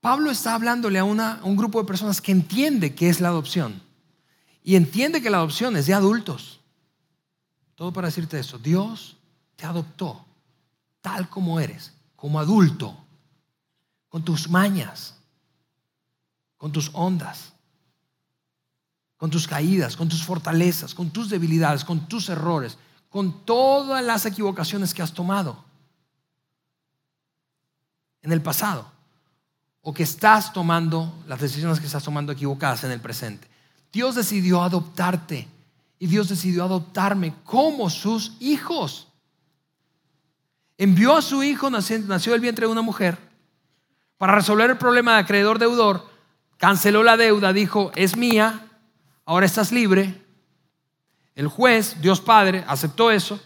Pablo 0.00 0.30
está 0.30 0.54
hablándole 0.54 0.98
a, 0.98 1.02
a 1.02 1.44
un 1.44 1.56
grupo 1.56 1.80
de 1.80 1.86
personas 1.86 2.20
que 2.20 2.32
entiende 2.32 2.94
qué 2.94 3.08
es 3.08 3.20
la 3.20 3.28
adopción 3.28 3.82
y 4.62 4.76
entiende 4.76 5.22
que 5.22 5.30
la 5.30 5.38
adopción 5.38 5.76
es 5.76 5.86
de 5.86 5.94
adultos. 5.94 6.60
Todo 7.74 7.92
para 7.92 8.08
decirte 8.08 8.38
eso, 8.38 8.58
Dios 8.58 9.16
te 9.56 9.66
adoptó 9.66 10.24
tal 11.00 11.28
como 11.28 11.60
eres, 11.60 11.92
como 12.16 12.38
adulto, 12.38 12.96
con 14.10 14.22
tus 14.22 14.50
mañas, 14.50 15.14
con 16.58 16.70
tus 16.72 16.90
ondas, 16.92 17.54
con 19.16 19.30
tus 19.30 19.46
caídas, 19.46 19.96
con 19.96 20.08
tus 20.08 20.22
fortalezas, 20.22 20.94
con 20.94 21.10
tus 21.10 21.30
debilidades, 21.30 21.84
con 21.84 22.06
tus 22.08 22.28
errores, 22.28 22.76
con 23.08 23.46
todas 23.46 24.04
las 24.04 24.26
equivocaciones 24.26 24.92
que 24.92 25.00
has 25.00 25.14
tomado 25.14 25.64
en 28.22 28.32
el 28.32 28.42
pasado 28.42 28.90
o 29.82 29.94
que 29.94 30.02
estás 30.02 30.52
tomando, 30.52 31.22
las 31.26 31.40
decisiones 31.40 31.80
que 31.80 31.86
estás 31.86 32.02
tomando 32.02 32.32
equivocadas 32.32 32.84
en 32.84 32.90
el 32.90 33.00
presente. 33.00 33.48
Dios 33.92 34.16
decidió 34.16 34.62
adoptarte 34.62 35.48
y 35.98 36.06
Dios 36.06 36.28
decidió 36.28 36.64
adoptarme 36.64 37.34
como 37.44 37.90
sus 37.90 38.32
hijos. 38.40 39.06
Envió 40.76 41.16
a 41.16 41.22
su 41.22 41.42
hijo, 41.42 41.70
nació 41.70 42.32
del 42.32 42.40
vientre 42.40 42.66
de 42.66 42.72
una 42.72 42.82
mujer, 42.82 43.29
para 44.20 44.34
resolver 44.34 44.68
el 44.68 44.76
problema 44.76 45.14
de 45.14 45.20
acreedor 45.20 45.58
deudor, 45.58 46.06
canceló 46.58 47.02
la 47.02 47.16
deuda, 47.16 47.54
dijo, 47.54 47.90
es 47.94 48.18
mía, 48.18 48.68
ahora 49.24 49.46
estás 49.46 49.72
libre, 49.72 50.22
el 51.34 51.48
juez, 51.48 51.96
Dios 52.02 52.20
Padre, 52.20 52.62
aceptó 52.68 53.10
eso, 53.10 53.40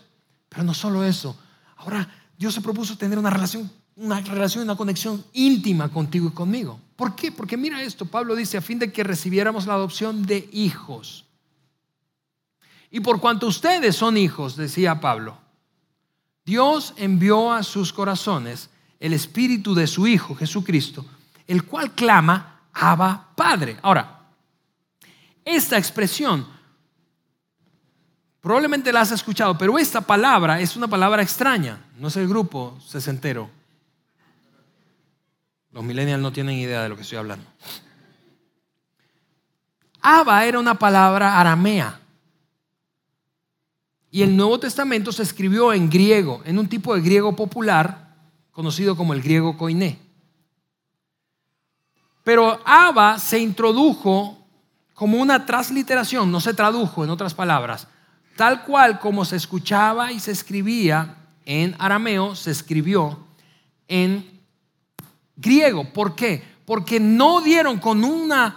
pero 0.49 0.65
no 0.65 0.75
solo 0.75 1.05
eso. 1.05 1.39
Ahora 1.77 2.13
Dios 2.37 2.55
se 2.55 2.61
propuso 2.61 2.99
tener 2.99 3.21
una 3.21 3.31
relación, 3.31 3.71
una 3.95 4.21
relación, 4.21 4.65
una 4.65 4.75
conexión 4.75 5.25
íntima 5.33 5.91
contigo 5.91 6.27
y 6.27 6.33
conmigo. 6.33 6.81
¿Por 6.97 7.15
qué? 7.15 7.31
Porque 7.31 7.57
mira 7.57 7.81
esto, 7.81 8.05
Pablo 8.05 8.35
dice, 8.35 8.57
a 8.57 8.61
fin 8.61 8.81
de 8.81 8.91
que 8.91 9.05
recibiéramos 9.05 9.69
la 9.69 9.75
adopción 9.75 10.27
de 10.27 10.49
hijos. 10.51 11.25
Y 12.91 12.99
por 12.99 13.21
cuanto 13.21 13.47
ustedes 13.47 13.95
son 13.95 14.17
hijos, 14.17 14.57
decía 14.57 15.01
Pablo, 15.01 15.39
Dios 16.45 16.95
envió 16.97 17.53
a 17.53 17.63
sus 17.63 17.93
corazones 17.93 18.71
el 19.01 19.13
espíritu 19.13 19.75
de 19.75 19.87
su 19.87 20.07
Hijo 20.07 20.35
Jesucristo, 20.35 21.05
el 21.47 21.65
cual 21.65 21.93
clama, 21.93 22.63
Abba 22.73 23.33
Padre. 23.35 23.77
Ahora, 23.83 24.21
esta 25.45 25.79
expresión 25.79 26.55
Probablemente 28.45 28.93
la 28.93 29.01
has 29.01 29.11
escuchado, 29.11 29.57
pero 29.57 29.79
esta 29.79 30.03
palabra 30.03 30.61
es 30.61 30.77
una 30.77 30.87
palabra 30.87 31.23
extraña. 31.23 31.83
No 31.99 32.09
es 32.09 32.17
el 32.19 32.29
grupo 32.29 32.79
sesentero. 32.87 33.49
Los 35.73 35.83
millennials 35.83 36.21
no 36.21 36.31
tienen 36.31 36.59
idea 36.59 36.83
de 36.83 36.91
lo 36.91 36.95
que 36.95 37.01
estoy 37.01 37.17
hablando. 37.17 37.47
Abba 40.03 40.45
era 40.45 40.59
una 40.59 40.79
palabra 40.79 41.41
aramea. 41.41 41.99
Y 44.11 44.21
el 44.21 44.37
Nuevo 44.37 44.61
Testamento 44.61 45.11
se 45.11 45.23
escribió 45.23 45.73
en 45.73 45.89
griego, 45.89 46.43
en 46.45 46.59
un 46.59 46.69
tipo 46.69 46.95
de 46.95 47.01
griego 47.01 47.35
popular 47.35 48.04
conocido 48.55 48.97
como 48.97 49.13
el 49.13 49.21
griego 49.21 49.59
koiné. 49.59 49.99
Pero 52.23 52.59
Abba 52.65 53.19
se 53.19 53.39
introdujo 53.39 54.39
como 54.95 55.19
una 55.19 55.45
transliteración, 55.45 56.33
no 56.33 56.41
se 56.41 56.55
tradujo 56.55 57.05
en 57.05 57.11
otras 57.11 57.35
palabras, 57.35 57.89
Tal 58.37 58.65
cual 58.65 58.99
como 58.99 59.25
se 59.25 59.37
escuchaba 59.37 60.11
y 60.11 60.19
se 60.19 60.33
escribía 60.33 61.17
en 61.45 61.77
arameo, 61.79 62.35
se 62.35 62.51
escribió 62.51 63.19
en 63.87 64.41
griego. 65.37 65.93
¿Por 65.93 66.17
qué? 66.17 66.43
Porque 66.65 66.99
no 66.99 67.41
dieron 67.43 67.79
con 67.79 68.03
una 68.03 68.57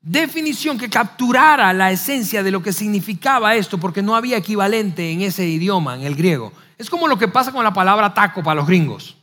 definición 0.00 0.78
que 0.78 0.88
capturara 0.88 1.72
la 1.72 1.90
esencia 1.90 2.42
de 2.42 2.50
lo 2.52 2.62
que 2.62 2.72
significaba 2.72 3.56
esto, 3.56 3.78
porque 3.78 4.02
no 4.02 4.14
había 4.14 4.36
equivalente 4.36 5.10
en 5.10 5.22
ese 5.22 5.46
idioma, 5.48 5.96
en 5.96 6.02
el 6.02 6.14
griego. 6.14 6.52
Es 6.82 6.90
como 6.90 7.06
lo 7.06 7.16
que 7.16 7.28
pasa 7.28 7.52
con 7.52 7.62
la 7.62 7.72
palabra 7.72 8.12
taco 8.12 8.42
para 8.42 8.56
los 8.56 8.66
gringos. 8.66 9.16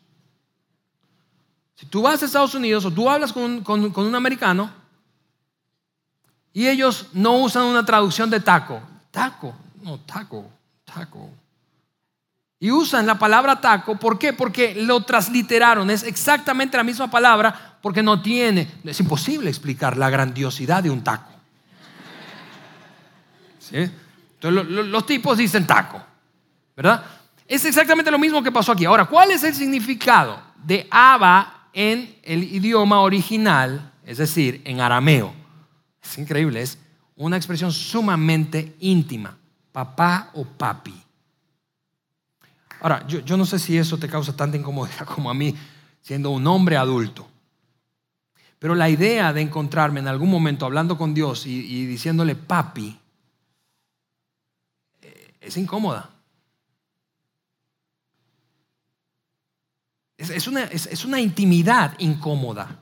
Si 1.75 1.85
tú 1.87 2.01
vas 2.01 2.23
a 2.23 2.25
Estados 2.25 2.55
Unidos 2.55 2.85
o 2.85 2.91
tú 2.91 3.09
hablas 3.09 3.33
con, 3.33 3.61
un 3.67 4.15
americano 4.15 4.71
y 6.53 6.69
ellos 6.69 7.07
no 7.11 7.35
usan 7.39 7.65
una 7.65 7.85
traducción 7.85 8.29
de 8.29 8.39
taco, 8.39 8.81
taco, 9.11 9.53
no, 9.83 9.99
taco, 9.99 10.49
taco. 10.85 11.31
Y 12.61 12.71
usan 12.71 13.05
la 13.05 13.19
palabra 13.19 13.59
taco, 13.59 13.97
¿por 13.99 14.17
qué? 14.17 14.31
Porque 14.31 14.73
lo 14.75 15.01
transliteraron, 15.01 15.89
es 15.89 16.03
exactamente 16.03 16.77
la 16.77 16.85
misma 16.85 17.11
palabra, 17.11 17.77
porque 17.81 18.01
no 18.01 18.21
tiene, 18.21 18.71
es 18.85 19.01
imposible 19.01 19.49
explicar 19.49 19.97
la 19.97 20.09
grandiosidad 20.09 20.81
de 20.81 20.91
un 20.91 21.03
taco. 21.03 21.33
¿Sí? 23.59 23.91
Entonces 24.39 24.65
los 24.87 25.05
tipos 25.05 25.37
dicen 25.37 25.67
taco, 25.67 26.01
¿verdad? 26.73 27.18
Es 27.49 27.65
exactamente 27.65 28.11
lo 28.11 28.19
mismo 28.19 28.43
que 28.43 28.51
pasó 28.51 28.73
aquí. 28.73 28.85
Ahora, 28.85 29.05
¿cuál 29.05 29.31
es 29.31 29.43
el 29.43 29.55
significado 29.55 30.39
de 30.63 30.87
Abba 30.91 31.69
en 31.73 32.15
el 32.21 32.43
idioma 32.43 33.01
original, 33.01 33.91
es 34.05 34.19
decir, 34.19 34.61
en 34.65 34.79
arameo? 34.79 35.33
Es 35.99 36.15
increíble, 36.19 36.61
es 36.61 36.77
una 37.15 37.37
expresión 37.37 37.71
sumamente 37.71 38.75
íntima, 38.81 39.35
papá 39.71 40.29
o 40.35 40.45
papi. 40.45 40.93
Ahora, 42.81 43.07
yo, 43.07 43.35
no 43.35 43.47
sé 43.47 43.57
si 43.57 43.79
eso 43.79 43.97
te 43.97 44.07
causa 44.07 44.35
tanta 44.35 44.55
incomodidad 44.55 45.05
como 45.15 45.31
a 45.31 45.33
mí, 45.33 45.55
siendo 46.03 46.29
un 46.29 46.45
hombre 46.45 46.77
adulto. 46.77 47.27
Pero 48.59 48.75
la 48.75 48.91
idea 48.91 49.33
de 49.33 49.41
encontrarme 49.41 50.01
en 50.01 50.07
algún 50.07 50.29
momento 50.29 50.67
hablando 50.67 50.99
con 50.99 51.15
Dios 51.15 51.47
y, 51.47 51.87
diciéndole 51.87 52.35
papi 52.35 52.95
eh, 55.01 55.33
es 55.41 55.57
incómoda. 55.57 56.11
Es, 60.19 60.47
una, 60.47 60.65
es 60.65 61.05
una 61.05 61.19
intimidad 61.19 61.95
incómoda. 61.97 62.79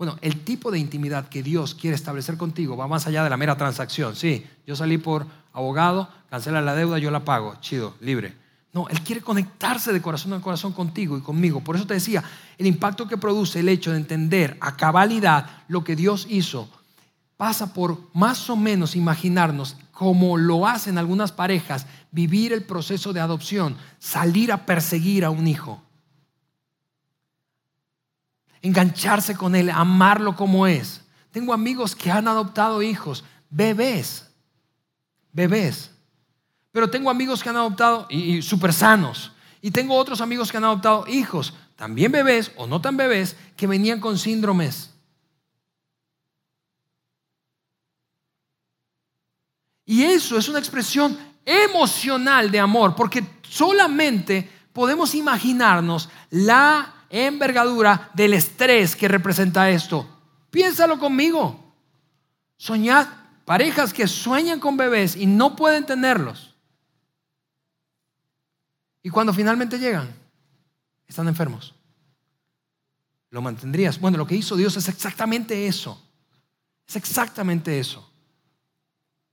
Bueno, 0.00 0.16
el 0.22 0.40
tipo 0.44 0.70
de 0.70 0.78
intimidad 0.78 1.28
que 1.28 1.42
Dios 1.42 1.74
quiere 1.74 1.94
establecer 1.94 2.38
contigo 2.38 2.74
va 2.74 2.88
más 2.88 3.06
allá 3.06 3.22
de 3.22 3.28
la 3.28 3.36
mera 3.36 3.58
transacción. 3.58 4.16
Sí, 4.16 4.46
yo 4.66 4.74
salí 4.74 4.96
por 4.96 5.26
abogado, 5.52 6.08
cancela 6.30 6.62
la 6.62 6.74
deuda, 6.74 6.98
yo 6.98 7.10
la 7.10 7.22
pago, 7.22 7.56
chido, 7.60 7.96
libre. 8.00 8.34
No, 8.72 8.88
Él 8.88 9.02
quiere 9.02 9.20
conectarse 9.20 9.92
de 9.92 10.00
corazón 10.00 10.32
a 10.32 10.40
corazón 10.40 10.72
contigo 10.72 11.18
y 11.18 11.20
conmigo. 11.20 11.60
Por 11.60 11.76
eso 11.76 11.86
te 11.86 11.92
decía, 11.92 12.24
el 12.56 12.66
impacto 12.66 13.06
que 13.06 13.18
produce 13.18 13.60
el 13.60 13.68
hecho 13.68 13.90
de 13.90 13.98
entender 13.98 14.56
a 14.62 14.74
cabalidad 14.74 15.64
lo 15.68 15.84
que 15.84 15.96
Dios 15.96 16.26
hizo 16.30 16.70
pasa 17.36 17.74
por 17.74 18.00
más 18.14 18.48
o 18.48 18.56
menos 18.56 18.96
imaginarnos 18.96 19.76
como 19.92 20.38
lo 20.38 20.66
hacen 20.66 20.96
algunas 20.96 21.30
parejas, 21.30 21.84
vivir 22.10 22.54
el 22.54 22.64
proceso 22.64 23.12
de 23.12 23.20
adopción, 23.20 23.76
salir 23.98 24.50
a 24.50 24.64
perseguir 24.64 25.26
a 25.26 25.30
un 25.30 25.46
hijo 25.46 25.82
engancharse 28.62 29.36
con 29.36 29.54
Él, 29.54 29.70
amarlo 29.70 30.36
como 30.36 30.66
es. 30.66 31.02
Tengo 31.30 31.52
amigos 31.52 31.94
que 31.94 32.10
han 32.10 32.28
adoptado 32.28 32.82
hijos, 32.82 33.24
bebés, 33.48 34.30
bebés. 35.32 35.90
Pero 36.72 36.90
tengo 36.90 37.10
amigos 37.10 37.42
que 37.42 37.48
han 37.48 37.56
adoptado 37.56 38.06
y, 38.08 38.42
súper 38.42 38.72
sanos. 38.72 39.32
Y 39.60 39.70
tengo 39.70 39.96
otros 39.96 40.20
amigos 40.20 40.50
que 40.50 40.56
han 40.56 40.64
adoptado 40.64 41.06
hijos, 41.06 41.54
también 41.76 42.12
bebés 42.12 42.52
o 42.56 42.66
no 42.66 42.80
tan 42.80 42.96
bebés, 42.96 43.36
que 43.56 43.66
venían 43.66 44.00
con 44.00 44.18
síndromes. 44.18 44.90
Y 49.84 50.04
eso 50.04 50.38
es 50.38 50.48
una 50.48 50.60
expresión 50.60 51.18
emocional 51.44 52.50
de 52.50 52.60
amor, 52.60 52.94
porque 52.94 53.24
solamente 53.42 54.48
podemos 54.72 55.14
imaginarnos 55.14 56.08
la 56.30 56.99
envergadura 57.10 58.10
del 58.14 58.32
estrés 58.34 58.96
que 58.96 59.08
representa 59.08 59.68
esto. 59.68 60.08
Piénsalo 60.50 60.98
conmigo. 60.98 61.74
Soñad, 62.56 63.06
Parejas 63.50 63.92
que 63.92 64.06
sueñan 64.06 64.60
con 64.60 64.76
bebés 64.76 65.16
y 65.16 65.26
no 65.26 65.56
pueden 65.56 65.84
tenerlos. 65.84 66.54
Y 69.02 69.10
cuando 69.10 69.34
finalmente 69.34 69.76
llegan, 69.76 70.14
están 71.08 71.26
enfermos. 71.26 71.74
¿Lo 73.30 73.42
mantendrías? 73.42 73.98
Bueno, 73.98 74.18
lo 74.18 74.26
que 74.28 74.36
hizo 74.36 74.54
Dios 74.54 74.76
es 74.76 74.88
exactamente 74.88 75.66
eso. 75.66 76.00
Es 76.86 76.94
exactamente 76.94 77.80
eso. 77.80 78.09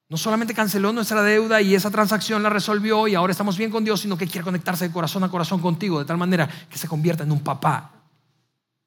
No 0.10 0.16
solamente 0.16 0.54
canceló 0.54 0.94
nuestra 0.94 1.22
deuda 1.22 1.62
y 1.62 1.76
esa 1.76 1.92
transacción 1.92 2.42
la 2.42 2.50
resolvió 2.50 3.08
y 3.08 3.16
ahora 3.16 3.32
estamos 3.32 3.58
bien 3.58 3.70
con 3.70 3.84
Dios, 3.84 4.00
sino 4.00 4.18
que 4.18 4.26
quiere 4.26 4.44
conectarse 4.44 4.88
de 4.88 4.94
corazón 4.94 5.24
a 5.26 5.30
corazón 5.30 5.60
contigo 5.60 6.00
de 6.00 6.06
tal 6.06 6.18
manera 6.18 6.48
que 6.70 6.78
se 6.78 6.88
convierta 6.88 7.24
en 7.24 7.32
un 7.32 7.42
papá, 7.42 7.92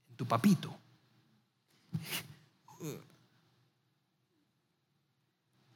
en 0.09 0.17
tu 0.17 0.25
papito. 0.27 0.75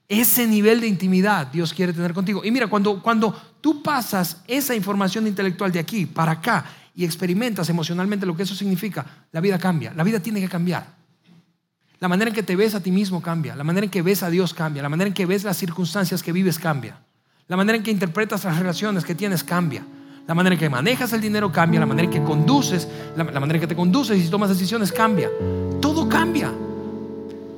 Ese 0.08 0.46
nivel 0.46 0.80
de 0.80 0.86
intimidad 0.86 1.46
Dios 1.48 1.74
quiere 1.74 1.92
tener 1.92 2.14
contigo. 2.14 2.42
Y 2.42 2.50
mira, 2.50 2.66
cuando, 2.68 3.02
cuando 3.02 3.32
tú 3.60 3.82
pasas 3.82 4.42
esa 4.46 4.74
información 4.74 5.26
intelectual 5.26 5.72
de 5.72 5.78
aquí 5.78 6.06
para 6.06 6.32
acá 6.32 6.64
y 6.94 7.04
experimentas 7.04 7.68
emocionalmente 7.68 8.24
lo 8.24 8.36
que 8.36 8.44
eso 8.44 8.54
significa, 8.54 9.26
la 9.30 9.40
vida 9.40 9.58
cambia. 9.58 9.92
La 9.92 10.04
vida 10.04 10.20
tiene 10.20 10.40
que 10.40 10.48
cambiar. 10.48 11.03
La 12.04 12.08
manera 12.08 12.28
en 12.28 12.34
que 12.34 12.42
te 12.42 12.54
ves 12.54 12.74
a 12.74 12.80
ti 12.80 12.90
mismo 12.90 13.22
cambia, 13.22 13.56
la 13.56 13.64
manera 13.64 13.86
en 13.86 13.90
que 13.90 14.02
ves 14.02 14.22
a 14.22 14.28
Dios 14.28 14.52
cambia, 14.52 14.82
la 14.82 14.90
manera 14.90 15.08
en 15.08 15.14
que 15.14 15.24
ves 15.24 15.42
las 15.42 15.56
circunstancias 15.56 16.22
que 16.22 16.32
vives 16.32 16.58
cambia, 16.58 16.98
la 17.48 17.56
manera 17.56 17.78
en 17.78 17.82
que 17.82 17.90
interpretas 17.90 18.44
las 18.44 18.58
relaciones 18.58 19.06
que 19.06 19.14
tienes 19.14 19.42
cambia, 19.42 19.86
la 20.26 20.34
manera 20.34 20.52
en 20.52 20.60
que 20.60 20.68
manejas 20.68 21.14
el 21.14 21.22
dinero 21.22 21.50
cambia, 21.50 21.80
la 21.80 21.86
manera 21.86 22.04
en 22.04 22.12
que 22.12 22.22
conduces, 22.22 22.86
la, 23.16 23.24
manera 23.24 23.54
en 23.54 23.60
que 23.62 23.66
te 23.68 23.74
conduces 23.74 24.22
y 24.22 24.28
tomas 24.28 24.50
decisiones 24.50 24.92
cambia. 24.92 25.30
Todo 25.80 26.06
cambia. 26.06 26.52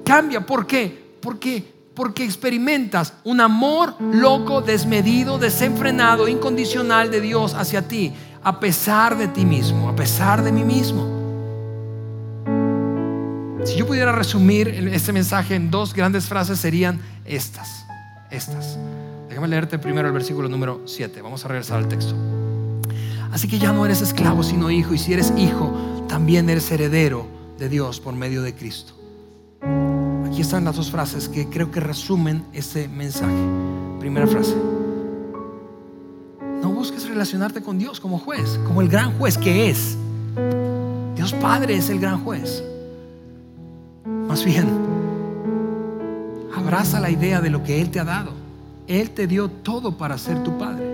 Cambia, 0.05 0.47
¿por 0.47 0.65
qué? 0.65 1.17
Porque 1.21 1.75
porque 1.93 2.23
experimentas 2.23 3.15
un 3.25 3.41
amor 3.41 3.97
loco, 3.99 4.61
desmedido, 4.63 5.39
desenfrenado, 5.39 6.29
incondicional 6.29 7.11
de 7.11 7.21
Dios 7.21 7.55
hacia 7.55 7.89
ti, 7.89 8.13
a 8.45 8.61
pesar 8.61 9.19
de 9.19 9.27
ti 9.27 9.45
mismo, 9.45 9.89
a 9.89 9.97
pesar 9.97 10.45
de 10.45 10.53
mí 10.53 10.63
mismo. 10.63 11.16
Si 13.67 13.77
yo 13.77 13.85
pudiera 13.85 14.13
resumir 14.13 14.69
este 14.69 15.13
mensaje 15.13 15.57
en 15.57 15.73
dos 15.73 15.93
grandes 15.93 16.27
frases 16.27 16.61
serían 16.61 17.01
estas, 17.25 17.85
estas. 18.31 18.79
Déjame 19.29 19.49
leerte 19.49 19.81
primero 19.81 20.07
el 20.07 20.15
versículo 20.15 20.49
número 20.49 20.83
7. 20.87 21.21
Vamos 21.21 21.45
a 21.45 21.49
regresar 21.49 21.79
al 21.79 21.89
texto. 21.89 22.15
Así 23.33 23.49
que 23.49 23.59
ya 23.59 23.73
no 23.73 23.85
eres 23.85 24.03
esclavo, 24.03 24.45
sino 24.45 24.71
hijo. 24.71 24.95
Y 24.95 24.99
si 24.99 25.13
eres 25.13 25.33
hijo, 25.37 26.07
también 26.09 26.49
eres 26.49 26.71
heredero 26.71 27.27
de 27.59 27.69
Dios 27.69 27.99
por 27.99 28.15
medio 28.15 28.41
de 28.43 28.55
Cristo. 28.55 28.93
Aquí 30.25 30.43
están 30.43 30.65
las 30.65 30.77
dos 30.77 30.93
frases 30.93 31.29
que 31.29 31.49
creo 31.49 31.73
que 31.73 31.81
resumen 31.81 32.45
este 32.53 32.87
mensaje. 32.87 33.35
Primera 33.99 34.29
frase. 34.29 34.55
No 36.63 36.71
busques 36.71 37.09
relacionarte 37.09 37.63
con 37.63 37.81
Dios 37.81 37.99
como 37.99 38.21
juez, 38.21 38.61
como 38.65 38.81
el 38.81 38.89
gran 38.89 39.19
juez 39.19 39.37
que 39.37 39.71
es. 39.71 39.99
Dios 41.17 41.33
Padre 41.33 41.77
es 41.77 41.91
el 41.91 41.99
gran 41.99 42.23
juez. 42.23 42.63
Más 44.37 44.45
bien, 44.45 44.69
abraza 46.55 47.01
la 47.01 47.09
idea 47.09 47.41
de 47.41 47.49
lo 47.49 47.63
que 47.63 47.81
Él 47.81 47.91
te 47.91 48.01
ha 48.01 48.05
dado. 48.05 48.33
Él 48.87 49.13
te 49.13 49.27
dio 49.27 49.49
todo 49.49 49.97
para 49.97 50.19
ser 50.19 50.43
tu 50.43 50.59
padre. 50.59 50.85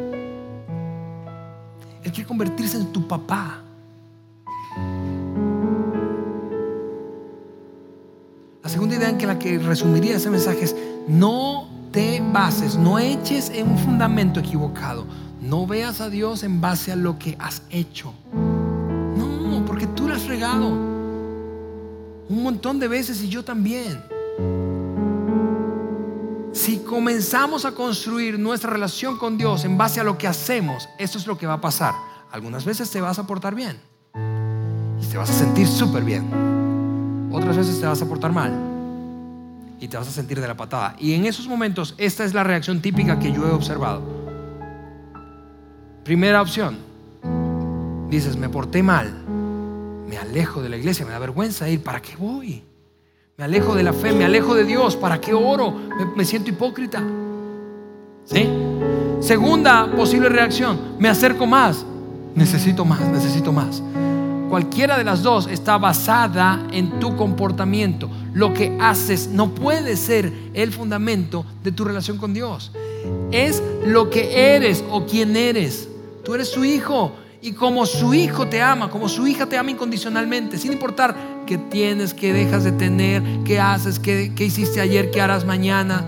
Él 2.04 2.12
quiere 2.12 2.24
convertirse 2.24 2.76
en 2.76 2.92
tu 2.92 3.08
papá. 3.08 3.64
La 8.62 8.70
segunda 8.70 8.94
idea 8.94 9.08
en 9.08 9.18
que 9.18 9.26
la 9.26 9.36
que 9.40 9.58
resumiría 9.58 10.18
ese 10.18 10.30
mensaje 10.30 10.62
es 10.62 10.76
no 11.08 11.68
te 11.90 12.22
bases, 12.32 12.76
no 12.76 13.00
eches 13.00 13.50
en 13.50 13.72
un 13.72 13.78
fundamento 13.78 14.38
equivocado. 14.38 15.04
No 15.40 15.66
veas 15.66 16.00
a 16.00 16.08
Dios 16.10 16.44
en 16.44 16.60
base 16.60 16.92
a 16.92 16.96
lo 16.96 17.18
que 17.18 17.36
has 17.40 17.62
hecho. 17.70 18.14
No, 19.16 19.64
porque 19.66 19.88
tú 19.88 20.06
lo 20.06 20.14
has 20.14 20.28
regado 20.28 20.91
un 22.32 22.42
montón 22.42 22.80
de 22.80 22.88
veces 22.88 23.22
y 23.22 23.28
yo 23.28 23.44
también. 23.44 24.02
Si 26.52 26.78
comenzamos 26.78 27.64
a 27.66 27.72
construir 27.72 28.38
nuestra 28.38 28.70
relación 28.70 29.18
con 29.18 29.36
Dios 29.36 29.64
en 29.64 29.76
base 29.76 30.00
a 30.00 30.04
lo 30.04 30.16
que 30.16 30.26
hacemos, 30.26 30.88
eso 30.98 31.18
es 31.18 31.26
lo 31.26 31.36
que 31.36 31.46
va 31.46 31.54
a 31.54 31.60
pasar. 31.60 31.94
Algunas 32.30 32.64
veces 32.64 32.90
te 32.90 33.02
vas 33.02 33.18
a 33.18 33.26
portar 33.26 33.54
bien 33.54 33.78
y 34.14 35.06
te 35.06 35.18
vas 35.18 35.28
a 35.28 35.32
sentir 35.34 35.66
súper 35.66 36.04
bien. 36.04 37.30
Otras 37.30 37.56
veces 37.56 37.78
te 37.78 37.86
vas 37.86 38.00
a 38.00 38.06
portar 38.06 38.32
mal 38.32 38.52
y 39.78 39.88
te 39.88 39.98
vas 39.98 40.08
a 40.08 40.12
sentir 40.12 40.40
de 40.40 40.48
la 40.48 40.56
patada. 40.56 40.96
Y 40.98 41.12
en 41.12 41.26
esos 41.26 41.46
momentos, 41.46 41.94
esta 41.98 42.24
es 42.24 42.32
la 42.32 42.44
reacción 42.44 42.80
típica 42.80 43.18
que 43.18 43.30
yo 43.30 43.46
he 43.46 43.50
observado. 43.50 44.02
Primera 46.02 46.40
opción, 46.40 46.78
dices, 48.08 48.36
me 48.36 48.48
porté 48.48 48.82
mal 48.82 49.21
me 50.12 50.18
alejo 50.18 50.60
de 50.60 50.68
la 50.68 50.76
iglesia, 50.76 51.06
me 51.06 51.12
da 51.12 51.18
vergüenza 51.18 51.66
ir, 51.70 51.82
¿para 51.82 52.02
qué 52.02 52.14
voy? 52.16 52.62
Me 53.38 53.44
alejo 53.44 53.74
de 53.74 53.82
la 53.82 53.94
fe, 53.94 54.12
me 54.12 54.26
alejo 54.26 54.54
de 54.54 54.64
Dios, 54.64 54.94
¿para 54.94 55.18
qué 55.18 55.32
oro? 55.32 55.74
Me, 56.14 56.26
siento 56.26 56.50
hipócrita. 56.50 57.02
¿Sí? 58.26 58.46
Segunda 59.20 59.90
posible 59.96 60.28
reacción, 60.28 60.96
me 60.98 61.08
acerco 61.08 61.46
más, 61.46 61.86
necesito 62.34 62.84
más, 62.84 63.00
necesito 63.08 63.54
más. 63.54 63.82
Cualquiera 64.50 64.98
de 64.98 65.04
las 65.04 65.22
dos 65.22 65.46
está 65.46 65.78
basada 65.78 66.62
en 66.72 67.00
tu 67.00 67.16
comportamiento. 67.16 68.10
Lo 68.34 68.52
que 68.52 68.76
haces 68.82 69.28
no 69.28 69.54
puede 69.54 69.96
ser 69.96 70.30
el 70.52 70.72
fundamento 70.72 71.46
de 71.64 71.72
tu 71.72 71.84
relación 71.86 72.18
con 72.18 72.34
Dios. 72.34 72.70
Es 73.30 73.62
lo 73.86 74.10
que 74.10 74.54
eres 74.54 74.84
o 74.90 75.06
quién 75.06 75.38
eres. 75.38 75.88
Tú 76.22 76.34
eres 76.34 76.50
su 76.50 76.66
hijo 76.66 77.12
y 77.44 77.52
como 77.52 77.86
su 77.86 78.14
hijo 78.14 78.46
te 78.46 78.62
ama, 78.62 78.88
como 78.88 79.08
su 79.08 79.26
hija 79.26 79.46
te 79.46 79.58
ama 79.58 79.72
incondicionalmente, 79.72 80.58
sin 80.58 80.72
importar 80.72 81.16
qué 81.44 81.58
tienes, 81.58 82.14
qué 82.14 82.32
dejas 82.32 82.62
de 82.62 82.70
tener, 82.70 83.20
qué 83.44 83.58
haces, 83.58 83.98
qué, 83.98 84.32
hiciste 84.38 84.80
ayer, 84.80 85.10
qué 85.10 85.20
harás 85.20 85.44
mañana. 85.44 86.04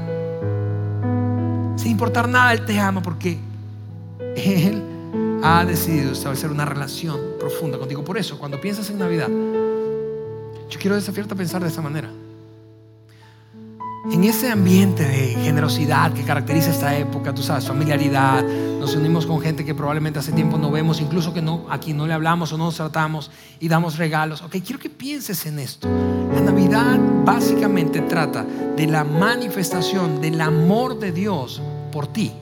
Sin 1.76 1.91
importar 1.91 2.28
nada, 2.28 2.53
Él 2.53 2.64
te 2.64 2.78
ama 2.78 3.03
porque 3.03 3.37
Él 4.37 4.80
ha 5.43 5.64
decidido 5.64 6.12
establecer 6.12 6.53
una 6.53 6.64
relación 6.64 7.18
profunda 7.41 7.78
contigo. 7.78 8.05
Por 8.05 8.16
eso, 8.16 8.39
cuando 8.39 8.61
piensas 8.61 8.89
en 8.91 9.01
Navidad, 9.01 9.28
yo 9.28 10.78
quiero 10.78 10.95
desafiarte 10.95 11.35
a 11.35 11.37
pensar 11.37 11.61
de 11.62 11.68
esa 11.68 11.82
manera 11.82 12.11
en 14.13 14.25
ese 14.25 14.51
ambiente 14.51 15.03
de 15.03 15.29
generosidad 15.43 16.13
que 16.13 16.25
caracteriza 16.25 16.71
esta 16.71 16.97
época, 16.97 17.35
tú 17.35 17.43
sabes, 17.43 17.67
familiaridad, 17.67 18.45
nos 18.79 18.95
unimos 18.97 19.25
con 19.25 19.41
gente 19.41 19.65
que 19.65 19.75
probablemente 19.75 20.19
hace 20.19 20.33
tiempo 20.33 20.59
no 20.59 20.71
vemos, 20.71 21.01
incluso 21.01 21.33
que 21.33 21.41
no, 21.41 21.67
aquí 21.71 21.95
no 21.95 22.07
le 22.07 22.13
hablamos 22.13 22.53
o 22.53 22.59
no 22.59 22.67
nos 22.67 22.77
tratamos 22.77 23.31
y 23.61 23.69
damos 23.69 23.97
regalos. 23.97 24.43
Ok, 24.43 24.57
quiero 24.65 24.79
que 24.79 24.91
pienses 24.91 25.47
en 25.47 25.59
esto. 25.59 25.89
La 26.35 26.41
Navidad 26.41 26.99
básicamente 27.25 28.03
trata 28.03 28.45
de 28.45 28.87
la 28.87 29.05
manifestación 29.05 30.21
del 30.21 30.41
amor 30.41 30.99
de 30.99 31.13
Dios 31.13 31.63
por 31.91 32.07
ti. 32.07 32.33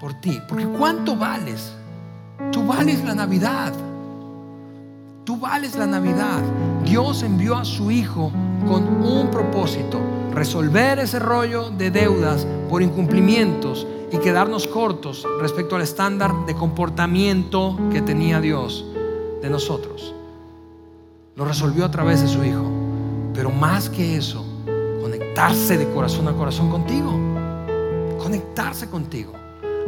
Por 0.00 0.14
ti. 0.20 0.40
Porque 0.48 0.66
¿cuánto 0.66 1.16
vales? 1.16 1.72
Tú 2.52 2.64
vales 2.64 3.02
la 3.04 3.14
Navidad. 3.14 3.72
Tú 5.24 5.36
vales 5.38 5.74
la 5.74 5.86
Navidad. 5.86 6.42
Dios 6.84 7.22
envió 7.22 7.56
a 7.56 7.64
su 7.64 7.90
Hijo 7.90 8.30
con 8.66 9.04
un 9.04 9.30
propósito, 9.30 10.00
resolver 10.32 10.98
ese 10.98 11.18
rollo 11.18 11.70
de 11.70 11.90
deudas 11.90 12.46
por 12.68 12.82
incumplimientos 12.82 13.86
y 14.12 14.18
quedarnos 14.18 14.66
cortos 14.66 15.26
respecto 15.40 15.76
al 15.76 15.82
estándar 15.82 16.32
de 16.46 16.54
comportamiento 16.54 17.78
que 17.92 18.02
tenía 18.02 18.40
Dios 18.40 18.84
de 19.42 19.50
nosotros. 19.50 20.14
Lo 21.36 21.44
resolvió 21.44 21.84
a 21.84 21.90
través 21.90 22.22
de 22.22 22.28
su 22.28 22.44
Hijo. 22.44 22.70
Pero 23.34 23.50
más 23.50 23.90
que 23.90 24.16
eso, 24.16 24.44
conectarse 25.02 25.76
de 25.76 25.88
corazón 25.90 26.28
a 26.28 26.32
corazón 26.32 26.70
contigo. 26.70 27.12
Conectarse 28.18 28.88
contigo. 28.88 29.32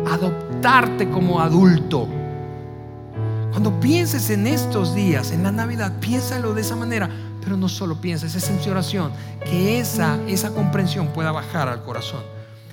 Adoptarte 0.05 1.09
como 1.09 1.41
adulto 1.41 2.09
cuando 3.57 3.81
pienses 3.81 4.29
en 4.29 4.47
estos 4.47 4.95
días, 4.95 5.33
en 5.33 5.43
la 5.43 5.51
Navidad, 5.51 5.99
piénsalo 5.99 6.53
de 6.53 6.61
esa 6.61 6.77
manera, 6.77 7.09
pero 7.47 7.57
no 7.57 7.68
solo 7.68 8.01
pienses, 8.01 8.34
es 8.34 8.51
en 8.51 8.70
oración, 8.72 9.12
que 9.44 9.78
esa, 9.78 10.18
esa 10.26 10.51
comprensión 10.51 11.12
pueda 11.14 11.30
bajar 11.30 11.68
al 11.68 11.84
corazón. 11.84 12.22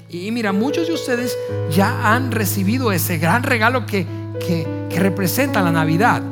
Y, 0.09 0.32
mira, 0.32 0.51
muchos 0.51 0.88
de 0.88 0.93
ustedes 0.93 1.38
ya 1.69 2.11
han 2.11 2.32
recibido 2.32 2.91
ese 2.91 3.19
gran 3.19 3.43
regalo 3.43 3.86
que, 3.86 4.07
que, 4.39 4.67
que 4.89 4.99
representa 4.99 5.61
la 5.61 5.71
Navidad. 5.71 6.24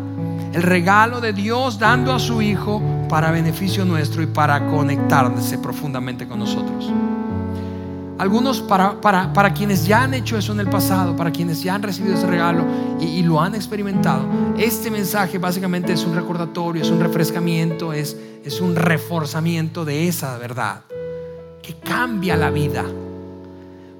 El 0.53 0.63
regalo 0.63 1.21
de 1.21 1.33
Dios 1.33 1.77
dando 1.77 2.13
a 2.13 2.19
su 2.19 2.41
Hijo 2.41 2.81
para 3.07 3.29
beneficio 3.29 3.85
nuestro 3.85 4.23
y 4.23 4.25
para 4.25 4.65
conectarse 4.65 5.59
profundamente 5.59 6.27
con 6.27 6.39
nosotros. 6.39 6.91
Algunos 8.21 8.61
para, 8.61 9.01
para, 9.01 9.51
quienes 9.51 9.87
ya 9.87 10.03
han 10.03 10.13
hecho 10.13 10.37
eso 10.37 10.53
en 10.53 10.59
el 10.59 10.69
pasado, 10.69 11.15
para 11.15 11.31
quienes 11.31 11.63
ya 11.63 11.73
han 11.73 11.81
recibido 11.81 12.13
ese 12.13 12.27
regalo 12.27 12.63
y, 12.99 13.23
lo 13.23 13.41
han 13.41 13.55
experimentado, 13.55 14.27
este 14.59 14.91
mensaje 14.91 15.39
básicamente 15.39 15.91
es 15.93 16.05
un 16.05 16.13
recordatorio, 16.13 16.83
es 16.83 16.91
un 16.91 16.99
refrescamiento, 16.99 17.93
es, 17.93 18.15
es 18.45 18.61
un 18.61 18.75
reforzamiento 18.75 19.85
de 19.85 20.07
esa 20.07 20.37
verdad. 20.37 20.83
que 21.63 21.73
cambia 21.73 22.37
la 22.37 22.51
vida. 22.51 22.85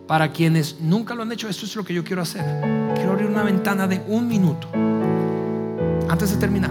Para 0.05 0.31
quienes 0.31 0.79
nunca 0.79 1.15
lo 1.15 1.23
han 1.23 1.31
hecho, 1.31 1.49
esto 1.49 1.65
es 1.65 1.75
lo 1.75 1.83
que 1.83 1.95
yo 1.95 2.03
quiero 2.03 2.21
hacer. 2.21 2.45
Quiero 2.93 3.13
abrir 3.13 3.27
una 3.27 3.41
ventana 3.41 3.87
de 3.87 4.03
un 4.07 4.27
minuto 4.27 4.67
antes 6.07 6.29
de 6.29 6.37
terminar. 6.37 6.69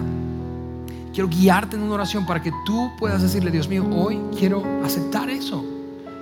Quiero 1.13 1.29
guiarte 1.29 1.75
en 1.75 1.83
una 1.83 1.95
oración 1.95 2.25
para 2.27 2.41
que 2.41 2.53
tú 2.65 2.93
puedas 2.97 3.21
decirle, 3.23 3.51
Dios 3.51 3.67
mío, 3.67 3.85
hoy 3.91 4.21
quiero 4.39 4.63
aceptar 4.85 5.29
eso. 5.29 5.80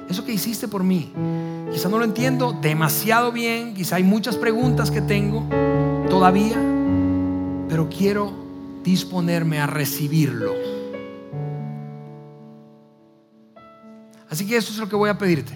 Eso 0.08 0.24
que 0.24 0.32
hiciste 0.32 0.68
por 0.68 0.82
mí. 0.82 1.12
Quizá 1.72 1.88
no 1.88 1.98
lo 1.98 2.04
entiendo 2.04 2.52
demasiado 2.52 3.30
bien, 3.30 3.74
quizá 3.74 3.96
hay 3.96 4.04
muchas 4.04 4.36
preguntas 4.36 4.90
que 4.90 5.02
tengo 5.02 5.44
todavía, 6.08 6.56
pero 7.68 7.88
quiero 7.88 8.32
disponerme 8.82 9.60
a 9.60 9.66
recibirlo. 9.66 10.54
Así 14.30 14.46
que 14.46 14.56
eso 14.56 14.72
es 14.72 14.78
lo 14.78 14.88
que 14.88 14.96
voy 14.96 15.10
a 15.10 15.18
pedirte. 15.18 15.52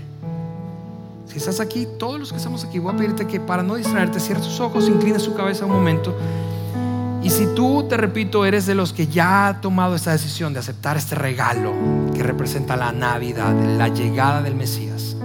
Si 1.27 1.39
estás 1.39 1.61
aquí, 1.61 1.87
todos 1.99 2.21
los 2.21 2.31
que 2.31 2.37
estamos 2.37 2.65
aquí, 2.65 2.79
voy 2.79 2.93
a 2.93 2.97
pedirte 2.97 3.27
que 3.27 3.41
para 3.41 3.63
no 3.63 3.77
distraerte, 3.77 4.21
cierres 4.21 4.45
tus 4.45 4.61
ojos, 4.61 4.89
inclines 4.89 5.23
su 5.23 5.35
cabeza 5.35 5.65
un 5.65 5.73
momento. 5.73 6.15
Y 7.23 7.31
si 7.31 7.47
tú, 7.55 7.87
te 7.89 7.97
repito, 7.97 8.45
eres 8.45 8.67
de 8.67 8.75
los 8.75 8.93
que 8.93 9.07
ya 9.07 9.47
ha 9.47 9.61
tomado 9.61 9.95
esta 9.95 10.11
decisión 10.11 10.53
de 10.53 10.59
aceptar 10.59 10.97
este 10.97 11.15
regalo 11.15 11.73
que 12.15 12.23
representa 12.23 12.77
la 12.77 12.91
Navidad, 12.91 13.55
la 13.79 13.89
llegada 13.89 14.43
del 14.43 14.57
Mesías, 14.57 15.17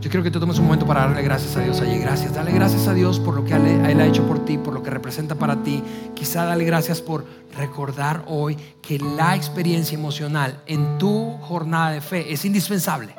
yo 0.00 0.10
quiero 0.10 0.22
que 0.22 0.30
tú 0.30 0.38
tomes 0.38 0.58
un 0.58 0.66
momento 0.66 0.86
para 0.86 1.00
darle 1.00 1.22
gracias 1.22 1.56
a 1.56 1.60
Dios 1.60 1.80
allí. 1.80 1.98
Gracias. 1.98 2.32
Dale 2.32 2.52
gracias 2.52 2.86
a 2.86 2.94
Dios 2.94 3.18
por 3.18 3.34
lo 3.34 3.44
que 3.44 3.54
Él 3.54 4.00
ha 4.00 4.06
hecho 4.06 4.26
por 4.26 4.44
ti, 4.44 4.56
por 4.56 4.72
lo 4.72 4.82
que 4.82 4.90
representa 4.90 5.34
para 5.34 5.62
ti. 5.64 5.82
Quizá 6.14 6.44
dale 6.44 6.64
gracias 6.64 7.02
por 7.02 7.26
recordar 7.56 8.24
hoy 8.28 8.56
que 8.80 8.98
la 9.00 9.34
experiencia 9.34 9.98
emocional 9.98 10.62
en 10.66 10.98
tu 10.98 11.36
jornada 11.38 11.90
de 11.90 12.00
fe 12.00 12.32
es 12.32 12.44
indispensable 12.44 13.16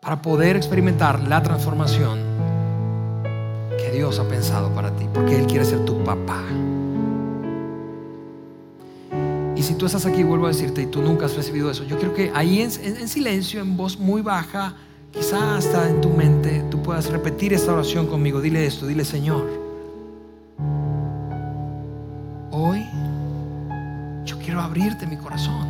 para 0.00 0.20
poder 0.20 0.56
experimentar 0.56 1.20
la 1.20 1.42
transformación 1.42 2.25
Dios 3.96 4.18
ha 4.18 4.28
pensado 4.28 4.68
para 4.74 4.94
ti, 4.94 5.06
porque 5.12 5.36
Él 5.36 5.46
quiere 5.46 5.64
ser 5.64 5.82
tu 5.86 6.04
papá. 6.04 6.42
Y 9.56 9.62
si 9.62 9.74
tú 9.74 9.86
estás 9.86 10.04
aquí, 10.04 10.22
vuelvo 10.22 10.44
a 10.44 10.48
decirte, 10.48 10.82
y 10.82 10.86
tú 10.86 11.00
nunca 11.00 11.24
has 11.24 11.34
recibido 11.34 11.70
eso, 11.70 11.82
yo 11.84 11.98
creo 11.98 12.12
que 12.12 12.30
ahí 12.34 12.60
en, 12.60 12.70
en, 12.82 13.08
silencio, 13.08 13.62
en 13.62 13.74
voz 13.74 13.98
muy 13.98 14.20
baja, 14.20 14.74
quizá 15.10 15.56
hasta 15.56 15.88
en 15.88 16.02
tu 16.02 16.10
mente, 16.10 16.62
tú 16.70 16.82
puedas 16.82 17.08
repetir 17.08 17.54
esta 17.54 17.72
oración 17.72 18.06
conmigo. 18.06 18.42
Dile 18.42 18.66
esto, 18.66 18.86
dile 18.86 19.02
Señor, 19.02 19.48
hoy 22.50 22.84
yo 24.26 24.38
quiero 24.40 24.60
abrirte 24.60 25.06
mi 25.06 25.16
corazón. 25.16 25.66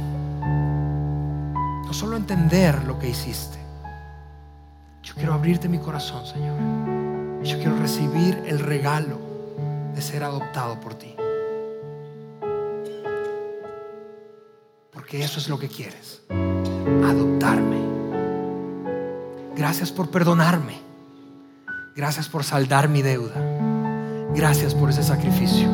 No 1.87 1.93
solo 1.93 2.17
entender 2.17 2.83
lo 2.83 2.99
que 2.99 3.09
hiciste, 3.09 3.59
yo 5.05 5.15
quiero 5.15 5.33
abrirte 5.33 5.69
mi 5.69 5.79
corazón, 5.79 6.27
Señor. 6.27 7.06
Yo 7.47 7.59
quiero 7.59 7.77
recibir 7.79 8.43
el 8.47 8.59
regalo 8.59 9.19
de 9.95 10.03
ser 10.03 10.25
adoptado 10.25 10.81
por 10.81 10.95
ti. 10.95 11.17
porque 15.07 15.23
eso 15.23 15.39
es 15.39 15.49
lo 15.49 15.57
que 15.57 15.69
quieres. 15.69 16.21
Adoptarme. 16.29 17.79
Gracias 19.55 19.93
por 19.93 20.11
perdonarme. 20.11 20.81
Gracias 21.95 22.29
por 22.29 22.43
saldar 22.43 22.89
mi 22.89 23.03
deuda. 23.03 23.41
Gracias 24.35 24.75
por 24.75 24.91
ese 24.91 25.05
sacrificio. 25.05 25.69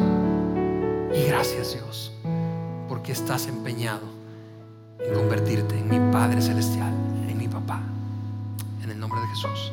Y 1.14 1.24
gracias 1.28 1.72
Dios, 1.72 2.12
porque 2.90 3.12
estás 3.12 3.46
empeñado 3.46 4.02
en 5.00 5.14
convertirte 5.14 5.78
en 5.78 5.88
mi 5.88 6.12
Padre 6.12 6.42
Celestial, 6.42 6.92
en 7.26 7.38
mi 7.38 7.48
papá. 7.48 7.80
En 8.82 8.90
el 8.90 9.00
nombre 9.00 9.18
de 9.18 9.28
Jesús. 9.28 9.72